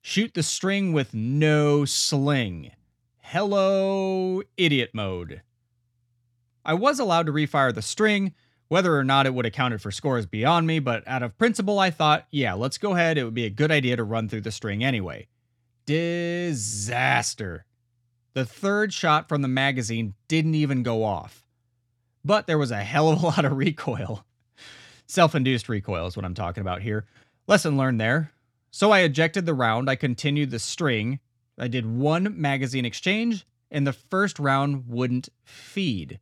shoot 0.00 0.32
the 0.32 0.42
string 0.42 0.92
with 0.92 1.12
no 1.12 1.84
sling. 1.84 2.72
hello, 3.20 4.42
idiot 4.56 4.90
mode. 4.94 5.42
I 6.64 6.74
was 6.74 6.98
allowed 6.98 7.26
to 7.26 7.32
refire 7.32 7.74
the 7.74 7.82
string. 7.82 8.32
Whether 8.68 8.96
or 8.96 9.04
not 9.04 9.26
it 9.26 9.34
would 9.34 9.44
have 9.44 9.52
counted 9.52 9.82
for 9.82 9.90
scores 9.90 10.24
beyond 10.24 10.66
me, 10.66 10.78
but 10.78 11.06
out 11.06 11.22
of 11.22 11.36
principle, 11.36 11.78
I 11.78 11.90
thought, 11.90 12.26
yeah, 12.30 12.54
let's 12.54 12.78
go 12.78 12.94
ahead. 12.94 13.18
It 13.18 13.24
would 13.24 13.34
be 13.34 13.44
a 13.44 13.50
good 13.50 13.70
idea 13.70 13.96
to 13.96 14.04
run 14.04 14.28
through 14.28 14.40
the 14.40 14.50
string 14.50 14.82
anyway. 14.82 15.26
Disaster. 15.84 17.66
The 18.34 18.44
third 18.44 18.92
shot 18.92 19.28
from 19.28 19.42
the 19.42 19.48
magazine 19.48 20.14
didn't 20.28 20.56
even 20.56 20.82
go 20.82 21.04
off. 21.04 21.46
But 22.24 22.46
there 22.46 22.58
was 22.58 22.70
a 22.70 22.82
hell 22.82 23.10
of 23.10 23.22
a 23.22 23.26
lot 23.26 23.44
of 23.44 23.56
recoil. 23.56 24.24
Self 25.06 25.34
induced 25.34 25.68
recoil 25.68 26.06
is 26.06 26.16
what 26.16 26.24
I'm 26.24 26.34
talking 26.34 26.60
about 26.60 26.82
here. 26.82 27.04
Lesson 27.46 27.76
learned 27.76 28.00
there. 28.00 28.32
So 28.70 28.90
I 28.90 29.00
ejected 29.00 29.46
the 29.46 29.54
round, 29.54 29.88
I 29.88 29.94
continued 29.94 30.50
the 30.50 30.58
string, 30.58 31.20
I 31.56 31.68
did 31.68 31.86
one 31.86 32.40
magazine 32.40 32.84
exchange, 32.84 33.46
and 33.70 33.86
the 33.86 33.92
first 33.92 34.40
round 34.40 34.88
wouldn't 34.88 35.28
feed. 35.44 36.18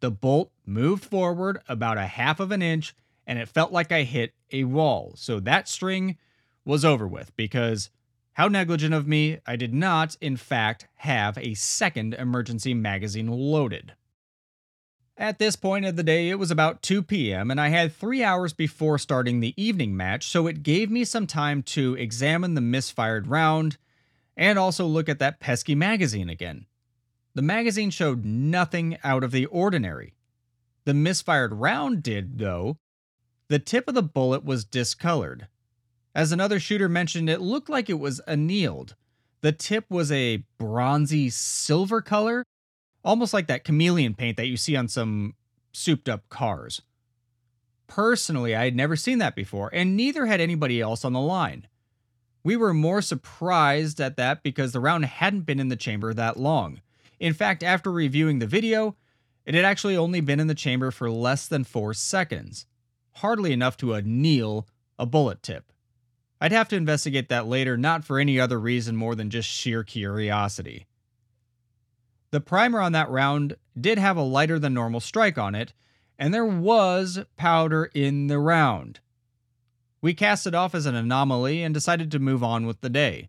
The 0.00 0.10
bolt 0.10 0.50
moved 0.66 1.04
forward 1.04 1.62
about 1.68 1.96
a 1.96 2.06
half 2.06 2.40
of 2.40 2.50
an 2.50 2.60
inch, 2.60 2.94
and 3.26 3.38
it 3.38 3.48
felt 3.48 3.72
like 3.72 3.90
I 3.90 4.02
hit 4.02 4.34
a 4.50 4.64
wall. 4.64 5.12
So 5.16 5.40
that 5.40 5.68
string 5.68 6.18
was 6.64 6.84
over 6.84 7.08
with 7.08 7.34
because 7.36 7.88
how 8.34 8.48
negligent 8.48 8.94
of 8.94 9.06
me, 9.06 9.38
I 9.46 9.56
did 9.56 9.74
not, 9.74 10.16
in 10.20 10.36
fact, 10.36 10.86
have 10.96 11.36
a 11.36 11.54
second 11.54 12.14
emergency 12.14 12.74
magazine 12.74 13.28
loaded. 13.28 13.92
At 15.16 15.38
this 15.38 15.56
point 15.56 15.84
of 15.84 15.96
the 15.96 16.02
day, 16.02 16.30
it 16.30 16.38
was 16.38 16.50
about 16.50 16.82
2 16.82 17.02
p.m., 17.02 17.50
and 17.50 17.60
I 17.60 17.68
had 17.68 17.94
three 17.94 18.24
hours 18.24 18.54
before 18.54 18.98
starting 18.98 19.40
the 19.40 19.54
evening 19.62 19.96
match, 19.96 20.26
so 20.26 20.46
it 20.46 20.62
gave 20.62 20.90
me 20.90 21.04
some 21.04 21.26
time 21.26 21.62
to 21.64 21.94
examine 21.94 22.54
the 22.54 22.62
misfired 22.62 23.26
round 23.26 23.76
and 24.36 24.58
also 24.58 24.86
look 24.86 25.10
at 25.10 25.18
that 25.18 25.38
pesky 25.38 25.74
magazine 25.74 26.30
again. 26.30 26.66
The 27.34 27.42
magazine 27.42 27.90
showed 27.90 28.24
nothing 28.24 28.98
out 29.04 29.22
of 29.22 29.30
the 29.30 29.46
ordinary. 29.46 30.14
The 30.84 30.94
misfired 30.94 31.52
round 31.52 32.02
did, 32.02 32.38
though. 32.38 32.78
The 33.48 33.58
tip 33.58 33.88
of 33.88 33.94
the 33.94 34.02
bullet 34.02 34.44
was 34.44 34.64
discolored. 34.64 35.46
As 36.14 36.32
another 36.32 36.60
shooter 36.60 36.88
mentioned, 36.88 37.30
it 37.30 37.40
looked 37.40 37.68
like 37.68 37.88
it 37.88 37.98
was 37.98 38.20
annealed. 38.26 38.96
The 39.40 39.52
tip 39.52 39.86
was 39.90 40.12
a 40.12 40.44
bronzy 40.58 41.30
silver 41.30 42.00
color 42.00 42.44
almost 43.04 43.34
like 43.34 43.46
that 43.48 43.64
chameleon 43.64 44.14
paint 44.14 44.36
that 44.36 44.46
you 44.46 44.56
see 44.56 44.76
on 44.76 44.88
some 44.88 45.34
souped 45.72 46.08
up 46.08 46.28
cars. 46.28 46.82
Personally, 47.86 48.54
I 48.54 48.64
had 48.64 48.76
never 48.76 48.96
seen 48.96 49.18
that 49.18 49.34
before, 49.34 49.70
and 49.72 49.96
neither 49.96 50.26
had 50.26 50.40
anybody 50.40 50.80
else 50.80 51.04
on 51.04 51.12
the 51.12 51.20
line. 51.20 51.66
We 52.44 52.56
were 52.56 52.74
more 52.74 53.02
surprised 53.02 54.00
at 54.00 54.16
that 54.16 54.42
because 54.42 54.72
the 54.72 54.80
round 54.80 55.04
hadn't 55.04 55.42
been 55.42 55.60
in 55.60 55.68
the 55.68 55.76
chamber 55.76 56.12
that 56.14 56.38
long. 56.38 56.80
In 57.20 57.34
fact, 57.34 57.62
after 57.62 57.92
reviewing 57.92 58.38
the 58.38 58.46
video, 58.46 58.96
it 59.44 59.54
had 59.54 59.64
actually 59.64 59.96
only 59.96 60.20
been 60.20 60.40
in 60.40 60.46
the 60.46 60.54
chamber 60.54 60.90
for 60.90 61.10
less 61.10 61.46
than 61.46 61.64
4 61.64 61.94
seconds. 61.94 62.66
Hardly 63.16 63.52
enough 63.52 63.76
to 63.78 63.94
anneal 63.94 64.66
a 64.98 65.06
bullet 65.06 65.42
tip. 65.42 65.72
I'd 66.42 66.50
have 66.50 66.66
to 66.70 66.76
investigate 66.76 67.28
that 67.28 67.46
later, 67.46 67.76
not 67.76 68.04
for 68.04 68.18
any 68.18 68.40
other 68.40 68.58
reason 68.58 68.96
more 68.96 69.14
than 69.14 69.30
just 69.30 69.48
sheer 69.48 69.84
curiosity. 69.84 70.88
The 72.32 72.40
primer 72.40 72.80
on 72.80 72.90
that 72.90 73.08
round 73.08 73.54
did 73.80 73.96
have 73.96 74.16
a 74.16 74.22
lighter 74.22 74.58
than 74.58 74.74
normal 74.74 74.98
strike 74.98 75.38
on 75.38 75.54
it, 75.54 75.72
and 76.18 76.34
there 76.34 76.44
was 76.44 77.20
powder 77.36 77.92
in 77.94 78.26
the 78.26 78.40
round. 78.40 78.98
We 80.00 80.14
cast 80.14 80.48
it 80.48 80.54
off 80.54 80.74
as 80.74 80.84
an 80.84 80.96
anomaly 80.96 81.62
and 81.62 81.72
decided 81.72 82.10
to 82.10 82.18
move 82.18 82.42
on 82.42 82.66
with 82.66 82.80
the 82.80 82.90
day. 82.90 83.28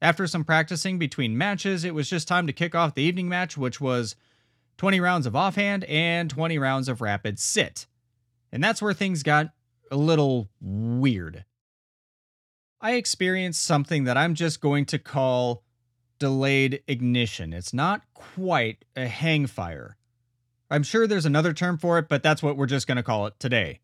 After 0.00 0.26
some 0.26 0.42
practicing 0.42 0.98
between 0.98 1.36
matches, 1.36 1.84
it 1.84 1.94
was 1.94 2.08
just 2.08 2.26
time 2.26 2.46
to 2.46 2.54
kick 2.54 2.74
off 2.74 2.94
the 2.94 3.02
evening 3.02 3.28
match, 3.28 3.58
which 3.58 3.78
was 3.78 4.16
20 4.78 5.00
rounds 5.00 5.26
of 5.26 5.36
offhand 5.36 5.84
and 5.84 6.30
20 6.30 6.56
rounds 6.56 6.88
of 6.88 7.02
rapid 7.02 7.38
sit. 7.38 7.86
And 8.50 8.64
that's 8.64 8.80
where 8.80 8.94
things 8.94 9.22
got 9.22 9.50
a 9.90 9.96
little 9.98 10.48
weird. 10.62 11.44
I 12.84 12.94
experienced 12.94 13.62
something 13.62 14.04
that 14.04 14.16
I'm 14.16 14.34
just 14.34 14.60
going 14.60 14.86
to 14.86 14.98
call 14.98 15.62
delayed 16.18 16.82
ignition. 16.88 17.52
It's 17.52 17.72
not 17.72 18.02
quite 18.12 18.84
a 18.96 19.06
hang 19.06 19.46
fire. 19.46 19.96
I'm 20.68 20.82
sure 20.82 21.06
there's 21.06 21.26
another 21.26 21.52
term 21.52 21.78
for 21.78 21.98
it, 21.98 22.08
but 22.08 22.24
that's 22.24 22.42
what 22.42 22.56
we're 22.56 22.66
just 22.66 22.88
going 22.88 22.96
to 22.96 23.04
call 23.04 23.28
it 23.28 23.38
today. 23.38 23.78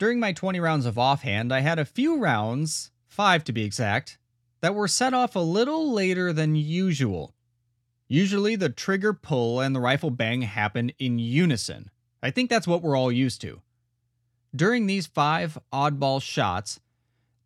During 0.00 0.18
my 0.18 0.32
20 0.32 0.58
rounds 0.58 0.86
of 0.86 0.98
offhand, 0.98 1.52
I 1.52 1.60
had 1.60 1.78
a 1.78 1.84
few 1.84 2.18
rounds, 2.18 2.90
five 3.06 3.44
to 3.44 3.52
be 3.52 3.64
exact, 3.64 4.18
that 4.60 4.74
were 4.74 4.88
set 4.88 5.14
off 5.14 5.36
a 5.36 5.40
little 5.40 5.92
later 5.92 6.32
than 6.32 6.56
usual. 6.56 7.36
Usually, 8.08 8.56
the 8.56 8.70
trigger 8.70 9.12
pull 9.12 9.60
and 9.60 9.72
the 9.72 9.80
rifle 9.80 10.10
bang 10.10 10.42
happen 10.42 10.90
in 10.98 11.20
unison. 11.20 11.90
I 12.20 12.32
think 12.32 12.50
that's 12.50 12.66
what 12.66 12.82
we're 12.82 12.96
all 12.96 13.12
used 13.12 13.40
to. 13.42 13.60
During 14.56 14.86
these 14.86 15.06
five 15.06 15.56
oddball 15.72 16.20
shots, 16.20 16.80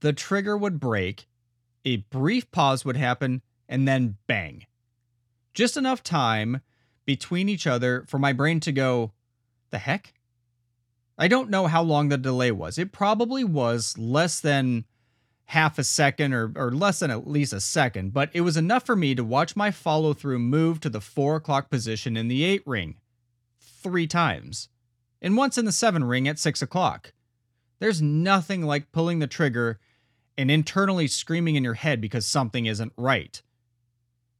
the 0.05 0.13
trigger 0.13 0.55
would 0.55 0.79
break, 0.79 1.27
a 1.87 1.97
brief 1.97 2.51
pause 2.51 2.85
would 2.85 2.97
happen, 2.97 3.41
and 3.67 3.89
then 3.89 4.19
bang. 4.27 4.67
Just 5.55 5.79
enough 5.79 6.03
time 6.03 6.61
between 7.07 7.49
each 7.49 7.67
other 7.67 8.05
for 8.07 8.19
my 8.19 8.35
brain 8.35 8.61
to 8.61 8.71
go, 8.71 9.13
the 9.71 9.79
heck? 9.79 10.13
I 11.17 11.27
don't 11.27 11.49
know 11.49 11.69
how 11.69 11.83
long 11.83 12.11
the 12.11 12.19
delay 12.19 12.51
was. 12.51 12.77
It 12.77 12.93
probably 12.93 13.45
was 13.45 13.97
less 13.97 14.41
than 14.41 14.85
half 15.47 15.79
a 15.79 15.85
second 15.85 16.35
or, 16.35 16.53
or 16.55 16.71
less 16.71 16.99
than 16.99 17.11
at 17.11 17.27
least 17.27 17.55
a 17.55 17.61
second, 17.61 18.13
but 18.13 18.29
it 18.35 18.43
was 18.43 18.59
enough 18.59 18.85
for 18.85 18.97
me 18.97 19.15
to 19.15 19.25
watch 19.25 19.57
my 19.57 19.71
follow 19.71 20.13
through 20.13 20.39
move 20.39 20.81
to 20.81 20.91
the 20.91 21.01
4 21.01 21.37
o'clock 21.37 21.71
position 21.71 22.15
in 22.15 22.29
the 22.29 22.45
8 22.45 22.63
ring 22.67 22.97
three 23.59 24.07
times, 24.07 24.69
and 25.23 25.35
once 25.35 25.57
in 25.57 25.65
the 25.65 25.73
7 25.73 26.05
ring 26.05 26.29
at 26.29 26.39
6 26.39 26.61
o'clock. 26.61 27.15
There's 27.79 28.01
nothing 28.01 28.63
like 28.63 28.93
pulling 28.93 29.19
the 29.19 29.27
trigger 29.27 29.79
and 30.37 30.51
internally 30.51 31.07
screaming 31.07 31.57
in 31.57 31.65
your 31.65 31.75
head 31.75 32.01
because 32.01 32.27
something 32.27 32.67
isn't 32.67 32.93
right. 32.97 33.41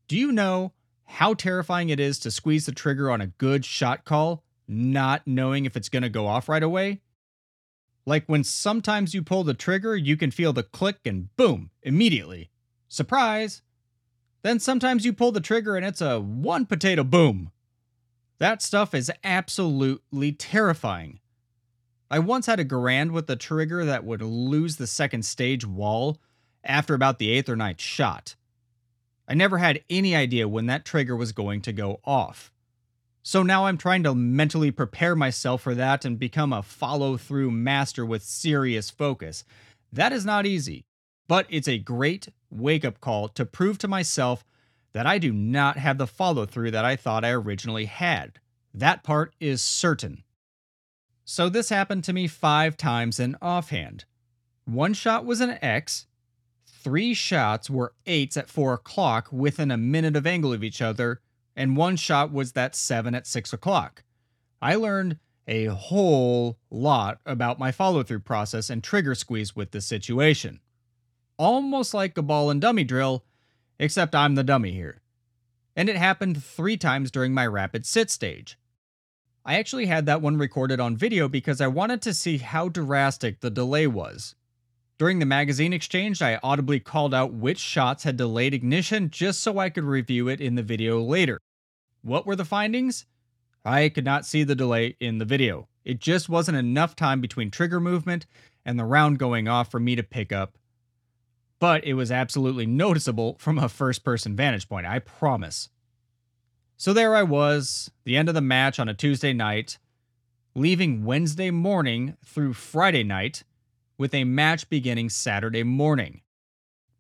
Do 0.09 0.17
you 0.17 0.33
know 0.33 0.73
how 1.05 1.35
terrifying 1.35 1.89
it 1.89 2.01
is 2.01 2.19
to 2.21 2.31
squeeze 2.31 2.67
the 2.67 2.73
trigger 2.73 3.11
on 3.11 3.21
a 3.21 3.29
good 3.29 3.65
shot 3.65 4.05
call, 4.05 4.43
not 4.67 5.27
knowing 5.27 5.65
if 5.65 5.77
it's 5.77 5.89
going 5.89 6.03
to 6.03 6.09
go 6.09 6.27
off 6.27 6.49
right 6.49 6.63
away? 6.63 7.01
Like 8.07 8.25
when 8.27 8.45
sometimes 8.45 9.15
you 9.15 9.23
pull 9.23 9.45
the 9.45 9.55
trigger, 9.55 9.97
you 9.97 10.17
can 10.17 10.31
feel 10.31 10.53
the 10.53 10.63
click 10.63 10.99
and 11.05 11.35
boom, 11.37 11.71
immediately. 11.83 12.51
Surprise! 12.89 13.63
Then 14.43 14.61
sometimes 14.61 15.07
you 15.07 15.15
pull 15.15 15.33
the 15.33 15.41
trigger 15.41 15.75
and 15.75 15.87
it's 15.87 16.03
a 16.03 16.21
one 16.21 16.67
potato 16.67 17.03
boom. 17.03 17.51
That 18.39 18.61
stuff 18.61 18.95
is 18.95 19.11
absolutely 19.23 20.33
terrifying. 20.33 21.21
I 22.11 22.19
once 22.19 22.47
had 22.47 22.61
a 22.61 22.65
Garand 22.65 23.13
with 23.13 23.29
a 23.31 23.37
trigger 23.37 23.85
that 23.85 24.05
would 24.05 24.23
lose 24.23 24.77
the 24.77 24.87
second 24.87 25.25
stage 25.25 25.67
wall 25.67 26.19
after 26.63 26.95
about 26.95 27.19
the 27.19 27.31
eighth 27.31 27.49
or 27.49 27.57
ninth 27.57 27.81
shot. 27.81 28.37
I 29.27 29.35
never 29.35 29.59
had 29.59 29.83
any 29.89 30.15
idea 30.15 30.47
when 30.49 30.67
that 30.67 30.85
trigger 30.85 31.17
was 31.17 31.33
going 31.33 31.63
to 31.63 31.73
go 31.73 32.01
off. 32.05 32.53
So 33.23 33.43
now 33.43 33.65
I'm 33.65 33.79
trying 33.79 34.03
to 34.03 34.15
mentally 34.15 34.71
prepare 34.71 35.17
myself 35.17 35.63
for 35.63 35.75
that 35.75 36.05
and 36.05 36.19
become 36.19 36.53
a 36.53 36.63
follow 36.63 37.17
through 37.17 37.51
master 37.51 38.05
with 38.05 38.23
serious 38.23 38.91
focus. 38.91 39.45
That 39.91 40.13
is 40.13 40.27
not 40.27 40.45
easy, 40.45 40.85
but 41.27 41.47
it's 41.49 41.69
a 41.69 41.79
great 41.79 42.29
wake 42.51 42.85
up 42.85 43.01
call 43.01 43.29
to 43.29 43.47
prove 43.47 43.79
to 43.79 43.89
myself 43.89 44.45
that 44.93 45.07
I 45.07 45.19
do 45.19 45.33
not 45.33 45.79
have 45.79 45.97
the 45.97 46.07
follow 46.07 46.45
through 46.45 46.73
that 46.73 46.85
I 46.85 46.97
thought 46.97 47.25
I 47.25 47.31
originally 47.31 47.87
had. 47.87 48.41
That 48.75 49.03
part 49.03 49.35
is 49.41 49.63
certain. 49.63 50.24
So 51.25 51.49
this 51.49 51.71
happened 51.71 52.05
to 52.05 52.13
me 52.13 52.27
five 52.27 52.77
times 52.77 53.19
in 53.19 53.37
offhand. 53.41 54.05
One 54.67 54.95
shot 54.95 55.25
was 55.25 55.41
an 55.41 55.59
X, 55.63 56.07
three 56.67 57.15
shots 57.15 57.71
were 57.71 57.95
eights 58.05 58.37
at 58.37 58.51
four 58.51 58.75
o'clock 58.75 59.29
within 59.33 59.71
a 59.71 59.77
minute 59.77 60.17
of 60.17 60.27
angle 60.27 60.53
of 60.53 60.63
each 60.63 60.83
other, 60.83 61.23
and 61.57 61.77
one 61.77 61.97
shot 61.97 62.31
was 62.31 62.53
that 62.53 62.77
seven 62.77 63.15
at 63.15 63.27
six 63.27 63.53
o'clock. 63.55 64.05
I 64.61 64.75
learned 64.75 65.19
a 65.49 65.67
whole 65.67 66.59
lot 66.71 67.21
about 67.25 67.59
my 67.59 67.73
follow 67.73 68.03
through 68.03 68.21
process 68.21 68.69
and 68.71 68.83
trigger 68.83 69.15
squeeze 69.15 69.57
with 69.57 69.71
this 69.71 69.87
situation. 69.87 70.61
Almost 71.39 71.95
like 71.95 72.17
a 72.19 72.23
ball 72.23 72.51
and 72.51 72.61
dummy 72.61 72.85
drill, 72.85 73.25
except 73.79 74.15
I'm 74.15 74.35
the 74.35 74.45
dummy 74.45 74.73
here. 74.73 75.01
And 75.75 75.89
it 75.89 75.97
happened 75.97 76.43
three 76.43 76.77
times 76.77 77.11
during 77.11 77.35
my 77.35 77.47
rapid 77.47 77.85
sit 77.87 78.11
stage. 78.11 78.59
I 79.47 79.59
actually 79.59 79.87
had 79.87 80.07
that 80.07 80.23
one 80.23 80.39
recorded 80.39 80.81
on 80.81 80.97
video 80.97 81.29
because 81.29 81.61
I 81.61 81.67
wanted 81.67 82.01
to 82.03 82.15
see 82.15 82.39
how 82.39 82.69
drastic 82.71 83.41
the 83.41 83.51
delay 83.51 83.87
was. 83.87 84.35
During 84.97 85.19
the 85.19 85.27
magazine 85.27 85.73
exchange, 85.73 86.23
I 86.23 86.41
audibly 86.43 86.81
called 86.81 87.13
out 87.13 87.35
which 87.35 87.59
shots 87.59 88.05
had 88.05 88.17
delayed 88.17 88.55
ignition 88.55 89.11
just 89.11 89.41
so 89.41 89.59
I 89.59 89.69
could 89.69 89.85
review 89.85 90.29
it 90.29 90.41
in 90.41 90.55
the 90.55 90.63
video 90.63 91.01
later. 91.03 91.41
What 92.03 92.27
were 92.27 92.37
the 92.37 92.45
findings? 92.45 93.05
I 93.65 93.89
could 93.91 94.05
not 94.05 94.25
see 94.25 94.45
the 94.45 94.55
delay 94.55 94.97
in 95.01 95.19
the 95.19 95.25
video. 95.25 95.69
It 95.85 95.99
just 95.99 96.29
wasn't 96.29 96.57
enough 96.57 96.97
time 96.97 97.21
between 97.21 97.51
trigger 97.51 97.81
movement 97.81 98.27
and 98.65 98.79
the 98.79 98.85
round 98.85 99.19
going 99.19 99.49
off 99.49 99.71
for 99.71 99.81
me 99.81 99.95
to 99.97 100.03
pick 100.03 100.33
up. 100.33 100.57
but 101.65 101.83
it 101.85 101.95
was 101.95 102.11
absolutely 102.13 102.67
noticeable 102.67 103.37
from 103.39 103.59
a 103.59 103.71
first 103.71 104.05
person 104.05 104.37
vantage 104.37 104.69
point, 104.69 104.87
I 104.87 104.99
promise. 104.99 105.71
So 106.85 106.93
there 106.93 107.17
I 107.17 107.23
was, 107.23 107.91
the 108.05 108.15
end 108.15 108.29
of 108.29 108.35
the 108.35 108.43
match 108.43 108.79
on 108.79 108.91
a 108.91 108.93
Tuesday 108.95 109.33
night, 109.33 109.79
leaving 110.55 111.07
Wednesday 111.07 111.51
morning 111.51 112.19
through 112.23 112.53
Friday 112.53 113.03
night 113.03 113.43
with 113.97 114.13
a 114.13 114.25
match 114.25 114.69
beginning 114.69 115.09
Saturday 115.09 115.63
morning. 115.63 116.21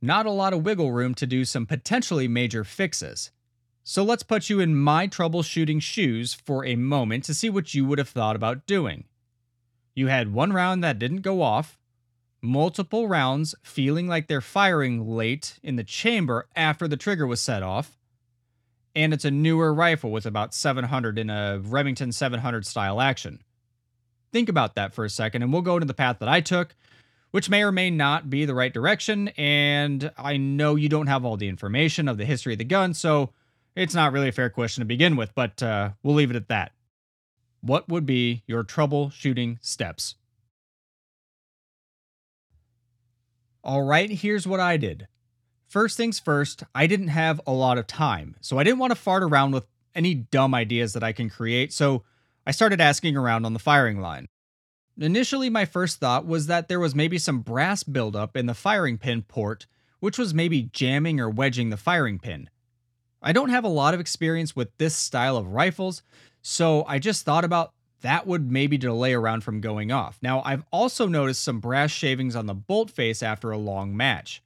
Not 0.00 0.24
a 0.24 0.30
lot 0.30 0.54
of 0.54 0.64
wiggle 0.64 0.92
room 0.92 1.14
to 1.16 1.26
do 1.26 1.44
some 1.44 1.66
potentially 1.66 2.26
major 2.26 2.64
fixes. 2.64 3.30
So 3.82 4.02
let's 4.02 4.22
put 4.22 4.48
you 4.48 4.58
in 4.58 4.74
my 4.74 5.06
troubleshooting 5.06 5.82
shoes 5.82 6.32
for 6.32 6.64
a 6.64 6.76
moment 6.76 7.24
to 7.24 7.34
see 7.34 7.50
what 7.50 7.74
you 7.74 7.84
would 7.84 7.98
have 7.98 8.08
thought 8.08 8.36
about 8.36 8.64
doing. 8.64 9.04
You 9.94 10.06
had 10.06 10.32
one 10.32 10.54
round 10.54 10.82
that 10.82 10.98
didn't 10.98 11.20
go 11.20 11.42
off, 11.42 11.78
multiple 12.40 13.06
rounds 13.06 13.54
feeling 13.62 14.08
like 14.08 14.28
they're 14.28 14.40
firing 14.40 15.06
late 15.06 15.58
in 15.62 15.76
the 15.76 15.84
chamber 15.84 16.48
after 16.56 16.88
the 16.88 16.96
trigger 16.96 17.26
was 17.26 17.42
set 17.42 17.62
off, 17.62 17.98
and 18.94 19.12
it's 19.12 19.24
a 19.24 19.30
newer 19.30 19.72
rifle 19.74 20.10
with 20.10 20.26
about 20.26 20.54
700 20.54 21.18
in 21.18 21.30
a 21.30 21.60
Remington 21.62 22.12
700 22.12 22.66
style 22.66 23.00
action. 23.00 23.40
Think 24.32 24.48
about 24.48 24.74
that 24.74 24.94
for 24.94 25.04
a 25.04 25.10
second, 25.10 25.42
and 25.42 25.52
we'll 25.52 25.62
go 25.62 25.76
into 25.76 25.86
the 25.86 25.94
path 25.94 26.18
that 26.20 26.28
I 26.28 26.40
took, 26.40 26.74
which 27.30 27.50
may 27.50 27.62
or 27.62 27.72
may 27.72 27.90
not 27.90 28.30
be 28.30 28.44
the 28.44 28.54
right 28.54 28.72
direction. 28.72 29.28
And 29.36 30.10
I 30.16 30.36
know 30.36 30.76
you 30.76 30.88
don't 30.88 31.06
have 31.06 31.24
all 31.24 31.36
the 31.36 31.48
information 31.48 32.08
of 32.08 32.18
the 32.18 32.24
history 32.24 32.54
of 32.54 32.58
the 32.58 32.64
gun, 32.64 32.94
so 32.94 33.30
it's 33.76 33.94
not 33.94 34.12
really 34.12 34.28
a 34.28 34.32
fair 34.32 34.50
question 34.50 34.82
to 34.82 34.86
begin 34.86 35.16
with, 35.16 35.34
but 35.34 35.62
uh, 35.62 35.90
we'll 36.02 36.14
leave 36.14 36.30
it 36.30 36.36
at 36.36 36.48
that. 36.48 36.72
What 37.60 37.88
would 37.88 38.06
be 38.06 38.42
your 38.46 38.62
troubleshooting 38.62 39.58
steps? 39.64 40.16
All 43.62 43.82
right, 43.82 44.10
here's 44.10 44.46
what 44.46 44.60
I 44.60 44.76
did. 44.76 45.08
First 45.74 45.96
things 45.96 46.20
first, 46.20 46.62
I 46.72 46.86
didn't 46.86 47.08
have 47.08 47.40
a 47.48 47.52
lot 47.52 47.78
of 47.78 47.88
time, 47.88 48.36
so 48.40 48.58
I 48.58 48.62
didn't 48.62 48.78
want 48.78 48.92
to 48.92 48.94
fart 48.94 49.24
around 49.24 49.50
with 49.50 49.66
any 49.92 50.14
dumb 50.14 50.54
ideas 50.54 50.92
that 50.92 51.02
I 51.02 51.10
can 51.10 51.28
create, 51.28 51.72
so 51.72 52.04
I 52.46 52.52
started 52.52 52.80
asking 52.80 53.16
around 53.16 53.44
on 53.44 53.54
the 53.54 53.58
firing 53.58 54.00
line. 54.00 54.28
Initially, 54.96 55.50
my 55.50 55.64
first 55.64 55.98
thought 55.98 56.28
was 56.28 56.46
that 56.46 56.68
there 56.68 56.78
was 56.78 56.94
maybe 56.94 57.18
some 57.18 57.40
brass 57.40 57.82
buildup 57.82 58.36
in 58.36 58.46
the 58.46 58.54
firing 58.54 58.98
pin 58.98 59.22
port, 59.22 59.66
which 59.98 60.16
was 60.16 60.32
maybe 60.32 60.70
jamming 60.72 61.18
or 61.18 61.28
wedging 61.28 61.70
the 61.70 61.76
firing 61.76 62.20
pin. 62.20 62.48
I 63.20 63.32
don't 63.32 63.48
have 63.48 63.64
a 63.64 63.68
lot 63.68 63.94
of 63.94 64.00
experience 64.00 64.54
with 64.54 64.68
this 64.78 64.94
style 64.94 65.36
of 65.36 65.54
rifles, 65.54 66.04
so 66.40 66.84
I 66.86 67.00
just 67.00 67.24
thought 67.24 67.44
about 67.44 67.72
that 68.02 68.28
would 68.28 68.48
maybe 68.48 68.78
delay 68.78 69.12
a 69.12 69.18
round 69.18 69.42
from 69.42 69.60
going 69.60 69.90
off. 69.90 70.20
Now, 70.22 70.40
I've 70.44 70.62
also 70.70 71.08
noticed 71.08 71.42
some 71.42 71.58
brass 71.58 71.90
shavings 71.90 72.36
on 72.36 72.46
the 72.46 72.54
bolt 72.54 72.92
face 72.92 73.24
after 73.24 73.50
a 73.50 73.58
long 73.58 73.96
match 73.96 74.40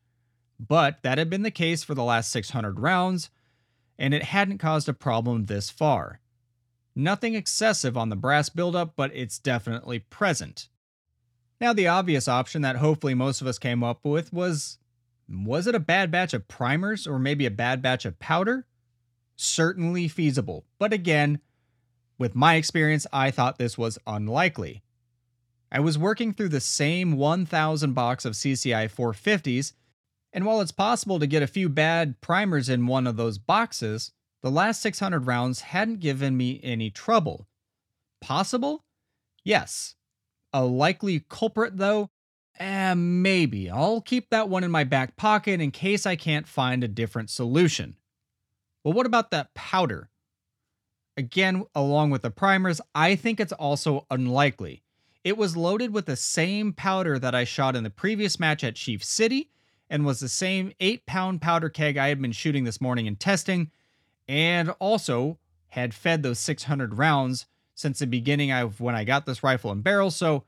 but 0.59 1.03
that 1.03 1.19
had 1.19 1.31
been 1.31 1.43
the 1.43 1.51
case 1.51 1.85
for 1.85 1.95
the 1.95 2.05
last 2.05 2.31
600 2.33 2.81
rounds, 2.81 3.31
and 3.99 4.15
it 4.15 4.25
hadn't 4.25 4.59
caused 4.59 4.89
a 4.89 4.95
problem 4.95 5.47
this 5.47 5.71
far. 5.71 6.21
Nothing 6.95 7.35
excessive 7.35 7.97
on 7.97 8.09
the 8.09 8.17
brass 8.17 8.49
buildup, 8.49 8.95
but 8.97 9.11
it's 9.15 9.39
definitely 9.39 10.01
present. 10.01 10.69
Now, 11.61 11.73
the 11.73 11.89
obvious 11.89 12.29
option 12.29 12.63
that 12.63 12.77
hopefully 12.77 13.15
most 13.15 13.41
of 13.41 13.47
us 13.47 13.59
came 13.59 13.83
up 13.83 14.05
with 14.05 14.33
was 14.33 14.79
was 15.29 15.67
it 15.67 15.75
a 15.75 15.81
bad 15.81 16.11
batch 16.11 16.33
of 16.33 16.49
primers 16.49 17.07
or 17.07 17.19
maybe 17.19 17.45
a 17.45 17.51
bad 17.51 17.83
batch 17.83 18.05
of 18.05 18.19
powder? 18.19 18.67
Certainly 19.37 20.09
feasible, 20.09 20.65
but 20.79 20.93
again, 20.93 21.41
with 22.19 22.35
my 22.35 22.55
experience, 22.55 23.07
I 23.13 23.31
thought 23.31 23.59
this 23.59 23.79
was 23.79 23.99
unlikely. 24.07 24.83
I 25.71 25.81
was 25.81 25.99
working 25.99 26.33
through 26.33 26.49
the 26.49 26.61
same 26.61 27.17
1000 27.17 27.93
box 27.93 28.25
of 28.25 28.33
CCI 28.33 28.91
450s 28.91 29.73
and 30.33 30.45
while 30.45 30.61
it's 30.61 30.73
possible 30.73 31.19
to 31.19 31.27
get 31.27 31.43
a 31.43 31.47
few 31.47 31.69
bad 31.69 32.21
primers 32.21 32.69
in 32.69 32.87
one 32.87 33.07
of 33.07 33.17
those 33.17 33.39
boxes, 33.39 34.13
the 34.43 34.51
last 34.51 34.81
600 34.83 35.27
rounds 35.27 35.63
hadn't 35.63 36.01
given 36.01 36.37
me 36.37 36.61
any 36.63 36.91
trouble. 36.91 37.49
Possible? 38.21 38.85
Yes. 39.43 39.95
A 40.53 40.65
likely 40.65 41.25
culprit, 41.29 41.77
though? 41.77 42.11
Eh, 42.59 42.95
maybe. 42.95 43.71
I'll 43.71 44.01
keep 44.01 44.31
that 44.31 44.49
one 44.49 44.65
in 44.65 44.71
my 44.71 44.85
back 44.85 45.17
pocket 45.17 45.61
in 45.61 45.71
case 45.71 46.07
I 46.07 46.17
can't 46.17 46.47
find 46.47 46.83
a 46.83 46.89
different 46.89 47.31
solution. 47.31 47.97
Well, 48.85 48.95
what 48.95 49.07
about 49.07 49.31
that 49.31 49.55
powder? 49.55 50.11
Again, 51.17 51.65
along 51.75 52.11
with 52.11 52.23
the 52.23 52.31
primers, 52.31 52.81
I 52.95 53.17
think 53.17 53.41
it's 53.41 53.53
also 53.53 54.07
unlikely. 54.11 54.83
It 55.25 55.37
was 55.37 55.57
loaded 55.57 55.93
with 55.93 56.07
the 56.07 56.17
same 56.17 56.73
powder 56.73 57.19
that 57.19 57.35
I 57.35 57.45
shot 57.45 57.75
in 57.75 57.83
the 57.83 57.91
previous 57.91 58.39
match 58.39 58.63
at 58.63 58.77
Chief 58.77 59.03
City 59.03 59.51
and 59.91 60.05
was 60.05 60.21
the 60.21 60.29
same 60.29 60.73
8 60.81 61.07
pound 61.07 61.41
powder 61.41 61.69
keg 61.69 61.97
I 61.97 62.09
had 62.09 62.21
been 62.21 62.33
shooting 62.33 62.65
this 62.65 62.81
morning 62.81 63.07
and 63.07 63.19
testing, 63.19 63.71
and 64.29 64.71
also 64.79 65.39
had 65.69 65.95
fed 65.95 66.23
those 66.23 66.39
600 66.39 66.99
rounds 66.99 67.47
since 67.75 67.99
the 67.99 68.07
beginning 68.07 68.51
of 68.51 68.81
when 68.81 68.95
I 68.95 69.05
got 69.05 69.27
this 69.27 69.43
rifle 69.43 69.71
and 69.71 69.85
barrel, 69.85 70.11
so 70.11 70.45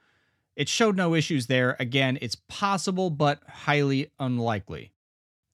it 0.56 0.68
showed 0.68 0.96
no 0.96 1.14
issues 1.14 1.46
there. 1.46 1.76
Again, 1.78 2.18
it's 2.20 2.36
possible, 2.48 3.08
but 3.08 3.40
highly 3.48 4.10
unlikely. 4.18 4.92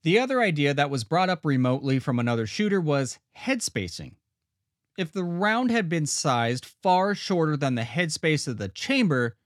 The 0.02 0.18
other 0.18 0.40
idea 0.40 0.72
that 0.72 0.90
was 0.90 1.04
brought 1.04 1.28
up 1.28 1.44
remotely 1.44 1.98
from 1.98 2.18
another 2.18 2.46
shooter 2.46 2.80
was 2.80 3.18
head 3.32 3.62
spacing. 3.62 4.16
If 4.96 5.12
the 5.12 5.24
round 5.24 5.70
had 5.70 5.88
been 5.88 6.06
sized 6.06 6.64
far 6.64 7.14
shorter 7.14 7.56
than 7.56 7.74
the 7.74 7.82
headspace 7.82 8.48
of 8.48 8.56
the 8.56 8.68
chamber, 8.68 9.36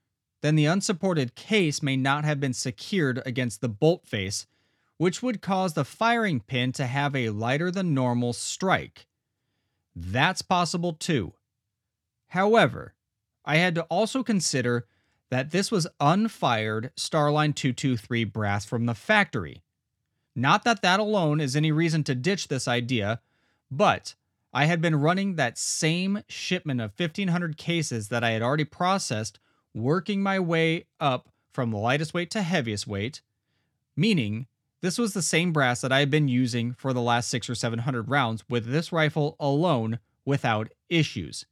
then 0.41 0.55
the 0.55 0.65
unsupported 0.65 1.35
case 1.35 1.81
may 1.81 1.95
not 1.95 2.25
have 2.25 2.39
been 2.39 2.53
secured 2.53 3.21
against 3.25 3.61
the 3.61 3.69
bolt 3.69 4.05
face, 4.05 4.47
which 4.97 5.23
would 5.23 5.41
cause 5.41 5.73
the 5.73 5.85
firing 5.85 6.39
pin 6.39 6.71
to 6.73 6.85
have 6.85 7.15
a 7.15 7.29
lighter 7.29 7.71
than 7.71 7.93
normal 7.93 8.33
strike. 8.33 9.07
That's 9.95 10.41
possible 10.41 10.93
too. 10.93 11.33
However, 12.27 12.93
I 13.45 13.57
had 13.57 13.75
to 13.75 13.83
also 13.83 14.23
consider 14.23 14.85
that 15.29 15.51
this 15.51 15.71
was 15.71 15.87
unfired 15.99 16.91
Starline 16.95 17.55
223 17.55 18.23
brass 18.25 18.65
from 18.65 18.85
the 18.85 18.93
factory. 18.93 19.63
Not 20.35 20.63
that 20.63 20.81
that 20.81 20.99
alone 20.99 21.41
is 21.41 21.55
any 21.55 21.71
reason 21.71 22.03
to 22.05 22.15
ditch 22.15 22.47
this 22.47 22.67
idea, 22.67 23.21
but 23.69 24.15
I 24.53 24.65
had 24.65 24.81
been 24.81 24.95
running 24.95 25.35
that 25.35 25.57
same 25.57 26.23
shipment 26.27 26.81
of 26.81 26.91
1500 26.97 27.57
cases 27.57 28.09
that 28.09 28.23
I 28.23 28.31
had 28.31 28.41
already 28.41 28.65
processed 28.65 29.39
working 29.73 30.21
my 30.21 30.39
way 30.39 30.85
up 30.99 31.29
from 31.53 31.71
the 31.71 31.77
lightest 31.77 32.13
weight 32.13 32.31
to 32.31 32.41
heaviest 32.41 32.87
weight, 32.87 33.21
meaning 33.95 34.47
this 34.81 34.97
was 34.97 35.13
the 35.13 35.21
same 35.21 35.53
brass 35.53 35.81
that 35.81 35.91
I 35.91 35.99
had 35.99 36.09
been 36.09 36.27
using 36.27 36.73
for 36.73 36.93
the 36.93 37.01
last 37.01 37.29
six 37.29 37.49
or 37.49 37.55
seven 37.55 37.79
hundred 37.79 38.09
rounds 38.09 38.43
with 38.49 38.65
this 38.65 38.91
rifle 38.91 39.35
alone 39.39 39.99
without 40.25 40.71
issues. 40.89 41.45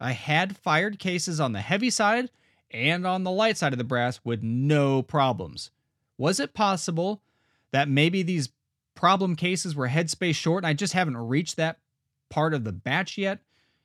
I 0.00 0.12
had 0.12 0.56
fired 0.56 0.98
cases 0.98 1.40
on 1.40 1.52
the 1.52 1.60
heavy 1.60 1.90
side 1.90 2.30
and 2.70 3.06
on 3.06 3.24
the 3.24 3.30
light 3.30 3.56
side 3.56 3.72
of 3.72 3.78
the 3.78 3.84
brass 3.84 4.20
with 4.24 4.42
no 4.42 5.02
problems. 5.02 5.70
Was 6.16 6.40
it 6.40 6.54
possible 6.54 7.22
that 7.70 7.88
maybe 7.88 8.22
these 8.22 8.50
problem 8.94 9.36
cases 9.36 9.74
were 9.74 9.88
headspace 9.88 10.34
short 10.34 10.64
and 10.64 10.68
I 10.68 10.74
just 10.74 10.92
haven't 10.92 11.16
reached 11.16 11.56
that 11.56 11.78
part 12.28 12.54
of 12.54 12.64
the 12.64 12.72
batch 12.72 13.16
yet? 13.16 13.40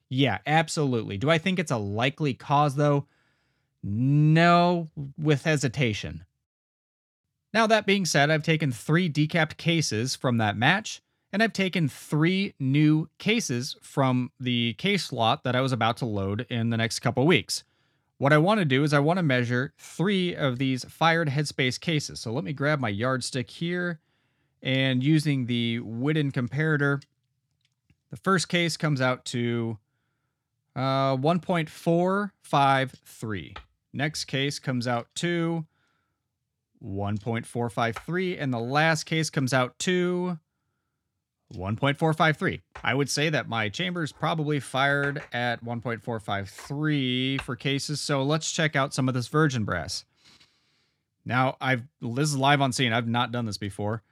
Yeah, 0.09 0.39
absolutely. 0.45 1.17
Do 1.17 1.29
I 1.29 1.37
think 1.37 1.59
it's 1.59 1.71
a 1.71 1.77
likely 1.77 2.33
cause 2.33 2.75
though? 2.75 3.05
No, 3.83 4.89
with 5.17 5.43
hesitation. 5.43 6.25
Now, 7.53 7.67
that 7.67 7.85
being 7.85 8.05
said, 8.05 8.31
I've 8.31 8.43
taken 8.43 8.71
three 8.71 9.09
decapped 9.09 9.57
cases 9.57 10.15
from 10.15 10.37
that 10.37 10.57
match, 10.57 11.01
and 11.31 11.43
I've 11.43 11.53
taken 11.53 11.89
three 11.89 12.53
new 12.59 13.09
cases 13.19 13.75
from 13.81 14.31
the 14.39 14.73
case 14.73 15.05
slot 15.05 15.43
that 15.43 15.55
I 15.55 15.61
was 15.61 15.71
about 15.71 15.97
to 15.97 16.05
load 16.05 16.47
in 16.49 16.69
the 16.69 16.77
next 16.77 16.99
couple 16.99 17.27
weeks. 17.27 17.63
What 18.17 18.33
I 18.33 18.37
want 18.37 18.59
to 18.59 18.65
do 18.65 18.83
is 18.83 18.93
I 18.93 18.99
want 18.99 19.17
to 19.17 19.23
measure 19.23 19.73
three 19.77 20.35
of 20.35 20.57
these 20.57 20.85
fired 20.85 21.29
headspace 21.29 21.79
cases. 21.79 22.21
So 22.21 22.31
let 22.31 22.43
me 22.43 22.53
grab 22.53 22.79
my 22.79 22.89
yardstick 22.89 23.49
here 23.49 23.99
and 24.63 25.03
using 25.03 25.45
the 25.45 25.79
Whidden 25.79 26.31
comparator, 26.31 27.03
the 28.09 28.17
first 28.17 28.47
case 28.47 28.77
comes 28.77 29.01
out 29.01 29.25
to 29.25 29.77
uh, 30.75 31.17
1.453. 31.17 33.57
Next 33.93 34.25
case 34.25 34.57
comes 34.57 34.87
out 34.87 35.07
to 35.15 35.65
1.453, 36.83 38.37
and 38.39 38.51
the 38.51 38.59
last 38.59 39.05
case 39.05 39.29
comes 39.29 39.53
out 39.53 39.77
to 39.79 40.39
1.453. 41.53 42.61
I 42.83 42.93
would 42.93 43.09
say 43.09 43.29
that 43.29 43.47
my 43.47 43.69
chamber's 43.69 44.11
probably 44.11 44.59
fired 44.59 45.21
at 45.31 45.63
1.453 45.63 47.41
for 47.41 47.55
cases, 47.55 48.01
so 48.01 48.23
let's 48.23 48.51
check 48.51 48.75
out 48.75 48.93
some 48.93 49.07
of 49.07 49.13
this 49.13 49.27
virgin 49.27 49.63
brass. 49.63 50.05
Now, 51.25 51.55
I've 51.61 51.83
this 52.01 52.27
is 52.29 52.35
live 52.35 52.59
on 52.61 52.73
scene. 52.73 52.91
I've 52.91 53.07
not 53.07 53.31
done 53.31 53.45
this 53.45 53.57
before. 53.57 54.03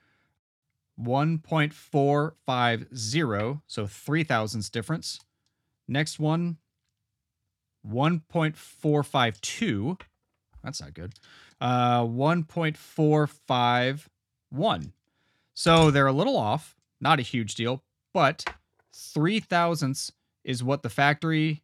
1.450, 1.02 3.62
so 3.68 3.88
three 3.88 4.24
thousandths 4.24 4.70
difference. 4.70 5.20
Next 5.88 6.20
one, 6.20 6.58
1.452. 7.88 10.00
That's 10.64 10.82
not 10.82 10.94
good. 10.94 11.14
Uh, 11.60 12.04
1.45 12.04 14.08
one. 14.52 14.94
So 15.54 15.92
they're 15.92 16.08
a 16.08 16.14
little 16.14 16.38
off, 16.38 16.76
not 17.00 17.20
a 17.20 17.24
huge 17.24 17.56
deal, 17.56 17.84
but 18.14 18.46
three 18.94 19.40
thousandths 19.40 20.12
is 20.44 20.64
what 20.64 20.84
the 20.84 20.90
factory 20.90 21.62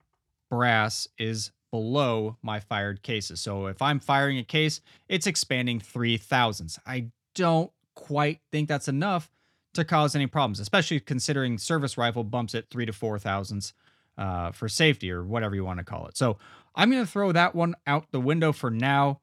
brass 0.50 1.08
is 1.18 1.52
below 1.72 2.38
my 2.42 2.60
fired 2.60 3.04
cases. 3.04 3.42
So 3.42 3.68
if 3.68 3.82
I'm 3.82 4.00
firing 4.00 4.38
a 4.38 4.44
case, 4.44 4.82
it's 5.10 5.28
expanding 5.28 5.80
three 5.80 6.18
thousandths. 6.18 6.80
I 6.86 7.08
don't 7.36 7.72
quite 7.96 8.40
think 8.52 8.70
that's 8.70 8.88
enough 8.88 9.30
to 9.74 9.84
cause 9.84 10.16
any 10.16 10.28
problems, 10.28 10.60
especially 10.60 11.00
considering 11.00 11.58
service 11.58 11.98
rifle 11.98 12.24
bumps 12.24 12.56
it 12.56 12.68
three 12.72 12.86
to 12.86 12.94
four 12.94 13.20
thousandths 13.20 13.74
uh, 14.18 14.52
for 14.52 14.68
safety 14.68 15.12
or 15.12 15.24
whatever 15.24 15.56
you 15.56 15.64
want 15.64 15.80
to 15.80 15.86
call 15.86 16.08
it. 16.08 16.18
So 16.18 16.38
I'm 16.76 16.92
going 16.92 17.04
to 17.04 17.12
throw 17.12 17.32
that 17.32 17.56
one 17.56 17.76
out 17.86 18.12
the 18.12 18.20
window 18.20 18.52
for 18.52 18.70
now. 18.70 19.22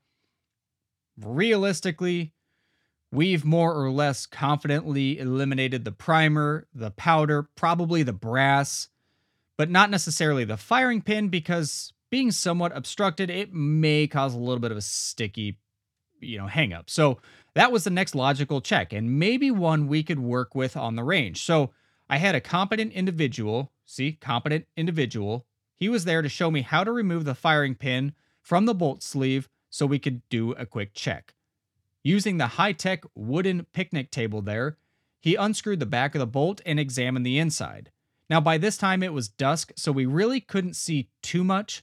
Realistically, 1.20 2.32
we've 3.12 3.44
more 3.44 3.74
or 3.74 3.90
less 3.90 4.26
confidently 4.26 5.18
eliminated 5.18 5.84
the 5.84 5.92
primer, 5.92 6.66
the 6.74 6.90
powder, 6.90 7.48
probably 7.54 8.02
the 8.02 8.12
brass, 8.12 8.88
but 9.56 9.70
not 9.70 9.90
necessarily 9.90 10.44
the 10.44 10.56
firing 10.56 11.00
pin 11.00 11.28
because 11.28 11.92
being 12.10 12.30
somewhat 12.30 12.76
obstructed, 12.76 13.30
it 13.30 13.52
may 13.52 14.06
cause 14.06 14.34
a 14.34 14.38
little 14.38 14.60
bit 14.60 14.72
of 14.72 14.76
a 14.76 14.82
sticky, 14.82 15.58
you 16.20 16.38
know, 16.38 16.46
hang 16.46 16.72
up. 16.72 16.90
So 16.90 17.20
that 17.54 17.70
was 17.70 17.84
the 17.84 17.90
next 17.90 18.14
logical 18.14 18.60
check 18.60 18.92
and 18.92 19.18
maybe 19.18 19.50
one 19.50 19.86
we 19.86 20.02
could 20.02 20.18
work 20.20 20.54
with 20.54 20.76
on 20.76 20.96
the 20.96 21.04
range. 21.04 21.42
So 21.42 21.70
I 22.08 22.18
had 22.18 22.34
a 22.34 22.40
competent 22.40 22.92
individual, 22.92 23.72
see, 23.84 24.12
competent 24.12 24.66
individual. 24.76 25.46
He 25.74 25.88
was 25.88 26.04
there 26.04 26.22
to 26.22 26.28
show 26.28 26.50
me 26.50 26.62
how 26.62 26.84
to 26.84 26.92
remove 26.92 27.24
the 27.24 27.34
firing 27.34 27.74
pin 27.74 28.14
from 28.40 28.66
the 28.66 28.74
bolt 28.74 29.02
sleeve 29.02 29.48
so 29.70 29.86
we 29.86 29.98
could 29.98 30.28
do 30.28 30.52
a 30.52 30.66
quick 30.66 30.94
check. 30.94 31.34
Using 32.02 32.36
the 32.36 32.46
high 32.46 32.72
tech 32.72 33.04
wooden 33.14 33.66
picnic 33.72 34.10
table 34.10 34.42
there, 34.42 34.76
he 35.20 35.34
unscrewed 35.34 35.80
the 35.80 35.86
back 35.86 36.14
of 36.14 36.18
the 36.18 36.26
bolt 36.26 36.60
and 36.66 36.78
examined 36.78 37.24
the 37.24 37.38
inside. 37.38 37.90
Now, 38.28 38.40
by 38.40 38.58
this 38.58 38.76
time 38.76 39.02
it 39.02 39.12
was 39.12 39.28
dusk, 39.28 39.72
so 39.74 39.90
we 39.90 40.04
really 40.04 40.40
couldn't 40.40 40.76
see 40.76 41.08
too 41.22 41.42
much, 41.42 41.82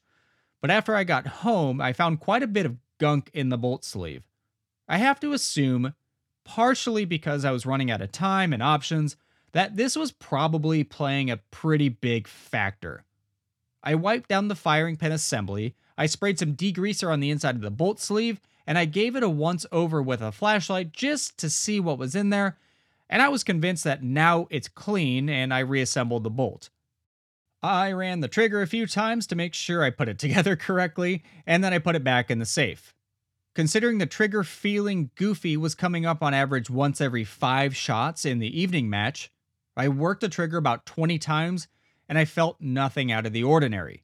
but 0.62 0.70
after 0.70 0.96
I 0.96 1.04
got 1.04 1.28
home, 1.28 1.82
I 1.82 1.92
found 1.92 2.20
quite 2.20 2.44
a 2.44 2.48
bit 2.48 2.68
of 2.68 2.78
gunk 3.00 3.32
in 3.34 3.50
the 3.50 3.58
bolt 3.58 3.84
sleeve. 3.84 4.24
I 4.88 4.98
have 4.98 5.20
to 5.22 5.34
assume, 5.34 5.96
partially 6.44 7.06
because 7.06 7.44
I 7.44 7.52
was 7.52 7.66
running 7.66 7.90
out 7.90 8.02
of 8.02 8.12
time 8.12 8.54
and 8.54 8.62
options, 8.62 9.18
that 9.54 9.76
this 9.76 9.96
was 9.96 10.12
probably 10.12 10.84
playing 10.84 11.30
a 11.30 11.38
pretty 11.38 11.90
big 11.90 12.28
factor. 12.28 13.04
I 13.84 13.96
wiped 13.96 14.30
down 14.30 14.48
the 14.48 14.56
firing 14.56 14.98
pin 14.98 15.12
assembly, 15.12 15.76
I 15.98 16.06
sprayed 16.06 16.40
some 16.40 16.56
degreaser 16.56 17.12
on 17.12 17.20
the 17.20 17.32
inside 17.32 17.56
of 17.56 17.62
the 17.62 17.72
bolt 17.72 18.00
sleeve, 18.00 18.40
and 18.66 18.78
I 18.78 18.86
gave 18.86 19.16
it 19.16 19.24
a 19.24 19.30
once 19.30 19.66
over 19.72 20.02
with 20.02 20.22
a 20.22 20.32
flashlight 20.32 20.94
just 20.94 21.38
to 21.40 21.50
see 21.50 21.80
what 21.80 21.98
was 21.98 22.16
in 22.16 22.30
there, 22.30 22.58
and 23.10 23.22
I 23.22 23.30
was 23.30 23.44
convinced 23.44 23.84
that 23.84 24.04
now 24.04 24.48
it's 24.50 24.68
clean 24.68 25.30
and 25.30 25.54
I 25.54 25.60
reassembled 25.60 26.24
the 26.24 26.30
bolt. 26.30 26.70
I 27.62 27.92
ran 27.92 28.22
the 28.22 28.28
trigger 28.28 28.62
a 28.62 28.68
few 28.68 28.88
times 28.88 29.28
to 29.28 29.36
make 29.36 29.54
sure 29.54 29.84
I 29.84 29.90
put 29.90 30.10
it 30.10 30.20
together 30.20 30.56
correctly, 30.56 31.24
and 31.46 31.64
then 31.64 31.74
I 31.74 31.80
put 31.80 31.96
it 31.96 32.04
back 32.04 32.32
in 32.32 32.40
the 32.40 32.46
safe. 32.46 32.94
Considering 33.54 33.98
the 33.98 34.06
trigger 34.06 34.44
feeling 34.44 35.12
goofy 35.16 35.58
was 35.58 35.76
coming 35.76 36.06
up 36.06 36.24
on 36.24 36.34
average 36.34 36.70
once 36.70 37.02
every 37.02 37.26
five 37.26 37.76
shots 37.76 38.24
in 38.24 38.40
the 38.40 38.60
evening 38.60 38.90
match, 38.90 39.31
I 39.76 39.88
worked 39.88 40.22
the 40.22 40.30
trigger 40.30 40.58
about 40.58 40.86
20 40.86 41.18
times 41.20 41.68
and 42.10 42.18
I 42.18 42.26
felt 42.26 42.60
nothing 42.60 43.12
out 43.12 43.26
of 43.26 43.34
the 43.34 43.44
ordinary. 43.44 44.04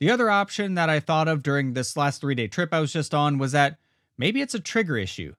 The 0.00 0.10
other 0.10 0.30
option 0.30 0.74
that 0.74 0.88
I 0.88 1.00
thought 1.00 1.26
of 1.26 1.42
during 1.42 1.72
this 1.72 1.96
last 1.96 2.20
three 2.20 2.34
day 2.34 2.46
trip 2.46 2.72
I 2.72 2.80
was 2.80 2.92
just 2.92 3.14
on 3.14 3.38
was 3.38 3.52
that 3.52 3.78
maybe 4.16 4.40
it's 4.40 4.54
a 4.54 4.60
trigger 4.60 4.96
issue. 4.96 5.34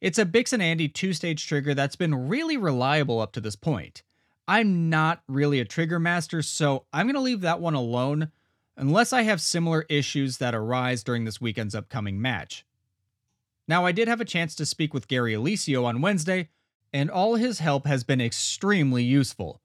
It's 0.00 0.18
a 0.18 0.26
Bix'n 0.26 0.60
Andy 0.60 0.88
two 0.88 1.12
stage 1.12 1.46
trigger 1.46 1.74
that's 1.74 1.96
been 1.96 2.28
really 2.28 2.56
reliable 2.56 3.20
up 3.20 3.32
to 3.32 3.40
this 3.40 3.56
point. 3.56 4.02
I'm 4.46 4.90
not 4.90 5.22
really 5.28 5.60
a 5.60 5.64
trigger 5.64 5.98
master, 5.98 6.42
so 6.42 6.84
I'm 6.92 7.06
going 7.06 7.14
to 7.14 7.20
leave 7.20 7.40
that 7.40 7.60
one 7.60 7.74
alone 7.74 8.30
unless 8.76 9.12
I 9.12 9.22
have 9.22 9.40
similar 9.40 9.86
issues 9.88 10.38
that 10.38 10.54
arise 10.54 11.02
during 11.02 11.24
this 11.24 11.40
weekend's 11.40 11.74
upcoming 11.74 12.20
match. 12.20 12.66
Now, 13.66 13.86
I 13.86 13.92
did 13.92 14.08
have 14.08 14.20
a 14.20 14.26
chance 14.26 14.54
to 14.56 14.66
speak 14.66 14.92
with 14.92 15.08
Gary 15.08 15.32
Eliseo 15.32 15.84
on 15.84 16.02
Wednesday, 16.02 16.50
and 16.94 17.10
all 17.10 17.34
his 17.34 17.58
help 17.58 17.86
has 17.86 18.04
been 18.04 18.20
extremely 18.20 19.02
useful. 19.02 19.60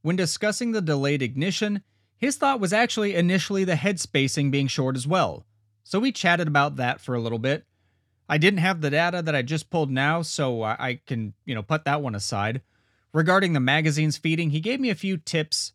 When 0.00 0.16
discussing 0.16 0.72
the 0.72 0.80
delayed 0.80 1.20
ignition, 1.20 1.82
his 2.16 2.36
thought 2.36 2.58
was 2.58 2.72
actually 2.72 3.14
initially 3.14 3.64
the 3.64 3.76
head 3.76 4.00
spacing 4.00 4.50
being 4.50 4.66
short 4.66 4.96
as 4.96 5.06
well, 5.06 5.44
so 5.84 6.00
we 6.00 6.10
chatted 6.10 6.48
about 6.48 6.76
that 6.76 7.02
for 7.02 7.14
a 7.14 7.20
little 7.20 7.38
bit. 7.38 7.66
I 8.30 8.38
didn't 8.38 8.60
have 8.60 8.80
the 8.80 8.88
data 8.88 9.20
that 9.20 9.34
I 9.34 9.42
just 9.42 9.68
pulled 9.68 9.90
now, 9.90 10.22
so 10.22 10.62
I 10.62 11.00
can, 11.06 11.34
you 11.44 11.54
know, 11.54 11.62
put 11.62 11.84
that 11.84 12.00
one 12.00 12.14
aside. 12.14 12.62
Regarding 13.12 13.52
the 13.52 13.60
magazine's 13.60 14.16
feeding, 14.16 14.48
he 14.48 14.60
gave 14.60 14.80
me 14.80 14.88
a 14.88 14.94
few 14.94 15.18
tips 15.18 15.72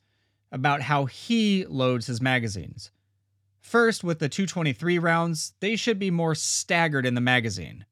about 0.52 0.82
how 0.82 1.06
he 1.06 1.66
loads 1.68 2.08
his 2.08 2.20
magazines. 2.20 2.90
First, 3.62 4.04
with 4.04 4.18
the 4.18 4.28
223 4.28 4.98
rounds, 4.98 5.54
they 5.60 5.76
should 5.76 6.00
be 6.00 6.10
more 6.10 6.34
staggered 6.34 7.06
in 7.06 7.14
the 7.14 7.22
magazine. 7.22 7.86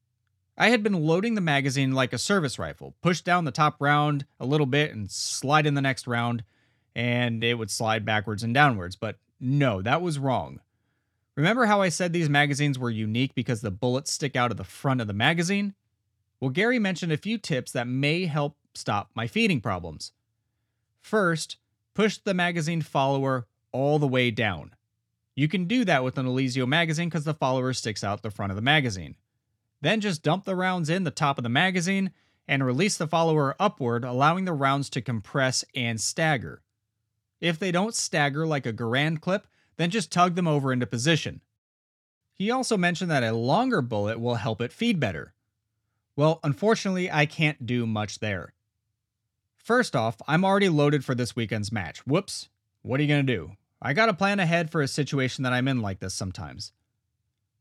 I 0.58 0.70
had 0.70 0.82
been 0.82 0.94
loading 0.94 1.36
the 1.36 1.42
magazine 1.42 1.92
like 1.92 2.14
a 2.14 2.18
service 2.18 2.58
rifle, 2.58 2.96
push 3.02 3.22
down 3.22 3.46
the 3.46 3.52
top 3.52 3.76
round 3.80 4.26
a 4.40 4.46
little 4.46 4.66
bit 4.66 4.92
and 4.92 5.10
slide 5.12 5.68
in 5.68 5.76
the 5.76 5.82
next 5.82 6.08
round, 6.08 6.44
and 6.96 7.44
it 7.44 7.56
would 7.56 7.70
slide 7.70 8.06
backwards 8.06 8.42
and 8.42 8.56
downwards. 8.56 8.96
But 8.96 9.20
no, 9.40 9.84
that 9.84 10.02
was 10.02 10.18
wrong. 10.18 10.60
Remember 11.36 11.68
how 11.68 11.82
I 11.82 11.90
said 11.90 12.12
these 12.12 12.30
magazines 12.30 12.80
were 12.80 12.90
unique 12.90 13.36
because 13.36 13.62
the 13.62 13.70
bullets 13.70 14.12
stick 14.12 14.36
out 14.36 14.50
of 14.50 14.58
the 14.58 14.64
front 14.64 15.00
of 15.00 15.06
the 15.06 15.14
magazine? 15.14 15.76
Well, 16.40 16.50
Gary 16.50 16.80
mentioned 16.80 17.12
a 17.12 17.18
few 17.18 17.38
tips 17.38 17.72
that 17.74 17.88
may 17.88 18.26
help 18.26 18.58
stop 18.74 19.12
my 19.14 19.28
feeding 19.28 19.62
problems. 19.62 20.14
First, 21.00 21.58
push 21.94 22.18
the 22.18 22.34
magazine 22.34 22.82
follower 22.82 23.46
all 23.72 24.00
the 24.00 24.08
way 24.08 24.32
down. 24.32 24.74
You 25.36 25.48
can 25.48 25.66
do 25.66 25.86
that 25.86 26.04
with 26.04 26.18
an 26.18 26.26
Eliseo 26.26 26.68
magazine 26.68 27.10
because 27.10 27.26
the 27.26 27.36
follower 27.36 27.74
sticks 27.74 28.04
out 28.04 28.24
the 28.24 28.32
front 28.32 28.52
of 28.52 28.56
the 28.56 28.62
magazine. 28.64 29.16
Then 29.82 30.02
just 30.02 30.24
dump 30.24 30.46
the 30.46 30.56
rounds 30.56 30.90
in 30.90 31.04
the 31.04 31.12
top 31.12 31.38
of 31.38 31.44
the 31.44 31.50
magazine 31.50 32.12
and 32.48 32.66
release 32.66 32.98
the 32.98 33.08
follower 33.08 33.56
upward, 33.60 34.04
allowing 34.04 34.46
the 34.46 34.54
rounds 34.54 34.90
to 34.92 35.02
compress 35.02 35.66
and 35.76 36.00
stagger. 36.00 36.62
If 37.40 37.60
they 37.60 37.72
don't 37.72 37.94
stagger 37.94 38.48
like 38.48 38.66
a 38.66 38.74
Garand 38.74 39.22
clip, 39.22 39.48
then 39.76 39.90
just 39.90 40.12
tug 40.12 40.36
them 40.36 40.48
over 40.48 40.74
into 40.74 40.88
position. 40.88 41.42
He 42.34 42.50
also 42.52 42.78
mentioned 42.78 43.12
that 43.12 43.24
a 43.24 43.34
longer 43.34 43.82
bullet 43.82 44.20
will 44.20 44.36
help 44.36 44.62
it 44.62 44.72
feed 44.72 45.00
better. 45.00 45.34
Well, 46.16 46.40
unfortunately, 46.44 47.12
I 47.12 47.26
can't 47.26 47.66
do 47.66 47.86
much 47.86 48.20
there. 48.20 48.54
First 49.58 49.96
off, 49.96 50.16
I'm 50.28 50.46
already 50.46 50.70
loaded 50.70 51.04
for 51.04 51.14
this 51.14 51.36
weekend's 51.36 51.72
match. 51.72 52.00
Whoops. 52.08 52.50
What 52.82 53.00
are 53.00 53.04
you 53.04 53.10
going 53.10 53.28
to 53.28 53.34
do? 53.34 53.52
I 53.82 53.94
got 53.94 54.06
to 54.08 54.14
plan 54.14 54.40
ahead 54.40 54.72
for 54.72 54.82
a 54.82 54.88
situation 54.88 55.44
that 55.44 55.54
I'm 55.54 55.68
in 55.68 55.82
like 55.82 56.00
this 56.00 56.14
sometimes. 56.14 56.72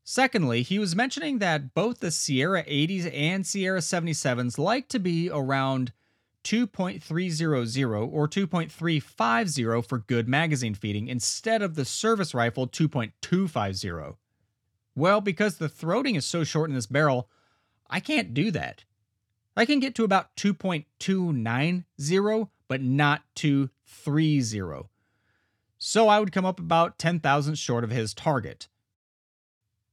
Secondly, 0.09 0.61
he 0.61 0.79
was 0.79 0.95
mentioning 0.95 1.39
that 1.39 1.73
both 1.73 1.99
the 1.99 2.11
Sierra 2.11 2.63
80s 2.63 3.13
and 3.13 3.45
Sierra 3.45 3.81
77s 3.81 4.57
like 4.57 4.87
to 4.87 4.99
be 4.99 5.29
around 5.29 5.91
2.300 6.45 8.13
or 8.13 8.29
2.350 8.29 9.85
for 9.85 9.97
good 9.97 10.29
magazine 10.29 10.75
feeding 10.75 11.09
instead 11.09 11.61
of 11.61 11.75
the 11.75 11.83
service 11.83 12.33
rifle 12.33 12.69
2.250. 12.69 14.15
Well, 14.95 15.19
because 15.19 15.57
the 15.57 15.67
throating 15.67 16.15
is 16.15 16.25
so 16.25 16.45
short 16.45 16.69
in 16.69 16.75
this 16.77 16.85
barrel, 16.85 17.27
I 17.89 17.99
can't 17.99 18.33
do 18.33 18.49
that. 18.51 18.85
I 19.57 19.65
can 19.65 19.81
get 19.81 19.93
to 19.95 20.05
about 20.05 20.33
2.290, 20.37 22.49
but 22.69 22.81
not 22.81 23.23
230. 23.35 24.87
So 25.77 26.07
I 26.07 26.21
would 26.21 26.31
come 26.31 26.45
up 26.45 26.61
about 26.61 26.97
10 26.97 27.19
thousandths 27.19 27.59
short 27.59 27.83
of 27.83 27.89
his 27.89 28.13
target. 28.13 28.69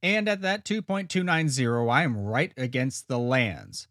And 0.04 0.28
at 0.28 0.42
that 0.42 0.66
2.290, 0.66 1.90
I 1.90 2.02
am 2.02 2.18
right 2.18 2.52
against 2.58 3.08
the 3.08 3.18
lands. 3.18 3.88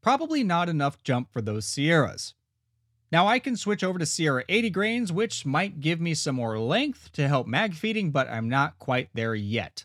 Probably 0.00 0.44
not 0.44 0.68
enough 0.68 1.02
jump 1.02 1.32
for 1.32 1.40
those 1.40 1.66
Sierras. 1.66 2.34
Now 3.10 3.26
I 3.26 3.40
can 3.40 3.56
switch 3.56 3.82
over 3.82 3.98
to 3.98 4.06
Sierra 4.06 4.44
80 4.48 4.70
grains, 4.70 5.12
which 5.12 5.44
might 5.44 5.80
give 5.80 6.00
me 6.00 6.14
some 6.14 6.36
more 6.36 6.60
length 6.60 7.10
to 7.14 7.26
help 7.26 7.48
mag 7.48 7.74
feeding, 7.74 8.12
but 8.12 8.28
I'm 8.28 8.48
not 8.48 8.78
quite 8.78 9.08
there 9.14 9.34
yet. 9.34 9.84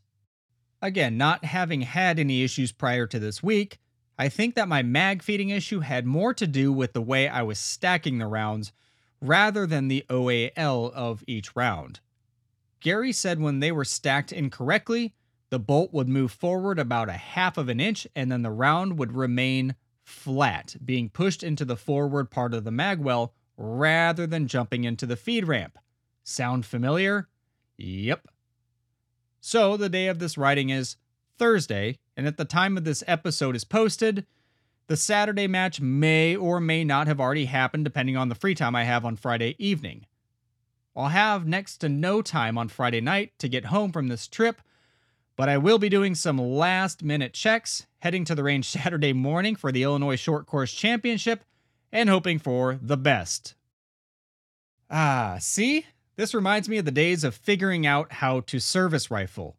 Again, 0.80 1.18
not 1.18 1.44
having 1.44 1.82
had 1.82 2.20
any 2.20 2.44
issues 2.44 2.72
prior 2.72 3.08
to 3.08 3.18
this 3.18 3.42
week, 3.42 3.80
I 4.16 4.30
think 4.30 4.54
that 4.54 4.68
my 4.68 4.84
mag 4.84 5.24
feeding 5.24 5.50
issue 5.50 5.80
had 5.80 6.06
more 6.06 6.36
to 6.36 6.46
do 6.46 6.72
with 6.72 6.94
the 6.94 7.02
way 7.02 7.28
I 7.28 7.42
was 7.42 7.58
stacking 7.58 8.20
the 8.20 8.28
rounds 8.28 8.74
rather 9.20 9.66
than 9.66 9.88
the 9.88 10.06
OAL 10.08 10.92
of 10.94 11.24
each 11.26 11.56
round. 11.56 12.00
Gary 12.80 13.12
said 13.12 13.40
when 13.40 13.60
they 13.60 13.72
were 13.72 13.86
stacked 13.86 14.32
incorrectly, 14.32 15.16
the 15.54 15.60
bolt 15.60 15.94
would 15.94 16.10
move 16.10 16.32
forward 16.32 16.80
about 16.80 17.10
a 17.10 17.14
half 17.14 17.60
of 17.60 17.70
an 17.70 17.80
inch 17.80 18.08
and 18.16 18.32
then 18.32 18.42
the 18.42 18.50
round 18.50 18.98
would 18.98 19.12
remain 19.12 19.76
flat, 20.04 20.76
being 20.84 21.10
pushed 21.10 21.44
into 21.44 21.64
the 21.64 21.78
forward 21.78 22.32
part 22.32 22.56
of 22.56 22.64
the 22.64 22.72
magwell 22.72 23.34
rather 23.56 24.26
than 24.26 24.48
jumping 24.48 24.84
into 24.84 25.06
the 25.06 25.16
feed 25.16 25.48
ramp. 25.48 25.78
Sound 26.24 26.66
familiar? 26.66 27.28
Yep. 27.78 28.30
So 29.42 29.78
the 29.78 29.90
day 29.90 30.08
of 30.08 30.18
this 30.18 30.40
writing 30.40 30.72
is 30.72 30.96
Thursday, 31.38 32.00
and 32.18 32.26
at 32.26 32.38
the 32.38 32.46
time 32.46 32.76
of 32.76 32.84
this 32.84 33.04
episode 33.06 33.56
is 33.56 33.64
posted, 33.64 34.26
The 34.88 34.98
Saturday 34.98 35.46
match 35.46 35.80
may 35.80 36.36
or 36.36 36.60
may 36.60 36.84
not 36.84 37.06
have 37.06 37.20
already 37.20 37.46
happened 37.46 37.84
depending 37.84 38.18
on 38.18 38.28
the 38.28 38.34
free 38.34 38.56
time 38.56 38.76
I 38.76 38.86
have 38.86 39.06
on 39.06 39.18
Friday 39.18 39.56
evening. 39.60 40.08
I'll 40.96 41.10
have 41.10 41.46
next 41.46 41.78
to 41.78 41.90
no 41.90 42.24
time 42.24 42.58
on 42.58 42.70
Friday 42.70 43.02
night 43.02 43.34
to 43.38 43.48
get 43.48 43.66
home 43.66 43.92
from 43.92 44.08
this 44.08 44.28
trip, 44.28 44.60
but 45.36 45.50
I 45.50 45.58
will 45.58 45.80
be 45.80 45.90
doing 45.90 46.16
some 46.16 46.38
last 46.38 47.04
minute 47.04 47.34
checks, 47.34 47.88
heading 48.00 48.26
to 48.26 48.36
the 48.36 48.44
range 48.44 48.66
Saturday 48.70 49.14
morning 49.14 49.56
for 49.56 49.72
the 49.72 49.84
Illinois 49.84 50.16
Short 50.16 50.46
Course 50.46 50.72
Championship, 50.74 51.44
and 51.92 52.10
hoping 52.10 52.40
for 52.40 52.80
the 52.82 52.98
best. 52.98 53.56
Ah, 54.90 55.38
see? 55.40 55.86
This 56.16 56.34
reminds 56.34 56.70
me 56.70 56.78
of 56.78 56.86
the 56.86 56.92
days 56.92 57.24
of 57.24 57.34
figuring 57.34 57.88
out 57.88 58.12
how 58.12 58.42
to 58.42 58.60
service 58.60 59.10
rifle. 59.10 59.58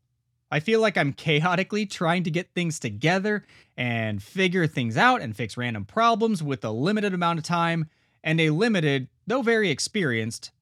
I 0.51 0.61
feel 0.61 0.81
like 0.81 0.97
I'm 0.97 1.13
chaotically 1.15 1.87
trying 1.87 2.23
to 2.25 2.31
get 2.31 2.55
things 2.55 2.79
together 2.79 3.45
and 3.77 4.23
figure 4.23 4.67
things 4.67 4.97
out 4.97 5.21
and 5.21 5.35
fix 5.35 5.57
random 5.57 5.85
problems 5.85 6.43
with 6.43 6.65
a 6.65 6.71
limited 6.71 7.13
amount 7.13 7.41
of 7.41 7.45
time 7.45 7.89
and 8.23 8.41
a 8.41 8.51
limited, 8.51 9.09
though 9.27 9.43
very 9.43 9.71
experienced, 9.71 10.53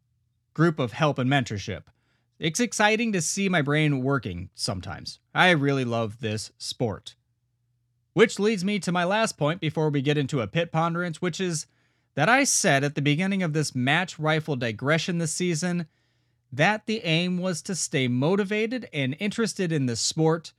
group 0.55 0.79
of 0.79 0.93
help 0.93 1.19
and 1.19 1.31
mentorship. 1.31 1.83
It's 2.43 2.59
exciting 2.59 3.13
to 3.13 3.21
see 3.21 3.49
my 3.49 3.63
brain 3.63 4.03
working 4.03 4.51
sometimes. 4.57 5.21
I 5.33 5.51
really 5.51 5.85
love 5.85 6.19
this 6.19 6.51
sport. 6.59 7.15
Which 8.15 8.41
leads 8.41 8.65
me 8.65 8.81
to 8.81 8.91
my 8.91 9.05
last 9.05 9.39
point 9.39 9.61
before 9.61 9.91
we 9.91 10.03
get 10.03 10.19
into 10.19 10.41
a 10.41 10.49
pit 10.49 10.73
ponderance, 10.73 11.23
which 11.23 11.41
is 11.41 11.67
that 12.17 12.29
I 12.29 12.43
said 12.43 12.83
at 12.83 12.97
the 12.97 13.01
beginning 13.01 13.45
of 13.45 13.53
this 13.53 13.77
match 13.77 14.19
rifle 14.19 14.57
digression 14.57 15.19
this 15.19 15.33
season 15.33 15.87
that 16.51 16.87
the 16.87 17.05
aim 17.05 17.39
was 17.39 17.63
to 17.63 17.77
stay 17.77 18.09
motivated 18.09 18.89
and 18.93 19.15
interested 19.21 19.71
in 19.71 19.87
the 19.87 19.95
sport, 19.95 20.53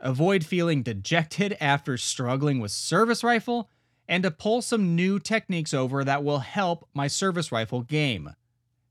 avoid 0.00 0.44
feeling 0.44 0.82
dejected 0.82 1.56
after 1.60 1.96
struggling 1.96 2.58
with 2.58 2.72
service 2.72 3.22
rifle, 3.22 3.70
and 4.08 4.24
to 4.24 4.32
pull 4.32 4.60
some 4.60 4.96
new 4.96 5.20
techniques 5.20 5.72
over 5.72 6.02
that 6.02 6.24
will 6.24 6.40
help 6.40 6.88
my 6.94 7.06
service 7.06 7.52
rifle 7.52 7.82
game. 7.82 8.34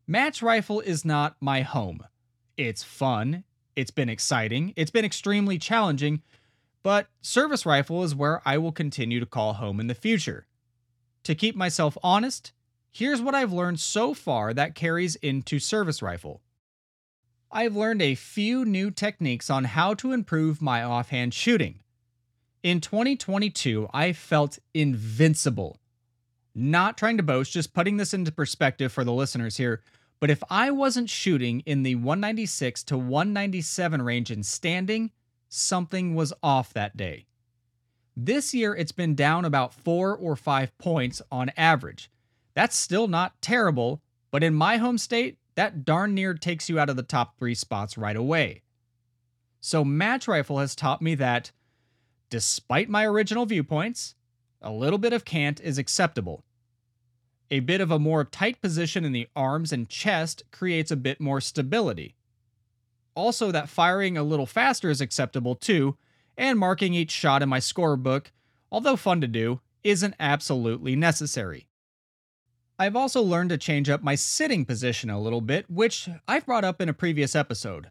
Match 0.07 0.41
rifle 0.41 0.79
is 0.79 1.03
not 1.03 1.35
my 1.41 1.59
home. 1.59 2.05
It's 2.57 2.83
fun, 2.83 3.43
it's 3.75 3.91
been 3.91 4.09
exciting, 4.09 4.73
it's 4.75 4.91
been 4.91 5.05
extremely 5.05 5.59
challenging, 5.59 6.23
but 6.81 7.07
service 7.21 7.65
rifle 7.65 8.03
is 8.03 8.15
where 8.15 8.41
I 8.45 8.57
will 8.57 8.71
continue 8.71 9.19
to 9.19 9.25
call 9.25 9.53
home 9.53 9.79
in 9.79 9.87
the 9.87 9.93
future. 9.93 10.47
To 11.23 11.35
keep 11.35 11.55
myself 11.55 11.97
honest, 12.01 12.53
here's 12.91 13.21
what 13.21 13.35
I've 13.35 13.53
learned 13.53 13.79
so 13.79 14.13
far 14.13 14.53
that 14.53 14.73
carries 14.73 15.15
into 15.17 15.59
service 15.59 16.01
rifle. 16.01 16.41
I've 17.51 17.75
learned 17.75 18.01
a 18.01 18.15
few 18.15 18.65
new 18.65 18.91
techniques 18.91 19.49
on 19.49 19.65
how 19.65 19.93
to 19.95 20.11
improve 20.11 20.61
my 20.61 20.83
offhand 20.83 21.33
shooting. 21.33 21.81
In 22.63 22.81
2022, 22.81 23.87
I 23.93 24.13
felt 24.13 24.59
invincible. 24.73 25.77
Not 26.55 26.97
trying 26.97 27.17
to 27.17 27.23
boast, 27.23 27.51
just 27.53 27.73
putting 27.73 27.97
this 27.97 28.13
into 28.13 28.31
perspective 28.31 28.91
for 28.91 29.03
the 29.03 29.13
listeners 29.13 29.57
here, 29.57 29.81
but 30.19 30.29
if 30.29 30.43
I 30.49 30.71
wasn't 30.71 31.09
shooting 31.09 31.61
in 31.61 31.83
the 31.83 31.95
196 31.95 32.83
to 32.85 32.97
197 32.97 34.01
range 34.01 34.31
in 34.31 34.43
standing, 34.43 35.11
something 35.47 36.15
was 36.15 36.33
off 36.41 36.73
that 36.73 36.97
day. 36.97 37.27
This 38.15 38.53
year, 38.53 38.75
it's 38.75 38.91
been 38.91 39.13
down 39.13 39.45
about 39.45 39.73
four 39.73 40.15
or 40.15 40.35
five 40.35 40.75
points 40.79 41.21
on 41.31 41.51
average. 41.55 42.09
That's 42.55 42.75
still 42.75 43.07
not 43.07 43.39
terrible, 43.41 44.01
but 44.31 44.43
in 44.43 44.55
my 44.55 44.77
home 44.77 44.97
state, 44.97 45.37
that 45.53 45.85
darn 45.85 46.15
near 46.15 46.33
takes 46.33 46.67
you 46.67 46.79
out 46.79 46.89
of 46.89 46.95
the 46.95 47.03
top 47.03 47.37
three 47.37 47.53
spots 47.53 47.97
right 47.97 48.15
away. 48.15 48.63
So, 49.61 49.83
Match 49.83 50.27
Rifle 50.27 50.59
has 50.59 50.75
taught 50.75 51.01
me 51.01 51.13
that, 51.15 51.51
despite 52.29 52.89
my 52.89 53.05
original 53.05 53.45
viewpoints, 53.45 54.15
a 54.61 54.71
little 54.71 54.99
bit 54.99 55.13
of 55.13 55.25
cant 55.25 55.59
is 55.61 55.77
acceptable. 55.77 56.43
A 57.49 57.61
bit 57.61 57.79
of 57.81 57.91
a 57.91 57.99
more 57.99 58.25
tight 58.25 58.61
position 58.61 59.05
in 59.05 59.13
the 59.13 59.27
arms 59.35 59.71
and 59.71 59.87
chest 59.87 60.43
creates 60.51 60.91
a 60.91 60.97
bit 60.97 61.21
more 61.21 61.39
stability. 61.39 62.15
Also, 63.15 63.51
that 63.51 63.69
firing 63.69 64.17
a 64.17 64.23
little 64.23 64.45
faster 64.45 64.89
is 64.89 65.01
acceptable 65.01 65.55
too, 65.55 65.97
and 66.37 66.59
marking 66.59 66.93
each 66.93 67.11
shot 67.11 67.41
in 67.41 67.49
my 67.49 67.59
scorebook, 67.59 68.27
although 68.71 68.95
fun 68.95 69.21
to 69.21 69.27
do, 69.27 69.61
isn't 69.83 70.13
absolutely 70.19 70.95
necessary. 70.95 71.67
I've 72.77 72.95
also 72.95 73.21
learned 73.21 73.49
to 73.49 73.57
change 73.57 73.89
up 73.89 74.03
my 74.03 74.13
sitting 74.15 74.65
position 74.65 75.09
a 75.09 75.19
little 75.19 75.41
bit, 75.41 75.69
which 75.69 76.09
I've 76.27 76.45
brought 76.45 76.65
up 76.65 76.79
in 76.79 76.89
a 76.89 76.93
previous 76.93 77.35
episode. 77.35 77.89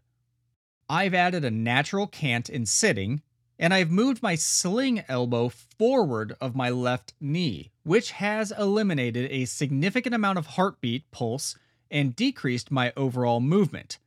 I've 0.87 1.13
added 1.13 1.43
a 1.43 1.51
natural 1.51 2.07
cant 2.07 2.47
in 2.47 2.65
sitting, 2.65 3.21
and 3.59 3.73
I've 3.73 3.91
moved 3.91 4.21
my 4.21 4.35
sling 4.35 5.03
elbow 5.07 5.49
forward 5.49 6.35
of 6.39 6.55
my 6.55 6.69
left 6.69 7.13
knee, 7.19 7.71
which 7.83 8.11
has 8.11 8.51
eliminated 8.51 9.31
a 9.31 9.45
significant 9.45 10.13
amount 10.13 10.37
of 10.37 10.45
heartbeat 10.47 11.09
pulse 11.11 11.57
and 11.89 12.15
decreased 12.15 12.71
my 12.71 12.93
overall 12.95 13.39
movement. 13.39 13.97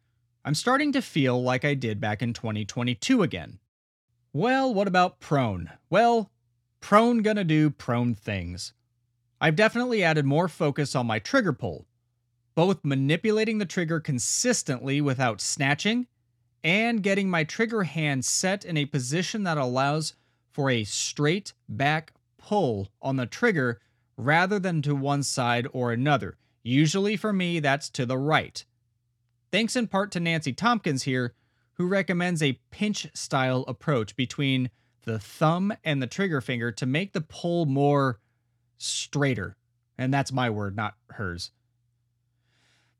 I'm 0.44 0.54
starting 0.54 0.92
to 0.92 1.02
feel 1.02 1.42
like 1.42 1.64
I 1.64 1.74
did 1.74 2.00
back 2.00 2.22
in 2.22 2.32
2022 2.32 3.22
again. 3.22 3.58
Well, 4.32 4.72
what 4.72 4.88
about 4.88 5.20
prone? 5.20 5.70
Well, 5.90 6.30
prone 6.80 7.18
gonna 7.18 7.44
do 7.44 7.70
prone 7.70 8.14
things. 8.14 8.72
I've 9.40 9.56
definitely 9.56 10.02
added 10.02 10.24
more 10.24 10.48
focus 10.48 10.94
on 10.94 11.06
my 11.06 11.18
trigger 11.18 11.52
pull, 11.52 11.86
both 12.54 12.84
manipulating 12.84 13.58
the 13.58 13.66
trigger 13.66 13.98
consistently 13.98 15.00
without 15.00 15.40
snatching 15.40 16.06
and 16.62 17.02
getting 17.02 17.30
my 17.30 17.44
trigger 17.44 17.84
hand 17.84 18.24
set 18.24 18.64
in 18.64 18.76
a 18.76 18.86
position 18.86 19.44
that 19.44 19.58
allows 19.58 20.14
for 20.50 20.70
a 20.70 20.84
straight 20.84 21.52
back 21.68 22.12
pull 22.38 22.88
on 23.00 23.16
the 23.16 23.26
trigger 23.26 23.80
rather 24.16 24.58
than 24.58 24.82
to 24.82 24.94
one 24.94 25.22
side 25.22 25.66
or 25.72 25.92
another. 25.92 26.36
Usually 26.62 27.16
for 27.16 27.32
me, 27.32 27.60
that's 27.60 27.88
to 27.90 28.04
the 28.04 28.18
right. 28.18 28.64
Thanks 29.50 29.76
in 29.76 29.86
part 29.86 30.10
to 30.12 30.20
Nancy 30.20 30.52
Tompkins 30.52 31.04
here, 31.04 31.34
who 31.74 31.86
recommends 31.86 32.42
a 32.42 32.60
pinch 32.70 33.08
style 33.14 33.64
approach 33.66 34.14
between 34.14 34.70
the 35.04 35.18
thumb 35.18 35.72
and 35.82 36.02
the 36.02 36.06
trigger 36.06 36.40
finger 36.40 36.70
to 36.72 36.86
make 36.86 37.12
the 37.12 37.22
pull 37.22 37.64
more 37.64 38.20
straighter. 38.76 39.56
And 39.96 40.12
that's 40.12 40.32
my 40.32 40.50
word, 40.50 40.76
not 40.76 40.94
hers. 41.10 41.50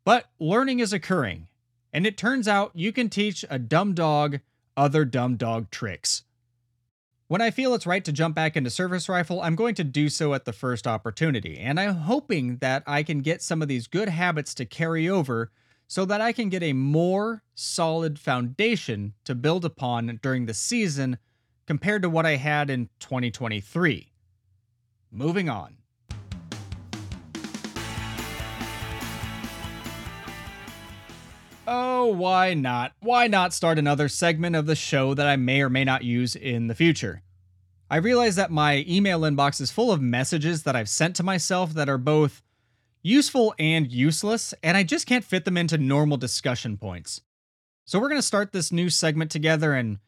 But 0.05 0.31
learning 0.39 0.81
is 0.81 0.93
occurring, 0.93 1.49
and 1.93 2.07
it 2.07 2.17
turns 2.17 2.47
out 2.49 2.73
you 2.75 2.93
can 2.93 3.09
teach 3.09 3.45
a 3.51 3.59
dumb 3.59 3.95
dog 3.95 4.41
other 4.77 5.05
dumb 5.05 5.37
dog 5.37 5.71
tricks. 5.71 6.23
When 7.29 7.41
I 7.41 7.51
feel 7.51 7.75
it's 7.75 7.87
right 7.87 8.05
to 8.05 8.13
jump 8.13 8.35
back 8.35 8.57
into 8.57 8.71
service 8.71 9.09
rifle, 9.09 9.41
I'm 9.41 9.55
going 9.55 9.77
to 9.77 9.85
do 9.85 10.09
so 10.09 10.35
at 10.35 10.45
the 10.45 10.53
first 10.53 10.87
opportunity, 10.87 11.59
and 11.59 11.79
I'm 11.79 11.95
hoping 11.95 12.57
that 12.57 12.83
I 12.87 13.05
can 13.05 13.21
get 13.21 13.41
some 13.41 13.63
of 13.63 13.69
these 13.69 13.87
good 13.87 14.09
habits 14.09 14.53
to 14.55 14.65
carry 14.65 15.09
over 15.09 15.53
so 15.87 16.05
that 16.05 16.21
I 16.21 16.33
can 16.33 16.49
get 16.49 16.63
a 16.63 16.73
more 16.73 17.43
solid 17.55 18.19
foundation 18.19 19.15
to 19.25 19.35
build 19.35 19.65
upon 19.65 20.19
during 20.23 20.47
the 20.47 20.55
season 20.55 21.19
compared 21.67 22.03
to 22.03 22.11
what 22.11 22.27
I 22.27 22.37
had 22.37 22.71
in 22.71 22.89
2023. 22.99 24.13
Moving 25.13 25.49
on. 25.49 25.77
Oh, 31.73 32.07
why 32.07 32.55
not? 32.55 32.95
Why 32.99 33.29
not 33.29 33.55
start 33.55 33.79
another 33.79 34.09
segment 34.09 34.57
of 34.57 34.67
the 34.67 34.75
show 34.75 35.15
that 35.15 35.29
I 35.29 35.37
may 35.37 35.63
or 35.63 35.71
may 35.71 35.85
not 35.85 36.03
use 36.03 36.35
in 36.35 36.67
the 36.67 36.75
future? 36.75 37.23
I 37.89 37.99
realize 37.99 38.35
that 38.35 38.51
my 38.51 38.85
email 38.89 39.21
inbox 39.21 39.61
is 39.61 39.71
full 39.71 39.93
of 39.93 40.03
messages 40.03 40.65
that 40.65 40.75
I've 40.75 40.89
sent 40.89 41.15
to 41.15 41.23
myself 41.23 41.73
that 41.75 41.89
are 41.89 41.97
both 41.97 42.43
useful 43.05 43.55
and 43.57 43.87
useless, 43.87 44.53
and 44.65 44.77
I 44.77 44.83
just 44.83 45.07
can't 45.07 45.25
fit 45.25 45.45
them 45.45 45.57
into 45.57 45.79
normal 45.79 46.17
discussion 46.17 46.77
points. 46.77 47.21
So 47.85 48.01
we're 48.01 48.09
going 48.09 48.19
to 48.19 48.27
start 48.27 48.51
this 48.51 48.73
new 48.73 48.91
segment 48.91 49.31
together 49.31 49.73
and 49.73 49.99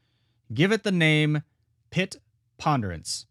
give 0.52 0.72
it 0.72 0.82
the 0.82 0.90
name 0.90 1.44
Pit 1.92 2.16
Ponderance. 2.58 3.26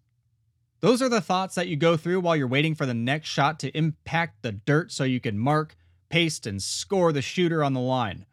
Those 0.79 1.01
are 1.01 1.09
the 1.09 1.19
thoughts 1.19 1.55
that 1.55 1.67
you 1.67 1.75
go 1.75 1.97
through 1.97 2.21
while 2.21 2.37
you're 2.37 2.47
waiting 2.47 2.75
for 2.75 2.85
the 2.85 2.93
next 2.93 3.27
shot 3.27 3.59
to 3.59 3.77
impact 3.77 4.41
the 4.41 4.53
dirt 4.53 4.93
so 4.93 5.03
you 5.03 5.19
can 5.19 5.37
mark, 5.37 5.75
paste, 6.11 6.45
and 6.45 6.61
score 6.61 7.11
the 7.11 7.21
shooter 7.21 7.63
on 7.63 7.73
the 7.73 7.79
line. 7.79 8.27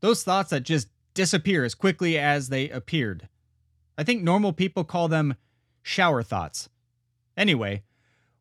Those 0.00 0.24
thoughts 0.24 0.50
that 0.50 0.64
just 0.64 0.88
disappear 1.14 1.64
as 1.64 1.74
quickly 1.74 2.18
as 2.18 2.48
they 2.48 2.68
appeared. 2.70 3.28
I 3.96 4.02
think 4.02 4.22
normal 4.22 4.52
people 4.52 4.82
call 4.82 5.06
them 5.06 5.36
shower 5.82 6.22
thoughts. 6.22 6.68
Anyway, 7.36 7.84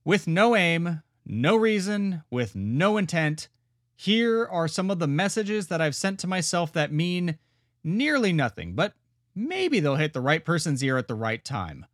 with 0.04 0.26
no 0.28 0.56
aim, 0.56 1.04
no 1.26 1.56
reason, 1.56 2.24
with 2.32 2.56
no 2.56 2.98
intent, 2.98 3.50
here 3.96 4.48
are 4.48 4.68
some 4.68 4.90
of 4.90 5.00
the 5.00 5.08
messages 5.08 5.68
that 5.68 5.82
I've 5.82 5.96
sent 5.96 6.20
to 6.20 6.28
myself 6.28 6.72
that 6.74 6.92
mean 6.92 7.38
nearly 7.84 8.32
nothing, 8.32 8.74
but 8.74 8.94
maybe 9.36 9.80
they'll 9.80 9.98
hit 9.98 10.14
the 10.14 10.22
right 10.22 10.44
person's 10.44 10.82
ear 10.84 10.98
at 10.98 11.08
the 11.08 11.16
right 11.16 11.44
time. 11.44 11.86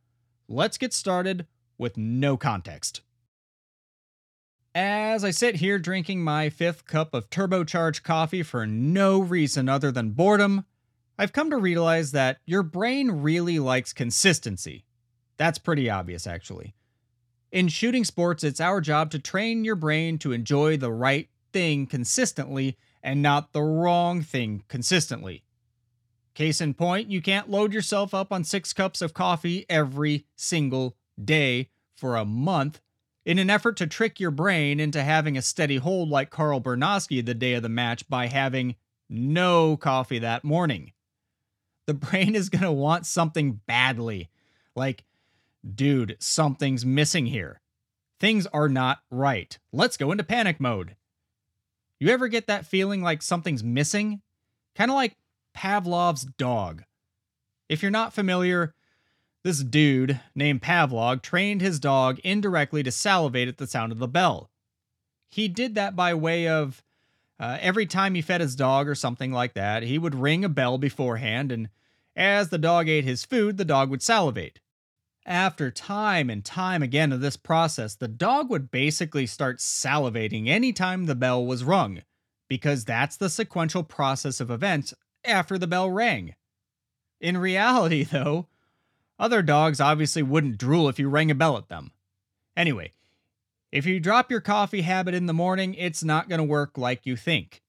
Let's 0.48 0.78
get 0.78 0.94
started 0.94 1.48
with 1.78 1.98
no 1.98 2.38
context. 2.38 3.02
As 4.78 5.24
I 5.24 5.32
sit 5.32 5.56
here 5.56 5.80
drinking 5.80 6.22
my 6.22 6.50
fifth 6.50 6.86
cup 6.86 7.14
of 7.14 7.30
turbocharged 7.30 8.04
coffee 8.04 8.44
for 8.44 8.68
no 8.68 9.22
reason 9.22 9.70
other 9.70 9.90
than 9.90 10.10
boredom, 10.10 10.66
I've 11.18 11.32
come 11.32 11.50
to 11.52 11.58
realize 11.58 12.12
that 12.12 12.40
your 12.46 12.62
brain 12.62 13.10
really 13.10 13.58
likes 13.58 13.94
consistency. 13.94 14.84
That's 15.38 15.60
pretty 15.60 15.90
obvious, 15.90 16.28
actually. 16.28 16.76
In 17.54 17.70
shooting 17.70 18.04
sports, 18.04 18.44
it's 18.44 18.60
our 18.60 18.82
job 18.82 19.12
to 19.12 19.20
train 19.20 19.64
your 19.64 19.78
brain 19.78 20.18
to 20.18 20.34
enjoy 20.34 20.76
the 20.76 20.92
right 20.92 21.30
thing 21.54 21.88
consistently 21.88 22.76
and 23.02 23.22
not 23.22 23.54
the 23.54 23.64
wrong 23.64 24.22
thing 24.22 24.66
consistently. 24.68 25.46
Case 26.34 26.60
in 26.60 26.74
point, 26.74 27.10
you 27.10 27.22
can't 27.22 27.50
load 27.50 27.72
yourself 27.72 28.14
up 28.14 28.34
on 28.34 28.44
six 28.44 28.74
cups 28.74 29.02
of 29.02 29.14
coffee 29.14 29.66
every 29.70 30.26
single 30.36 30.98
day 31.24 31.70
for 31.96 32.18
a 32.18 32.26
month 32.26 32.82
in 33.26 33.40
an 33.40 33.50
effort 33.50 33.78
to 33.78 33.88
trick 33.88 34.20
your 34.20 34.32
brain 34.32 34.80
into 34.80 35.04
having 35.04 35.38
a 35.38 35.42
steady 35.42 35.78
hold 35.78 36.10
like 36.10 36.30
Carl 36.30 36.62
Bernosky 36.62 37.26
the 37.26 37.34
day 37.34 37.54
of 37.56 37.64
the 37.64 37.70
match 37.70 38.08
by 38.08 38.28
having 38.28 38.76
no 39.10 39.78
coffee 39.78 40.20
that 40.20 40.44
morning. 40.44 40.92
The 41.88 41.94
brain 41.94 42.36
is 42.36 42.50
going 42.50 42.64
to 42.64 42.72
want 42.72 43.06
something 43.06 43.62
badly. 43.66 44.30
Like, 44.76 45.04
dude, 45.74 46.18
something's 46.20 46.86
missing 46.86 47.26
here. 47.26 47.62
Things 48.20 48.48
are 48.48 48.70
not 48.70 49.00
right. 49.10 49.58
Let's 49.74 49.98
go 49.98 50.12
into 50.12 50.24
panic 50.24 50.60
mode. 50.60 50.96
You 52.00 52.10
ever 52.10 52.28
get 52.28 52.48
that 52.48 52.66
feeling 52.66 53.02
like 53.02 53.22
something's 53.22 53.64
missing? 53.64 54.22
Kind 54.76 54.92
of 54.92 54.96
like 54.96 55.16
Pavlov's 55.56 56.26
dog. 56.38 56.84
If 57.70 57.82
you're 57.82 57.92
not 57.92 58.14
familiar, 58.14 58.75
this 59.46 59.60
dude 59.60 60.20
named 60.34 60.60
Pavlov 60.64 61.22
trained 61.22 61.62
his 61.62 61.80
dog 61.80 62.18
indirectly 62.24 62.82
to 62.82 62.92
salivate 62.92 63.48
at 63.48 63.60
the 63.60 63.68
sound 63.68 63.92
of 63.92 64.00
the 64.00 64.08
bell. 64.08 64.50
He 65.30 65.48
did 65.48 65.76
that 65.76 65.96
by 65.96 66.16
way 66.16 66.48
of 66.48 66.82
uh, 67.40 67.60
every 67.62 67.86
time 67.86 68.16
he 68.16 68.24
fed 68.24 68.42
his 68.42 68.56
dog 68.56 68.88
or 68.88 68.96
something 68.96 69.32
like 69.32 69.54
that, 69.54 69.84
he 69.84 70.00
would 70.00 70.16
ring 70.16 70.44
a 70.44 70.50
bell 70.50 70.80
beforehand, 70.80 71.52
and 71.52 71.70
as 72.16 72.50
the 72.50 72.58
dog 72.58 72.90
ate 72.90 73.04
his 73.04 73.24
food, 73.24 73.58
the 73.58 73.66
dog 73.66 73.92
would 73.92 74.02
salivate. 74.02 74.62
After 75.28 75.70
time 75.70 76.32
and 76.32 76.44
time 76.44 76.82
again 76.82 77.12
of 77.12 77.22
this 77.22 77.38
process, 77.38 77.94
the 77.94 78.08
dog 78.08 78.50
would 78.50 78.72
basically 78.72 79.28
start 79.28 79.60
salivating 79.60 80.48
anytime 80.48 81.06
the 81.06 81.14
bell 81.14 81.46
was 81.46 81.64
rung, 81.64 82.02
because 82.50 82.84
that's 82.84 83.16
the 83.16 83.30
sequential 83.30 83.84
process 83.84 84.42
of 84.42 84.50
events 84.50 84.96
after 85.24 85.60
the 85.60 85.68
bell 85.68 85.92
rang. 85.92 86.34
In 87.22 87.38
reality, 87.38 88.04
though, 88.04 88.48
other 89.18 89.42
dogs 89.42 89.80
obviously 89.80 90.24
wouldn't 90.24 90.58
drool 90.58 90.90
if 90.90 91.00
you 91.00 91.10
rang 91.10 91.32
a 91.32 91.36
bell 91.36 91.58
at 91.58 91.70
them. 91.70 91.92
Anyway, 92.58 92.92
if 93.72 93.86
you 93.86 94.00
drop 94.00 94.32
your 94.32 94.42
coffee 94.42 94.82
habit 94.82 95.14
in 95.14 95.26
the 95.26 95.34
morning, 95.34 95.74
it's 95.74 96.04
not 96.04 96.30
going 96.30 96.40
to 96.40 96.44
work 96.44 96.78
like 96.78 97.06
you 97.06 97.16
think. 97.16 97.62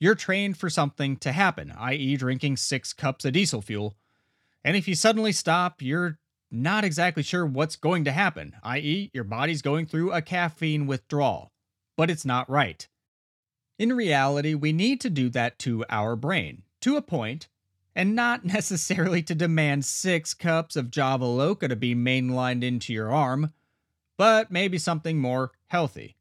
You're 0.00 0.14
trained 0.14 0.56
for 0.56 0.68
something 0.68 1.16
to 1.18 1.32
happen, 1.32 1.72
i.e., 1.78 2.16
drinking 2.16 2.56
six 2.56 2.92
cups 2.92 3.24
of 3.24 3.32
diesel 3.32 3.62
fuel. 3.62 3.94
And 4.64 4.76
if 4.76 4.88
you 4.88 4.94
suddenly 4.94 5.32
stop, 5.32 5.80
you're 5.80 6.18
not 6.50 6.84
exactly 6.84 7.22
sure 7.22 7.46
what's 7.46 7.76
going 7.76 8.04
to 8.04 8.12
happen, 8.12 8.54
i.e., 8.62 9.10
your 9.12 9.24
body's 9.24 9.62
going 9.62 9.86
through 9.86 10.12
a 10.12 10.22
caffeine 10.22 10.86
withdrawal, 10.86 11.52
but 11.96 12.10
it's 12.10 12.24
not 12.24 12.50
right. 12.50 12.88
In 13.78 13.92
reality, 13.92 14.54
we 14.54 14.72
need 14.72 15.00
to 15.00 15.10
do 15.10 15.28
that 15.30 15.58
to 15.60 15.84
our 15.88 16.16
brain, 16.16 16.62
to 16.80 16.96
a 16.96 17.02
point, 17.02 17.48
and 17.94 18.14
not 18.14 18.44
necessarily 18.44 19.22
to 19.22 19.34
demand 19.34 19.84
six 19.84 20.34
cups 20.34 20.76
of 20.76 20.90
Java 20.90 21.24
Loca 21.24 21.68
to 21.68 21.76
be 21.76 21.94
mainlined 21.94 22.62
into 22.62 22.92
your 22.92 23.12
arm, 23.12 23.52
but 24.16 24.50
maybe 24.50 24.78
something 24.78 25.18
more 25.18 25.52
healthy. 25.66 26.16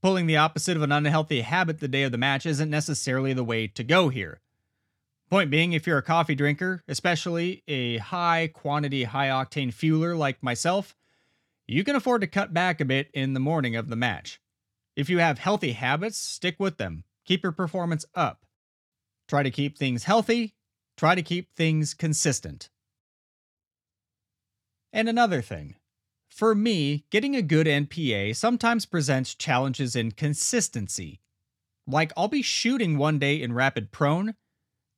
Pulling 0.00 0.26
the 0.26 0.36
opposite 0.36 0.76
of 0.76 0.82
an 0.82 0.92
unhealthy 0.92 1.40
habit 1.40 1.80
the 1.80 1.88
day 1.88 2.04
of 2.04 2.12
the 2.12 2.18
match 2.18 2.46
isn't 2.46 2.70
necessarily 2.70 3.32
the 3.32 3.44
way 3.44 3.66
to 3.66 3.82
go 3.82 4.08
here. 4.08 4.40
Point 5.28 5.50
being, 5.50 5.72
if 5.72 5.86
you're 5.86 5.98
a 5.98 6.02
coffee 6.02 6.34
drinker, 6.34 6.82
especially 6.88 7.62
a 7.68 7.98
high 7.98 8.48
quantity, 8.52 9.04
high 9.04 9.28
octane 9.28 9.74
fueler 9.74 10.16
like 10.16 10.42
myself, 10.42 10.96
you 11.66 11.84
can 11.84 11.96
afford 11.96 12.22
to 12.22 12.26
cut 12.26 12.54
back 12.54 12.80
a 12.80 12.84
bit 12.84 13.10
in 13.12 13.34
the 13.34 13.40
morning 13.40 13.76
of 13.76 13.88
the 13.88 13.96
match. 13.96 14.40
If 14.96 15.10
you 15.10 15.18
have 15.18 15.38
healthy 15.38 15.72
habits, 15.72 16.16
stick 16.16 16.56
with 16.58 16.78
them. 16.78 17.04
Keep 17.26 17.42
your 17.42 17.52
performance 17.52 18.06
up. 18.14 18.46
Try 19.28 19.42
to 19.42 19.50
keep 19.50 19.76
things 19.76 20.04
healthy, 20.04 20.54
try 20.98 21.14
to 21.14 21.22
keep 21.22 21.54
things 21.54 21.94
consistent. 21.94 22.68
And 24.92 25.08
another 25.08 25.40
thing 25.40 25.76
for 26.28 26.54
me, 26.54 27.04
getting 27.10 27.34
a 27.34 27.42
good 27.42 27.66
NPA 27.66 28.36
sometimes 28.36 28.84
presents 28.84 29.34
challenges 29.34 29.96
in 29.96 30.12
consistency. 30.12 31.20
Like, 31.86 32.12
I'll 32.16 32.28
be 32.28 32.42
shooting 32.42 32.98
one 32.98 33.18
day 33.18 33.40
in 33.40 33.54
rapid 33.54 33.90
prone 33.90 34.34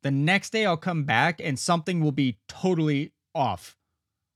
the 0.02 0.10
next 0.10 0.50
day 0.50 0.64
I'll 0.64 0.76
come 0.76 1.04
back 1.04 1.40
and 1.42 1.58
something 1.58 2.00
will 2.00 2.12
be 2.12 2.38
totally 2.48 3.12
off. 3.34 3.76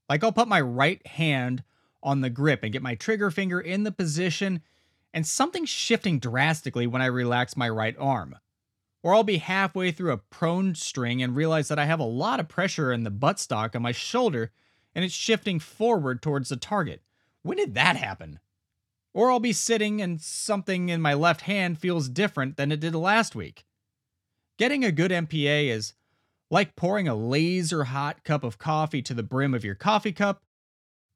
Like 0.07 0.23
I'll 0.23 0.31
put 0.31 0.47
my 0.47 0.61
right 0.61 1.05
hand 1.07 1.63
on 2.03 2.21
the 2.21 2.29
grip 2.29 2.61
and 2.63 2.71
get 2.71 2.83
my 2.83 2.95
trigger 2.95 3.31
finger 3.31 3.59
in 3.59 3.83
the 3.83 3.91
position, 3.91 4.61
and 5.13 5.25
something's 5.25 5.69
shifting 5.69 6.19
drastically 6.19 6.85
when 6.85 7.01
I 7.01 7.07
relax 7.07 7.57
my 7.57 7.67
right 7.67 7.95
arm. 7.97 8.35
Or 9.05 9.13
I'll 9.13 9.23
be 9.23 9.37
halfway 9.37 9.91
through 9.91 10.13
a 10.13 10.17
prone 10.17 10.73
string 10.73 11.21
and 11.21 11.35
realize 11.35 11.67
that 11.67 11.77
I 11.77 11.85
have 11.85 11.99
a 11.99 12.03
lot 12.03 12.39
of 12.39 12.47
pressure 12.47 12.91
in 12.91 13.03
the 13.03 13.11
buttstock 13.11 13.75
on 13.75 13.83
my 13.83 13.91
shoulder 13.91 14.51
and 14.95 15.05
it's 15.05 15.13
shifting 15.13 15.59
forward 15.59 16.23
towards 16.23 16.49
the 16.49 16.55
target. 16.55 17.03
When 17.43 17.57
did 17.57 17.75
that 17.75 17.97
happen? 17.97 18.39
Or 19.13 19.29
I'll 19.29 19.39
be 19.39 19.53
sitting 19.53 20.01
and 20.01 20.19
something 20.19 20.89
in 20.89 21.03
my 21.03 21.13
left 21.13 21.41
hand 21.41 21.77
feels 21.77 22.09
different 22.09 22.57
than 22.57 22.71
it 22.71 22.79
did 22.79 22.95
last 22.95 23.35
week. 23.35 23.67
Getting 24.57 24.83
a 24.83 24.91
good 24.91 25.11
NPA 25.11 25.67
is 25.67 25.93
like 26.49 26.75
pouring 26.75 27.07
a 27.07 27.13
laser 27.13 27.83
hot 27.83 28.23
cup 28.23 28.43
of 28.43 28.57
coffee 28.57 29.03
to 29.03 29.13
the 29.13 29.21
brim 29.21 29.53
of 29.53 29.63
your 29.63 29.75
coffee 29.75 30.13
cup, 30.13 30.41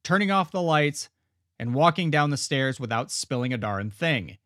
turning 0.04 0.30
off 0.30 0.52
the 0.52 0.62
lights, 0.62 1.10
and 1.58 1.74
walking 1.74 2.12
down 2.12 2.30
the 2.30 2.38
stairs 2.38 2.80
without 2.80 3.10
spilling 3.10 3.52
a 3.52 3.58
darn 3.58 3.90
thing. 3.90 4.38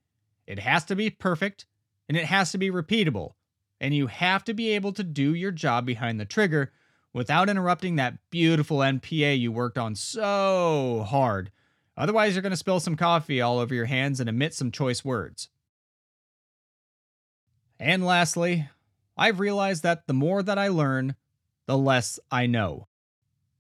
It 0.48 0.60
has 0.60 0.86
to 0.86 0.96
be 0.96 1.10
perfect, 1.10 1.66
and 2.08 2.18
it 2.18 2.26
has 2.26 2.52
to 2.52 2.58
be 2.58 2.70
repeatable, 2.70 3.34
and 3.80 3.94
you 3.94 4.08
have 4.08 4.44
to 4.46 4.54
be 4.54 4.70
able 4.70 4.94
to 4.94 5.04
do 5.04 5.34
your 5.34 5.52
job 5.52 5.86
behind 5.86 6.20
the 6.20 6.26
trigger 6.26 6.72
without 7.14 7.50
interrupting 7.50 7.96
that 7.96 8.18
beautiful 8.30 8.78
NPA 8.80 9.40
you 9.40 9.52
worked 9.52 9.78
on 9.78 9.96
so 9.96 11.06
hard. 11.08 11.52
Otherwise, 11.96 12.34
you're 12.34 12.42
going 12.42 12.52
to 12.52 12.58
spill 12.58 12.80
some 12.80 12.96
coffee 12.96 13.40
all 13.40 13.60
over 13.60 13.76
your 13.76 13.86
hands 13.86 14.20
and 14.20 14.28
emit 14.28 14.54
some 14.54 14.72
choice 14.72 15.06
words. 15.06 15.50
And 17.80 18.06
lastly, 18.06 18.68
I've 19.16 19.40
realized 19.40 19.84
that 19.84 20.08
the 20.08 20.14
more 20.14 20.42
that 20.42 20.58
I 20.58 20.70
learn, 20.70 21.16
the 21.68 21.78
less 21.78 22.20
I 22.32 22.48
know, 22.48 22.88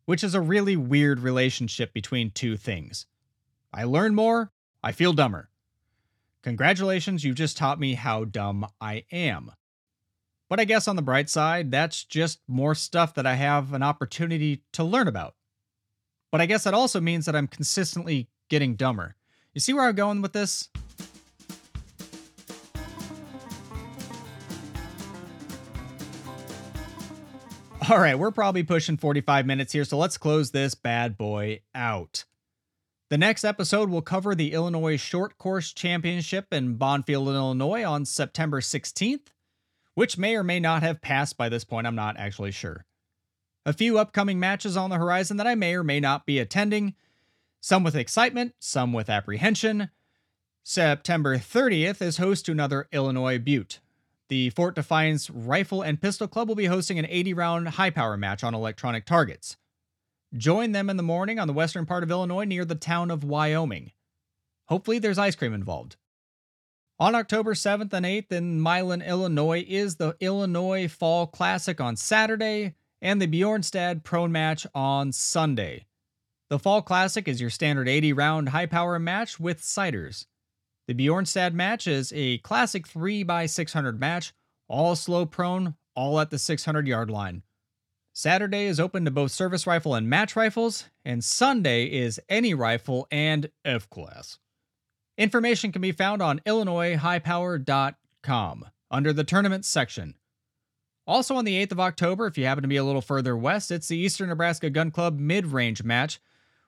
which 0.05 0.23
is 0.23 0.33
a 0.33 0.41
really 0.41 0.75
weird 0.75 1.19
relationship 1.19 1.93
between 1.93 2.31
two 2.31 2.57
things. 2.57 3.05
I 3.71 3.83
learn 3.83 4.15
more, 4.15 4.51
I 4.83 4.91
feel 4.91 5.13
dumber. 5.13 5.49
Congratulations, 6.43 7.23
you 7.23 7.33
just 7.33 7.55
taught 7.55 7.79
me 7.79 7.93
how 7.93 8.25
dumb 8.25 8.67
I 8.81 9.05
am. 9.13 9.53
But 10.49 10.59
I 10.59 10.65
guess 10.65 10.89
on 10.89 10.97
the 10.97 11.01
bright 11.01 11.29
side, 11.29 11.71
that's 11.71 12.03
just 12.03 12.41
more 12.49 12.75
stuff 12.75 13.15
that 13.15 13.25
I 13.25 13.35
have 13.35 13.73
an 13.73 13.81
opportunity 13.81 14.61
to 14.73 14.83
learn 14.83 15.07
about. 15.07 15.35
But 16.33 16.41
I 16.41 16.45
guess 16.45 16.65
that 16.65 16.73
also 16.73 16.99
means 16.99 17.25
that 17.25 17.35
I'm 17.35 17.47
consistently 17.47 18.27
getting 18.49 18.75
dumber. 18.75 19.15
You 19.53 19.61
see 19.61 19.73
where 19.73 19.85
I'm 19.85 19.95
going 19.95 20.21
with 20.21 20.33
this? 20.33 20.69
All 27.89 27.99
right, 27.99 28.19
we're 28.19 28.31
probably 28.31 28.63
pushing 28.63 28.97
45 28.97 29.45
minutes 29.45 29.71
here, 29.71 29.85
so 29.85 29.97
let's 29.97 30.17
close 30.17 30.51
this 30.51 30.75
bad 30.75 31.17
boy 31.17 31.61
out. 31.73 32.25
The 33.13 33.19
next 33.19 33.43
episode 33.43 33.91
will 33.91 34.01
cover 34.01 34.33
the 34.33 34.53
Illinois 34.53 34.97
Short 34.97 35.37
Course 35.37 35.71
Championship 35.71 36.51
in 36.51 36.79
Bonfield, 36.79 37.27
Illinois 37.27 37.83
on 37.83 38.05
September 38.05 38.59
16th, 38.59 39.27
which 39.93 40.17
may 40.17 40.35
or 40.35 40.43
may 40.43 40.59
not 40.59 40.81
have 40.81 40.99
passed 40.99 41.37
by 41.37 41.47
this 41.47 41.63
point, 41.63 41.85
I'm 41.85 41.93
not 41.93 42.17
actually 42.17 42.49
sure. 42.49 42.87
A 43.67 43.73
few 43.73 43.99
upcoming 43.99 44.39
matches 44.39 44.75
on 44.75 44.89
the 44.89 44.97
horizon 44.97 45.37
that 45.37 45.45
I 45.45 45.53
may 45.53 45.75
or 45.75 45.83
may 45.83 45.99
not 45.99 46.25
be 46.25 46.39
attending, 46.39 46.95
some 47.61 47.83
with 47.83 47.95
excitement, 47.95 48.55
some 48.57 48.93
with 48.93 49.11
apprehension. 49.11 49.91
September 50.63 51.37
30th 51.37 52.01
is 52.01 52.17
host 52.17 52.47
to 52.47 52.51
another 52.51 52.87
Illinois 52.91 53.37
Butte. 53.37 53.79
The 54.29 54.49
Fort 54.49 54.73
Defiance 54.73 55.29
Rifle 55.29 55.83
and 55.83 56.01
Pistol 56.01 56.27
Club 56.27 56.47
will 56.47 56.55
be 56.55 56.65
hosting 56.65 56.97
an 56.97 57.05
80 57.07 57.35
round 57.35 57.67
high 57.67 57.91
power 57.91 58.17
match 58.17 58.43
on 58.43 58.55
electronic 58.55 59.05
targets. 59.05 59.55
Join 60.35 60.71
them 60.71 60.89
in 60.89 60.97
the 60.97 61.03
morning 61.03 61.37
on 61.37 61.47
the 61.47 61.53
western 61.53 61.85
part 61.85 62.03
of 62.03 62.09
Illinois 62.09 62.45
near 62.45 62.65
the 62.65 62.75
town 62.75 63.11
of 63.11 63.23
Wyoming. 63.23 63.91
Hopefully, 64.67 64.97
there's 64.97 65.19
ice 65.19 65.35
cream 65.35 65.53
involved. 65.53 65.95
On 66.99 67.13
October 67.13 67.53
7th 67.53 67.93
and 67.93 68.05
8th 68.05 68.31
in 68.31 68.59
Milan, 68.59 69.01
Illinois, 69.01 69.63
is 69.67 69.97
the 69.97 70.15
Illinois 70.19 70.87
Fall 70.87 71.27
Classic 71.27 71.79
on 71.79 71.95
Saturday 71.95 72.73
and 73.01 73.21
the 73.21 73.27
Bjornstad 73.27 74.03
Prone 74.03 74.31
match 74.31 74.65
on 74.73 75.11
Sunday. 75.11 75.85
The 76.49 76.59
Fall 76.59 76.81
Classic 76.81 77.27
is 77.27 77.41
your 77.41 77.49
standard 77.49 77.87
80 77.89 78.13
round 78.13 78.49
high 78.49 78.65
power 78.65 78.97
match 78.97 79.39
with 79.39 79.63
sighters. 79.63 80.27
The 80.87 80.93
Bjornstad 80.93 81.53
match 81.53 81.87
is 81.87 82.11
a 82.15 82.39
classic 82.39 82.87
3x600 82.87 83.99
match, 83.99 84.33
all 84.67 84.95
slow 84.95 85.25
prone, 85.25 85.75
all 85.95 86.19
at 86.19 86.29
the 86.29 86.39
600 86.39 86.87
yard 86.87 87.11
line. 87.11 87.43
Saturday 88.15 88.65
is 88.65 88.79
open 88.79 89.05
to 89.05 89.11
both 89.11 89.31
service 89.31 89.65
rifle 89.65 89.95
and 89.95 90.07
match 90.07 90.35
rifles, 90.35 90.87
and 91.03 91.23
Sunday 91.23 91.85
is 91.85 92.21
any 92.29 92.53
rifle 92.53 93.07
and 93.09 93.49
F 93.65 93.89
class. 93.89 94.37
Information 95.17 95.71
can 95.71 95.81
be 95.81 95.91
found 95.91 96.21
on 96.21 96.39
IllinoisHighPower.com 96.45 98.65
under 98.91 99.13
the 99.13 99.23
tournament 99.23 99.65
section. 99.65 100.13
Also 101.07 101.35
on 101.35 101.43
the 101.43 101.59
8th 101.65 101.71
of 101.71 101.79
October, 101.79 102.27
if 102.27 102.37
you 102.37 102.45
happen 102.45 102.61
to 102.61 102.67
be 102.67 102.77
a 102.77 102.83
little 102.83 103.01
further 103.01 103.35
west, 103.35 103.71
it's 103.71 103.87
the 103.87 103.97
Eastern 103.97 104.29
Nebraska 104.29 104.69
Gun 104.69 104.91
Club 104.91 105.17
mid 105.17 105.47
range 105.47 105.83
match, 105.83 106.21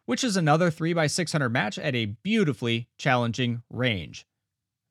which 0.06 0.24
is 0.24 0.36
another 0.36 0.72
3x600 0.72 1.52
match 1.52 1.78
at 1.78 1.93
a 1.93 2.06
beautifully 2.06 2.89
challenging 2.98 3.62
range. 3.70 4.26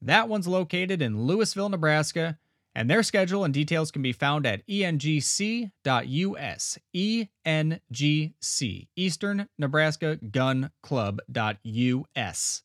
That 0.01 0.29
one's 0.29 0.47
located 0.47 1.03
in 1.03 1.25
Louisville, 1.25 1.69
Nebraska, 1.69 2.39
and 2.75 2.91
their 2.91 3.03
schedule 3.03 3.45
and 3.45 3.55
details 3.55 3.91
can 3.91 4.03
be 4.03 4.13
found 4.13 4.47
at 4.47 4.67
engc.us. 4.67 5.71
ENGC, 6.97 8.89
Eastern 8.97 9.49
Nebraska 9.59 10.17
Gun 10.17 10.71
Club.us. 10.83 12.63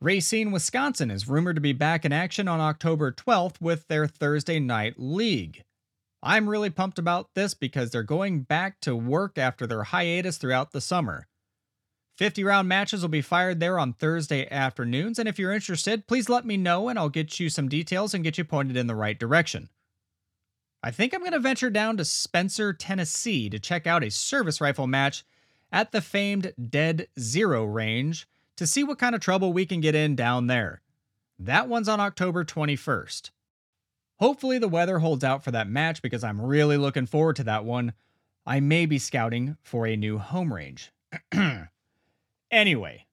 Racine, 0.00 0.52
Wisconsin 0.52 1.10
is 1.10 1.26
rumored 1.28 1.56
to 1.56 1.62
be 1.62 1.72
back 1.72 2.04
in 2.04 2.12
action 2.12 2.48
on 2.48 2.60
October 2.60 3.10
12th 3.10 3.60
with 3.60 3.88
their 3.88 4.06
Thursday 4.06 4.60
night 4.60 4.94
league. 4.98 5.62
I'm 6.22 6.48
really 6.48 6.70
pumped 6.70 6.98
about 6.98 7.30
this 7.34 7.54
because 7.54 7.90
they're 7.90 8.02
going 8.02 8.42
back 8.42 8.80
to 8.80 8.94
work 8.96 9.38
after 9.38 9.66
their 9.66 9.84
hiatus 9.84 10.38
throughout 10.38 10.72
the 10.72 10.80
summer. 10.80 11.28
50 12.16 12.44
round 12.44 12.66
matches 12.66 13.02
will 13.02 13.08
be 13.08 13.20
fired 13.20 13.60
there 13.60 13.78
on 13.78 13.92
Thursday 13.92 14.48
afternoons, 14.50 15.18
and 15.18 15.28
if 15.28 15.38
you're 15.38 15.52
interested, 15.52 16.06
please 16.06 16.28
let 16.28 16.46
me 16.46 16.56
know 16.56 16.88
and 16.88 16.98
I'll 16.98 17.10
get 17.10 17.38
you 17.38 17.50
some 17.50 17.68
details 17.68 18.14
and 18.14 18.24
get 18.24 18.38
you 18.38 18.44
pointed 18.44 18.76
in 18.76 18.86
the 18.86 18.94
right 18.94 19.18
direction. 19.18 19.68
I 20.82 20.90
think 20.90 21.12
I'm 21.12 21.20
going 21.20 21.32
to 21.32 21.38
venture 21.38 21.68
down 21.68 21.96
to 21.98 22.04
Spencer, 22.04 22.72
Tennessee 22.72 23.50
to 23.50 23.58
check 23.58 23.86
out 23.86 24.04
a 24.04 24.10
service 24.10 24.60
rifle 24.60 24.86
match 24.86 25.24
at 25.70 25.92
the 25.92 26.00
famed 26.00 26.54
Dead 26.70 27.08
Zero 27.18 27.64
range 27.64 28.26
to 28.56 28.66
see 28.66 28.82
what 28.82 28.98
kind 28.98 29.14
of 29.14 29.20
trouble 29.20 29.52
we 29.52 29.66
can 29.66 29.80
get 29.80 29.94
in 29.94 30.16
down 30.16 30.46
there. 30.46 30.80
That 31.38 31.68
one's 31.68 31.88
on 31.88 32.00
October 32.00 32.44
21st. 32.44 33.30
Hopefully, 34.18 34.58
the 34.58 34.68
weather 34.68 35.00
holds 35.00 35.22
out 35.22 35.44
for 35.44 35.50
that 35.50 35.68
match 35.68 36.00
because 36.00 36.24
I'm 36.24 36.40
really 36.40 36.78
looking 36.78 37.04
forward 37.04 37.36
to 37.36 37.44
that 37.44 37.66
one. 37.66 37.92
I 38.46 38.60
may 38.60 38.86
be 38.86 38.98
scouting 38.98 39.58
for 39.62 39.86
a 39.86 39.96
new 39.96 40.16
home 40.16 40.54
range. 40.54 40.92
Anyway, 42.50 43.06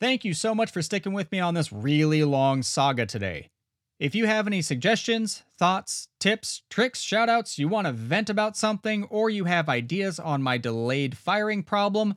thank 0.00 0.24
you 0.24 0.34
so 0.34 0.54
much 0.54 0.70
for 0.70 0.82
sticking 0.82 1.12
with 1.12 1.30
me 1.30 1.40
on 1.40 1.54
this 1.54 1.72
really 1.72 2.24
long 2.24 2.62
saga 2.62 3.06
today. 3.06 3.50
If 3.98 4.14
you 4.14 4.26
have 4.26 4.46
any 4.46 4.62
suggestions, 4.62 5.42
thoughts, 5.58 6.08
tips, 6.18 6.62
tricks, 6.70 7.04
shoutouts, 7.04 7.58
you 7.58 7.68
want 7.68 7.86
to 7.86 7.92
vent 7.92 8.30
about 8.30 8.56
something, 8.56 9.04
or 9.04 9.28
you 9.28 9.44
have 9.44 9.68
ideas 9.68 10.18
on 10.18 10.42
my 10.42 10.56
delayed 10.56 11.18
firing 11.18 11.62
problem, 11.62 12.14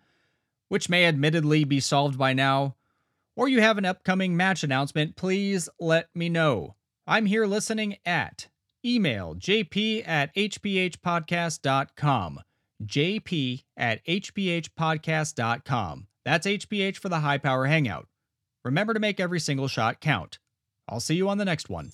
which 0.70 0.88
may 0.88 1.06
admittedly 1.06 1.66
be 1.66 1.82
solved 1.82 2.18
by 2.18 2.32
now, 2.32 2.78
or 3.36 3.50
you 3.50 3.60
have 3.60 3.78
an 3.78 3.84
upcoming 3.84 4.38
match 4.38 4.64
announcement, 4.64 5.18
please 5.18 5.68
let 5.78 6.08
me 6.16 6.30
know. 6.30 6.76
I'm 7.06 7.26
here 7.26 7.46
listening 7.46 7.98
at 8.06 8.48
email 8.86 9.36
jp 9.36 10.08
at 10.08 10.34
hphpodcast.com. 10.36 12.40
jp 12.86 13.64
at 13.76 14.06
hphpodcast.com. 14.06 16.08
That's 16.26 16.48
HPH 16.48 16.98
for 16.98 17.10
the 17.10 17.20
High 17.20 17.38
Power 17.38 17.66
Hangout. 17.66 18.08
Remember 18.64 18.94
to 18.94 19.00
make 19.00 19.20
every 19.20 19.40
single 19.40 19.68
shot 19.68 20.00
count. 20.00 20.40
I'll 20.88 21.00
see 21.02 21.16
you 21.16 21.28
on 21.30 21.38
the 21.38 21.46
next 21.46 21.70
one. 21.70 21.92